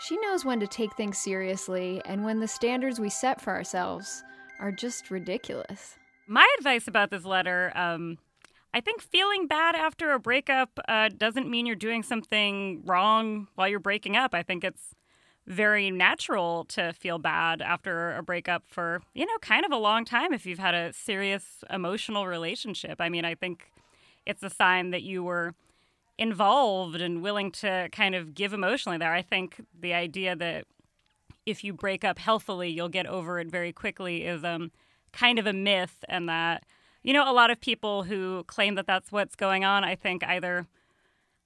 She 0.00 0.16
knows 0.18 0.44
when 0.44 0.60
to 0.60 0.66
take 0.66 0.94
things 0.96 1.18
seriously 1.18 2.02
and 2.04 2.24
when 2.24 2.40
the 2.40 2.48
standards 2.48 2.98
we 2.98 3.10
set 3.10 3.40
for 3.40 3.52
ourselves 3.52 4.22
are 4.60 4.72
just 4.72 5.10
ridiculous. 5.10 5.96
My 6.26 6.46
advice 6.58 6.88
about 6.88 7.10
this 7.10 7.24
letter 7.24 7.72
um, 7.74 8.18
I 8.74 8.80
think 8.80 9.00
feeling 9.00 9.46
bad 9.46 9.76
after 9.76 10.10
a 10.10 10.18
breakup 10.18 10.80
uh, 10.88 11.08
doesn't 11.16 11.48
mean 11.48 11.64
you're 11.64 11.76
doing 11.76 12.02
something 12.02 12.82
wrong 12.84 13.46
while 13.54 13.68
you're 13.68 13.78
breaking 13.78 14.16
up. 14.16 14.34
I 14.34 14.42
think 14.42 14.64
it's 14.64 14.96
very 15.46 15.92
natural 15.92 16.64
to 16.64 16.92
feel 16.92 17.18
bad 17.18 17.62
after 17.62 18.16
a 18.16 18.22
breakup 18.24 18.64
for, 18.66 19.00
you 19.14 19.26
know, 19.26 19.38
kind 19.40 19.64
of 19.64 19.70
a 19.70 19.76
long 19.76 20.04
time 20.04 20.32
if 20.32 20.44
you've 20.44 20.58
had 20.58 20.74
a 20.74 20.92
serious 20.92 21.62
emotional 21.70 22.26
relationship. 22.26 23.00
I 23.00 23.08
mean, 23.08 23.24
I 23.24 23.36
think 23.36 23.70
it's 24.26 24.42
a 24.42 24.50
sign 24.50 24.90
that 24.90 25.04
you 25.04 25.22
were 25.22 25.54
involved 26.18 27.00
and 27.00 27.22
willing 27.22 27.52
to 27.52 27.88
kind 27.92 28.16
of 28.16 28.34
give 28.34 28.52
emotionally 28.52 28.98
there. 28.98 29.14
I 29.14 29.22
think 29.22 29.64
the 29.78 29.94
idea 29.94 30.34
that 30.34 30.64
if 31.46 31.62
you 31.62 31.72
break 31.72 32.02
up 32.02 32.18
healthily, 32.18 32.70
you'll 32.70 32.88
get 32.88 33.06
over 33.06 33.38
it 33.38 33.48
very 33.52 33.72
quickly 33.72 34.24
is 34.24 34.42
um, 34.42 34.72
kind 35.12 35.38
of 35.38 35.46
a 35.46 35.52
myth, 35.52 36.04
and 36.08 36.28
that 36.28 36.64
you 37.04 37.12
know 37.12 37.30
a 37.30 37.32
lot 37.32 37.50
of 37.50 37.60
people 37.60 38.02
who 38.02 38.42
claim 38.44 38.74
that 38.74 38.86
that's 38.86 39.12
what's 39.12 39.36
going 39.36 39.64
on. 39.64 39.84
I 39.84 39.94
think 39.94 40.24
either 40.24 40.66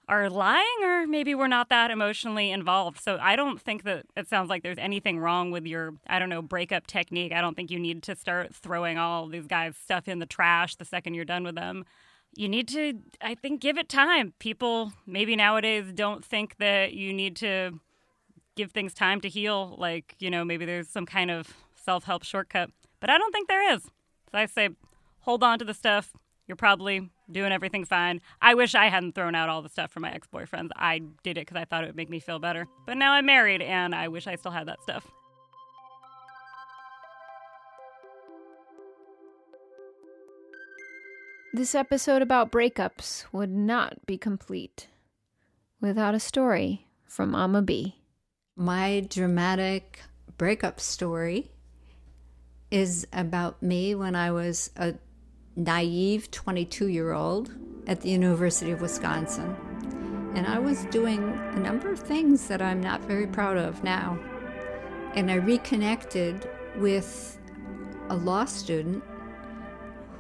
are 0.09 0.30
lying 0.30 0.64
or 0.82 1.06
maybe 1.06 1.34
we're 1.34 1.48
not 1.48 1.68
that 1.68 1.90
emotionally 1.90 2.50
involved. 2.50 2.98
So 2.98 3.18
I 3.20 3.36
don't 3.36 3.61
think 3.61 3.82
that 3.84 4.06
it 4.16 4.26
sounds 4.26 4.48
like 4.48 4.62
there's 4.62 4.78
anything 4.78 5.18
wrong 5.18 5.50
with 5.50 5.66
your 5.66 5.94
I 6.06 6.18
don't 6.18 6.30
know 6.30 6.40
breakup 6.40 6.86
technique. 6.86 7.32
I 7.32 7.42
don't 7.42 7.54
think 7.54 7.70
you 7.70 7.78
need 7.78 8.02
to 8.04 8.16
start 8.16 8.54
throwing 8.54 8.96
all 8.96 9.26
these 9.28 9.46
guys 9.46 9.76
stuff 9.76 10.09
in 10.09 10.18
the 10.18 10.26
trash 10.26 10.76
the 10.76 10.86
second 10.86 11.12
you're 11.12 11.26
done 11.26 11.44
with 11.44 11.56
them. 11.56 11.84
You 12.34 12.48
need 12.48 12.68
to 12.68 12.94
I 13.20 13.34
think 13.34 13.61
give 13.61 13.76
it 13.76 13.90
time. 13.90 14.32
People 14.38 14.92
maybe 15.06 15.36
nowadays 15.36 15.92
don't 15.94 16.24
think 16.24 16.56
that 16.56 16.94
you 16.94 17.12
need 17.12 17.36
to 17.36 17.78
give 18.56 18.72
things 18.72 18.92
time 18.94 19.20
to 19.22 19.28
heal. 19.28 19.76
Like, 19.78 20.14
you 20.18 20.30
know, 20.30 20.44
maybe 20.44 20.64
there's 20.64 20.88
some 20.88 21.06
kind 21.06 21.30
of 21.30 21.54
self 21.74 22.04
help 22.04 22.24
shortcut. 22.24 22.70
But 23.00 23.11
I 23.11 23.18
don't 23.18 23.32
think 23.32 23.48
there 23.48 23.72
is. 23.72 23.82
So 23.82 24.38
I 24.38 24.46
say, 24.46 24.70
hold 25.28 25.44
on 25.44 25.58
to 25.58 25.64
the 25.66 25.74
stuff. 25.74 26.14
You're 26.46 26.56
probably 26.56 27.10
doing 27.30 27.52
everything 27.52 27.84
fine. 27.84 28.22
I 28.40 28.54
wish 28.54 28.74
I 28.74 28.86
hadn't 28.86 29.14
thrown 29.14 29.34
out 29.34 29.50
all 29.50 29.60
the 29.60 29.68
stuff 29.68 29.92
from 29.92 30.00
my 30.00 30.10
ex 30.10 30.26
boyfriends. 30.26 30.70
I 30.74 31.00
did 31.22 31.36
it 31.36 31.42
because 31.42 31.58
I 31.58 31.66
thought 31.66 31.84
it 31.84 31.88
would 31.88 31.96
make 31.96 32.08
me 32.08 32.18
feel 32.18 32.38
better. 32.38 32.66
But 32.86 32.96
now 32.96 33.12
I'm 33.12 33.26
married 33.26 33.60
and 33.60 33.94
I 33.94 34.08
wish 34.08 34.26
I 34.26 34.36
still 34.36 34.52
had 34.52 34.66
that 34.68 34.82
stuff. 34.82 35.06
This 41.52 41.74
episode 41.74 42.22
about 42.22 42.50
breakups 42.50 43.26
would 43.30 43.50
not 43.50 44.06
be 44.06 44.16
complete 44.16 44.88
without 45.78 46.14
a 46.14 46.20
story 46.20 46.86
from 47.06 47.32
Mama 47.32 47.60
B. 47.60 47.96
My 48.56 49.06
dramatic 49.10 50.00
breakup 50.38 50.80
story 50.80 51.50
is 52.70 53.06
about 53.12 53.62
me 53.62 53.94
when 53.94 54.14
I 54.14 54.30
was 54.30 54.70
a 54.76 54.94
naive 55.59 56.30
22 56.30 56.86
year 56.86 57.12
old 57.12 57.52
at 57.86 58.00
the 58.00 58.09
University 58.09 58.70
of 58.70 58.80
Wisconsin. 58.80 59.56
And 60.34 60.46
I 60.46 60.59
was 60.59 60.84
doing 60.86 61.20
a 61.54 61.59
number 61.59 61.90
of 61.90 61.98
things 61.98 62.46
that 62.46 62.62
I'm 62.62 62.80
not 62.80 63.00
very 63.02 63.26
proud 63.26 63.56
of 63.56 63.82
now. 63.82 64.18
And 65.14 65.30
I 65.30 65.36
reconnected 65.36 66.48
with 66.76 67.38
a 68.09 68.14
law 68.14 68.44
student 68.44 69.02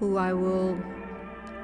who 0.00 0.16
I 0.16 0.32
will 0.32 0.76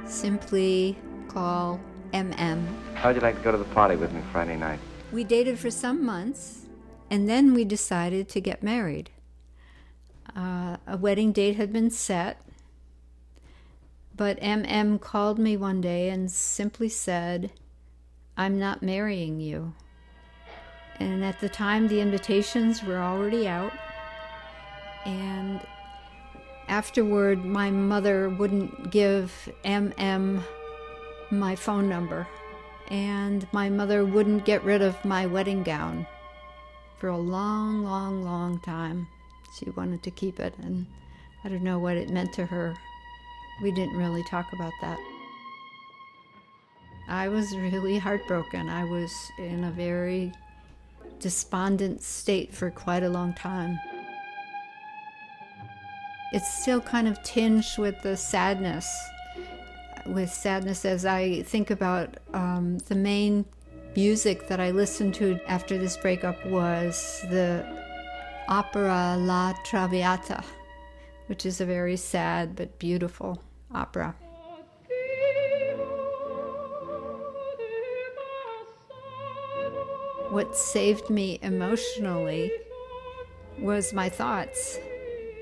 simply 0.06 0.96
call 1.28 1.80
MM. 2.12 2.64
How'd 2.94 3.16
you 3.16 3.22
like 3.22 3.36
to 3.38 3.42
go 3.42 3.50
to 3.50 3.58
the 3.58 3.64
party 3.64 3.96
with 3.96 4.12
me 4.12 4.20
Friday 4.30 4.56
night? 4.56 4.78
We 5.10 5.24
dated 5.24 5.58
for 5.58 5.70
some 5.70 6.04
months, 6.04 6.66
and 7.10 7.28
then 7.28 7.54
we 7.54 7.64
decided 7.64 8.28
to 8.30 8.40
get 8.40 8.62
married. 8.62 9.10
Uh, 10.36 10.76
a 10.86 10.96
wedding 10.96 11.32
date 11.32 11.56
had 11.56 11.72
been 11.72 11.90
set, 11.90 12.43
but 14.16 14.40
MM 14.40 15.00
called 15.00 15.38
me 15.38 15.56
one 15.56 15.80
day 15.80 16.08
and 16.10 16.30
simply 16.30 16.88
said, 16.88 17.50
I'm 18.36 18.58
not 18.58 18.82
marrying 18.82 19.40
you. 19.40 19.74
And 21.00 21.24
at 21.24 21.40
the 21.40 21.48
time, 21.48 21.88
the 21.88 22.00
invitations 22.00 22.82
were 22.82 22.98
already 22.98 23.48
out. 23.48 23.72
And 25.04 25.60
afterward, 26.68 27.44
my 27.44 27.70
mother 27.70 28.28
wouldn't 28.28 28.92
give 28.92 29.50
MM 29.64 30.42
my 31.30 31.56
phone 31.56 31.88
number. 31.88 32.28
And 32.88 33.46
my 33.52 33.68
mother 33.68 34.04
wouldn't 34.04 34.44
get 34.44 34.62
rid 34.62 34.82
of 34.82 35.04
my 35.04 35.26
wedding 35.26 35.62
gown 35.62 36.06
for 36.98 37.08
a 37.08 37.18
long, 37.18 37.82
long, 37.82 38.22
long 38.22 38.60
time. 38.60 39.08
She 39.58 39.70
wanted 39.70 40.02
to 40.02 40.10
keep 40.10 40.38
it, 40.38 40.54
and 40.62 40.86
I 41.42 41.48
don't 41.48 41.62
know 41.62 41.78
what 41.78 41.96
it 41.96 42.10
meant 42.10 42.32
to 42.34 42.46
her. 42.46 42.76
We 43.62 43.70
didn't 43.72 43.96
really 43.96 44.24
talk 44.24 44.52
about 44.52 44.72
that. 44.80 44.98
I 47.08 47.28
was 47.28 47.56
really 47.56 47.98
heartbroken. 48.06 48.68
I 48.68 48.84
was 48.84 49.12
in 49.38 49.64
a 49.64 49.70
very 49.70 50.32
despondent 51.20 52.02
state 52.02 52.54
for 52.54 52.70
quite 52.70 53.02
a 53.02 53.08
long 53.08 53.34
time. 53.34 53.78
It's 56.32 56.62
still 56.62 56.80
kind 56.80 57.06
of 57.06 57.22
tinged 57.22 57.78
with 57.78 58.02
the 58.02 58.16
sadness, 58.16 58.88
with 60.06 60.32
sadness 60.32 60.84
as 60.84 61.06
I 61.06 61.42
think 61.42 61.70
about 61.70 62.16
um, 62.32 62.78
the 62.88 62.96
main 62.96 63.44
music 63.94 64.48
that 64.48 64.58
I 64.58 64.72
listened 64.72 65.14
to 65.14 65.38
after 65.46 65.78
this 65.78 65.96
breakup 65.96 66.44
was 66.46 67.24
the 67.30 67.64
opera 68.48 69.16
La 69.18 69.52
Traviata, 69.64 70.42
which 71.26 71.46
is 71.46 71.60
a 71.60 71.66
very 71.66 71.96
sad 71.96 72.56
but 72.56 72.78
beautiful 72.78 73.42
opera. 73.72 74.14
What 80.30 80.56
saved 80.56 81.10
me 81.10 81.38
emotionally 81.42 82.50
was 83.58 83.92
my 83.92 84.08
thoughts. 84.08 84.78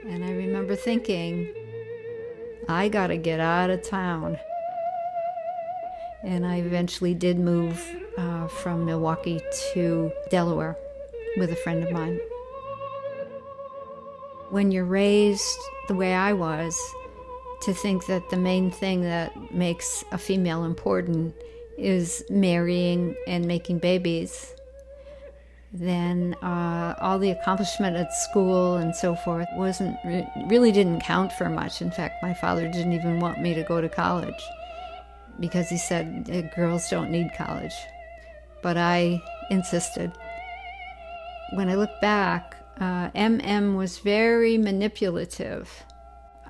And 0.06 0.24
I 0.24 0.32
remember 0.32 0.76
thinking, 0.76 1.48
I 2.68 2.88
gotta 2.88 3.16
get 3.16 3.40
out 3.40 3.70
of 3.70 3.82
town. 3.82 4.38
And 6.22 6.46
I 6.46 6.56
eventually 6.56 7.14
did 7.14 7.38
move 7.38 7.82
uh, 8.18 8.46
from 8.48 8.84
Milwaukee 8.84 9.40
to 9.72 10.12
Delaware 10.30 10.76
with 11.36 11.50
a 11.50 11.56
friend 11.56 11.82
of 11.82 11.90
mine. 11.90 12.20
When 14.52 14.70
you're 14.70 14.84
raised 14.84 15.58
the 15.88 15.94
way 15.94 16.12
I 16.12 16.34
was, 16.34 16.78
to 17.62 17.72
think 17.72 18.04
that 18.04 18.28
the 18.28 18.36
main 18.36 18.70
thing 18.70 19.00
that 19.00 19.32
makes 19.50 20.04
a 20.12 20.18
female 20.18 20.64
important 20.64 21.34
is 21.78 22.22
marrying 22.28 23.16
and 23.26 23.46
making 23.46 23.78
babies, 23.78 24.54
then 25.72 26.34
uh, 26.42 26.94
all 27.00 27.18
the 27.18 27.30
accomplishment 27.30 27.96
at 27.96 28.12
school 28.12 28.76
and 28.76 28.94
so 28.94 29.14
forth 29.14 29.48
wasn't 29.54 29.96
re- 30.04 30.28
really 30.48 30.70
didn't 30.70 31.00
count 31.00 31.32
for 31.32 31.48
much. 31.48 31.80
In 31.80 31.90
fact, 31.90 32.22
my 32.22 32.34
father 32.34 32.68
didn't 32.68 32.92
even 32.92 33.20
want 33.20 33.40
me 33.40 33.54
to 33.54 33.62
go 33.62 33.80
to 33.80 33.88
college 33.88 34.42
because 35.40 35.70
he 35.70 35.78
said 35.78 36.28
"Uh, 36.30 36.54
girls 36.54 36.90
don't 36.90 37.10
need 37.10 37.30
college. 37.38 37.74
But 38.62 38.76
I 38.76 39.22
insisted. 39.48 40.12
When 41.54 41.70
I 41.70 41.74
look 41.74 42.02
back, 42.02 42.54
uh, 42.80 43.10
MM 43.10 43.76
was 43.76 43.98
very 43.98 44.58
manipulative. 44.58 45.70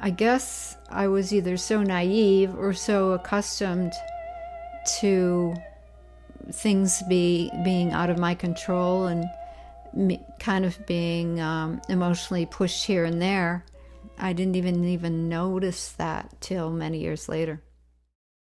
I 0.00 0.10
guess 0.10 0.76
I 0.90 1.06
was 1.08 1.32
either 1.32 1.56
so 1.56 1.82
naive 1.82 2.54
or 2.56 2.72
so 2.72 3.12
accustomed 3.12 3.92
to 5.00 5.54
things 6.50 7.02
be 7.08 7.50
being 7.64 7.92
out 7.92 8.10
of 8.10 8.18
my 8.18 8.34
control 8.34 9.06
and 9.06 9.24
me, 9.94 10.20
kind 10.38 10.64
of 10.64 10.84
being 10.86 11.40
um, 11.40 11.80
emotionally 11.88 12.46
pushed 12.46 12.84
here 12.84 13.04
and 13.04 13.22
there. 13.22 13.64
I 14.18 14.32
didn't 14.32 14.56
even 14.56 14.84
even 14.84 15.28
notice 15.28 15.92
that 15.92 16.40
till 16.40 16.70
many 16.70 16.98
years 16.98 17.28
later. 17.28 17.62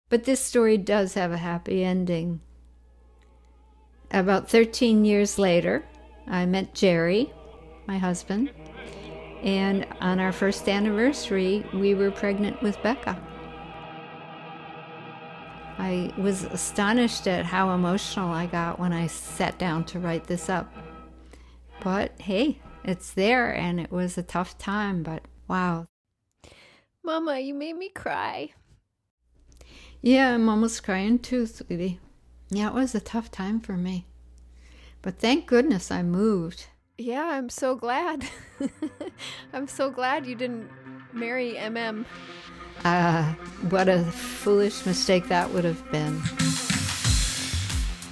But 0.10 0.24
this 0.24 0.40
story 0.40 0.78
does 0.78 1.16
have 1.16 1.32
a 1.32 1.38
happy 1.38 1.84
ending. 1.84 2.42
About 4.12 4.50
13 4.50 5.04
years 5.04 5.38
later, 5.38 5.84
I 6.28 6.46
met 6.46 6.74
Jerry, 6.74 7.34
my 7.88 7.98
husband, 7.98 8.52
and 9.44 9.88
on 10.02 10.20
our 10.20 10.32
first 10.32 10.68
anniversary, 10.68 11.66
we 11.74 11.94
were 11.96 12.12
pregnant 12.12 12.62
with 12.62 12.82
Becca. 12.84 13.22
I 15.80 16.12
was 16.18 16.44
astonished 16.44 17.28
at 17.28 17.46
how 17.46 17.70
emotional 17.74 18.30
I 18.30 18.48
got 18.48 18.80
when 18.80 18.94
I 18.94 19.08
sat 19.08 19.60
down 19.60 19.86
to 19.86 20.00
write 20.00 20.26
this 20.26 20.50
up. 20.50 20.74
But 21.84 22.20
hey, 22.20 22.60
it's 22.84 23.14
there, 23.14 23.56
and 23.56 23.80
it 23.80 23.92
was 23.92 24.18
a 24.18 24.24
tough 24.24 24.58
time, 24.58 25.04
but 25.04 25.24
wow. 25.48 25.88
Mama, 27.04 27.40
you 27.40 27.54
made 27.54 27.78
me 27.78 27.90
cry. 27.90 28.52
Yeah, 30.02 30.34
I'm 30.34 30.50
almost 30.50 30.84
crying 30.84 31.20
too, 31.20 31.46
sweetie. 31.46 32.00
Yeah, 32.50 32.70
it 32.70 32.74
was 32.74 32.96
a 32.96 33.00
tough 33.00 33.30
time 33.30 33.60
for 33.60 33.74
me. 33.74 34.08
But 35.02 35.20
thank 35.20 35.46
goodness 35.46 35.92
I 35.92 36.02
moved. 36.02 36.68
Yeah, 36.98 37.26
I'm 37.26 37.50
so 37.50 37.76
glad. 37.76 38.28
I'm 39.54 39.68
so 39.68 39.92
glad 39.92 40.26
you 40.26 40.34
didn't 40.34 40.68
marry 41.14 41.54
MM. 41.54 42.06
Ah, 42.84 43.30
uh, 43.30 43.34
what 43.70 43.88
a 43.88 44.04
foolish 44.04 44.86
mistake 44.86 45.28
that 45.28 45.52
would 45.52 45.64
have 45.64 45.84
been. 45.92 46.22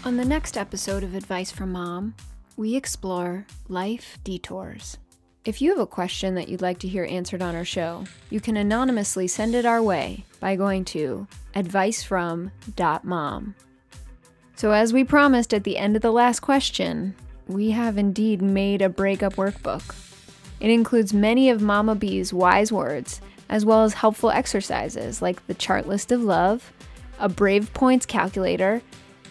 On 0.05 0.17
the 0.17 0.25
next 0.25 0.55
episode 0.55 1.03
of 1.03 1.15
Advice 1.15 1.51
from 1.51 1.71
Mom, 1.71 2.13
we 2.57 2.75
explore 2.75 3.47
life 3.67 4.19
detours. 4.23 4.97
If 5.45 5.63
you 5.63 5.71
have 5.71 5.79
a 5.79 5.87
question 5.87 6.35
that 6.35 6.47
you'd 6.47 6.61
like 6.61 6.77
to 6.79 6.87
hear 6.87 7.05
answered 7.05 7.41
on 7.41 7.55
our 7.55 7.65
show, 7.65 8.03
you 8.29 8.39
can 8.39 8.55
anonymously 8.55 9.27
send 9.27 9.55
it 9.55 9.65
our 9.65 9.81
way 9.81 10.25
by 10.39 10.55
going 10.55 10.85
to 10.85 11.27
advicefrom.mom. 11.55 13.55
So, 14.55 14.71
as 14.71 14.93
we 14.93 15.03
promised 15.03 15.53
at 15.53 15.63
the 15.63 15.77
end 15.77 15.95
of 15.95 16.01
the 16.01 16.11
last 16.11 16.39
question, 16.39 17.15
we 17.47 17.71
have 17.71 17.97
indeed 17.97 18.41
made 18.41 18.81
a 18.81 18.89
breakup 18.89 19.35
workbook. 19.35 19.95
It 20.59 20.69
includes 20.69 21.13
many 21.13 21.49
of 21.49 21.61
Mama 21.61 21.95
B's 21.95 22.33
wise 22.33 22.71
words 22.71 23.21
as 23.49 23.65
well 23.65 23.83
as 23.83 23.93
helpful 23.93 24.31
exercises 24.31 25.21
like 25.21 25.45
the 25.47 25.53
chart 25.53 25.87
list 25.87 26.11
of 26.11 26.23
love, 26.23 26.73
a 27.19 27.29
Brave 27.29 27.73
Points 27.73 28.05
calculator, 28.05 28.81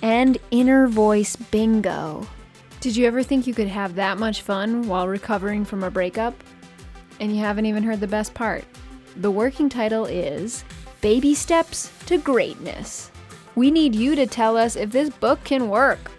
and 0.03 0.39
inner 0.51 0.87
voice 0.87 1.37
bingo. 1.37 2.27
Did 2.81 2.97
you 2.97 3.07
ever 3.07 3.23
think 3.23 3.47
you 3.47 3.55
could 3.55 3.69
have 3.69 3.95
that 3.95 4.19
much 4.19 4.43
fun 4.43 4.87
while 4.87 5.09
recovering 5.09 5.65
from 5.65 5.83
a 5.83 5.91
breakup? 5.91 6.35
And 7.19 7.35
you 7.35 7.39
haven't 7.39 7.67
even 7.67 7.83
heard 7.83 8.01
the 8.01 8.07
best 8.07 8.35
part. 8.35 8.65
The 9.17 9.31
working 9.31 9.69
title 9.69 10.05
is 10.07 10.65
Baby 11.01 11.35
Steps 11.35 11.91
to 12.07 12.19
Greatness. 12.19 13.11
We 13.55 13.71
need 13.71 13.95
you 13.95 14.15
to 14.17 14.27
tell 14.27 14.57
us 14.57 14.77
if 14.77 14.91
this 14.91 15.11
book 15.11 15.43
can 15.45 15.69
work. 15.69 16.11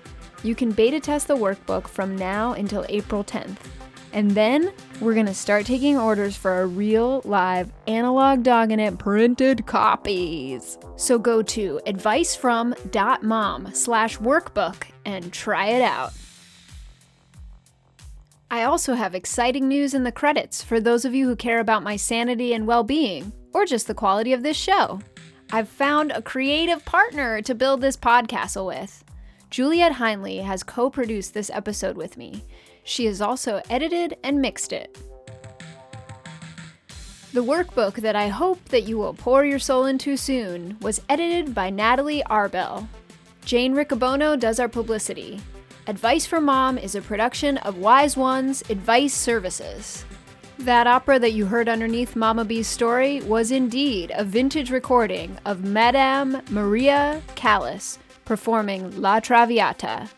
You 0.46 0.54
can 0.54 0.72
beta 0.74 1.00
test 1.00 1.28
the 1.28 1.36
workbook 1.36 1.88
from 1.88 2.16
now 2.16 2.54
until 2.54 2.86
April 2.88 3.24
10th. 3.24 3.58
And 4.14 4.30
then 4.30 4.72
we're 5.02 5.16
going 5.16 5.26
to 5.26 5.34
start 5.34 5.66
taking 5.66 5.98
orders 5.98 6.38
for 6.38 6.52
our 6.52 6.68
real 6.68 7.24
live 7.26 7.72
analog 7.88 8.44
dogging 8.44 8.80
it 8.80 9.00
printed 9.00 9.66
copies. 9.66 10.78
So 10.98 11.18
go 11.18 11.42
to 11.42 11.82
advicefrom.mom 11.88 13.74
slash 13.74 14.20
workbook 14.20 14.84
and 15.04 15.34
try 15.34 15.70
it 15.70 15.82
out. 15.82 16.14
I 18.52 18.66
also 18.66 18.94
have 18.94 19.16
exciting 19.16 19.68
news 19.68 19.96
in 19.96 20.04
the 20.04 20.12
credits 20.12 20.62
for 20.62 20.80
those 20.80 21.06
of 21.06 21.16
you 21.16 21.28
who 21.28 21.36
care 21.36 21.60
about 21.60 21.82
my 21.82 21.96
sanity 21.96 22.54
and 22.54 22.68
well 22.68 22.84
being, 22.84 23.34
or 23.52 23.66
just 23.66 23.88
the 23.88 23.96
quality 23.96 24.32
of 24.32 24.44
this 24.44 24.58
show. 24.58 25.02
I've 25.52 25.70
found 25.70 26.12
a 26.12 26.22
creative 26.22 26.86
partner 26.86 27.42
to 27.42 27.56
build 27.56 27.82
this 27.82 27.98
podcast 27.98 28.64
with. 28.64 29.05
Juliet 29.56 29.94
Hinely 29.94 30.40
has 30.40 30.64
co 30.64 30.90
produced 30.90 31.34
this 31.34 31.50
episode 31.50 31.96
with 31.96 32.18
me, 32.18 32.44
she 32.84 33.06
has 33.06 33.22
also 33.22 33.62
edited 33.70 34.18
and 34.22 34.42
mixed 34.42 34.74
it. 34.74 34.98
The 37.32 37.42
workbook 37.42 37.94
that 38.02 38.18
I 38.18 38.28
hope 38.28 38.62
that 38.66 38.82
you 38.82 38.98
will 38.98 39.14
pour 39.14 39.46
your 39.46 39.60
soul 39.60 39.86
into 39.86 40.18
soon 40.18 40.78
was 40.82 41.02
edited 41.08 41.56
by 41.56 41.70
Natalie 41.70 42.22
Arbel. 42.30 42.90
Jane 43.46 43.74
Riccobono 43.74 44.38
does 44.38 44.60
our 44.60 44.68
publicity. 44.68 45.40
Advice 45.88 46.26
for 46.26 46.42
Mom 46.42 46.78
is 46.78 46.96
a 46.96 47.02
production 47.02 47.56
of 47.60 47.78
Wise 47.78 48.18
Ones 48.18 48.62
Advice 48.70 49.14
Services. 49.14 50.04
That 50.60 50.86
opera 50.86 51.18
that 51.20 51.32
you 51.32 51.46
heard 51.46 51.70
underneath 51.70 52.18
Mama 52.18 52.44
B's 52.44 52.68
story 52.68 53.22
was 53.22 53.52
indeed 53.52 54.12
a 54.16 54.26
vintage 54.26 54.70
recording 54.70 55.38
of 55.46 55.64
Madame 55.64 56.42
Maria 56.50 57.22
Callas 57.36 58.00
performing 58.26 59.00
La 59.00 59.20
Traviata. 59.20 60.10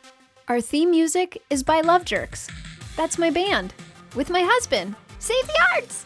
Our 0.48 0.62
theme 0.62 0.92
music 0.92 1.44
is 1.50 1.62
by 1.62 1.82
Love 1.82 2.06
Jerks. 2.06 2.48
That's 2.96 3.18
my 3.18 3.30
band, 3.30 3.74
with 4.16 4.30
my 4.30 4.42
husband. 4.42 4.96
Save 5.20 5.46
the 5.46 5.60
arts! 5.76 6.06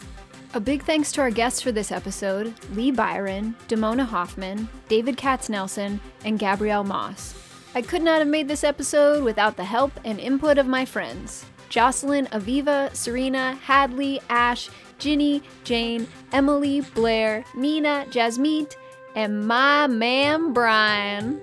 A 0.54 0.60
big 0.60 0.84
thanks 0.84 1.12
to 1.14 1.22
our 1.22 1.32
guests 1.32 1.62
for 1.62 1.72
this 1.72 1.92
episode 1.92 2.54
Lee 2.74 2.92
Byron, 2.92 3.56
Damona 3.70 4.06
Hoffman, 4.06 4.68
David 4.90 5.16
Katznelson, 5.16 6.00
and 6.26 6.38
Gabrielle 6.38 6.84
Moss. 6.84 7.36
I 7.74 7.82
could 7.82 8.02
not 8.02 8.20
have 8.20 8.28
made 8.28 8.50
this 8.50 8.66
episode 8.66 9.24
without 9.24 9.56
the 9.56 9.64
help 9.64 9.94
and 10.04 10.20
input 10.20 10.58
of 10.58 10.68
my 10.68 10.84
friends 10.84 11.46
Jocelyn, 11.70 12.26
Aviva, 12.28 12.94
Serena, 12.94 13.54
Hadley, 13.64 14.20
Ash, 14.30 14.70
Ginny, 15.00 15.42
Jane, 15.64 16.06
Emily, 16.34 16.82
Blair, 16.82 17.46
Nina, 17.56 18.06
Jasmeet, 18.10 18.76
and 19.16 19.48
my 19.48 19.88
man 19.88 20.52
Brian. 20.52 21.40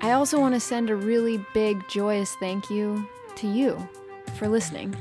I 0.00 0.12
also 0.12 0.38
want 0.38 0.54
to 0.54 0.60
send 0.60 0.90
a 0.90 0.96
really 0.96 1.44
big, 1.54 1.82
joyous 1.88 2.34
thank 2.36 2.68
you 2.70 3.08
to 3.36 3.48
you 3.48 3.88
for 4.36 4.46
listening. 4.46 4.94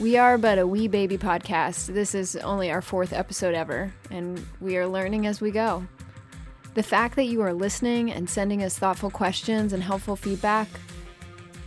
We 0.00 0.16
are 0.16 0.36
but 0.36 0.58
a 0.58 0.66
wee 0.66 0.88
baby 0.88 1.16
podcast. 1.16 1.94
This 1.94 2.14
is 2.14 2.36
only 2.36 2.70
our 2.70 2.82
fourth 2.82 3.12
episode 3.12 3.54
ever, 3.54 3.92
and 4.10 4.44
we 4.60 4.76
are 4.76 4.86
learning 4.86 5.26
as 5.26 5.40
we 5.40 5.50
go. 5.50 5.86
The 6.74 6.82
fact 6.82 7.16
that 7.16 7.24
you 7.24 7.40
are 7.42 7.54
listening 7.54 8.12
and 8.12 8.28
sending 8.28 8.62
us 8.62 8.76
thoughtful 8.76 9.10
questions 9.10 9.72
and 9.72 9.82
helpful 9.82 10.16
feedback 10.16 10.68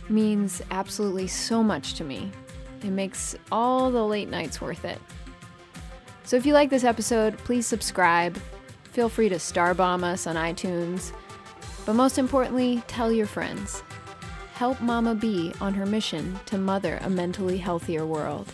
means 0.08 0.62
absolutely 0.70 1.26
so 1.26 1.62
much 1.62 1.94
to 1.94 2.04
me. 2.04 2.30
It 2.82 2.90
makes 2.90 3.34
all 3.50 3.90
the 3.90 4.06
late 4.06 4.28
nights 4.28 4.60
worth 4.60 4.84
it. 4.84 5.00
So 6.24 6.36
if 6.36 6.46
you 6.46 6.52
like 6.52 6.70
this 6.70 6.84
episode, 6.84 7.36
please 7.38 7.66
subscribe. 7.66 8.38
Feel 8.92 9.08
free 9.08 9.28
to 9.30 9.38
star 9.38 9.74
bomb 9.74 10.04
us 10.04 10.26
on 10.26 10.36
iTunes 10.36 11.12
but 11.86 11.94
most 11.94 12.18
importantly, 12.18 12.82
tell 12.86 13.10
your 13.10 13.26
friends. 13.26 13.82
Help 14.54 14.80
Mama 14.80 15.14
B 15.14 15.52
on 15.60 15.74
her 15.74 15.86
mission 15.86 16.38
to 16.46 16.58
mother 16.58 16.98
a 17.02 17.10
mentally 17.10 17.58
healthier 17.58 18.06
world. 18.06 18.52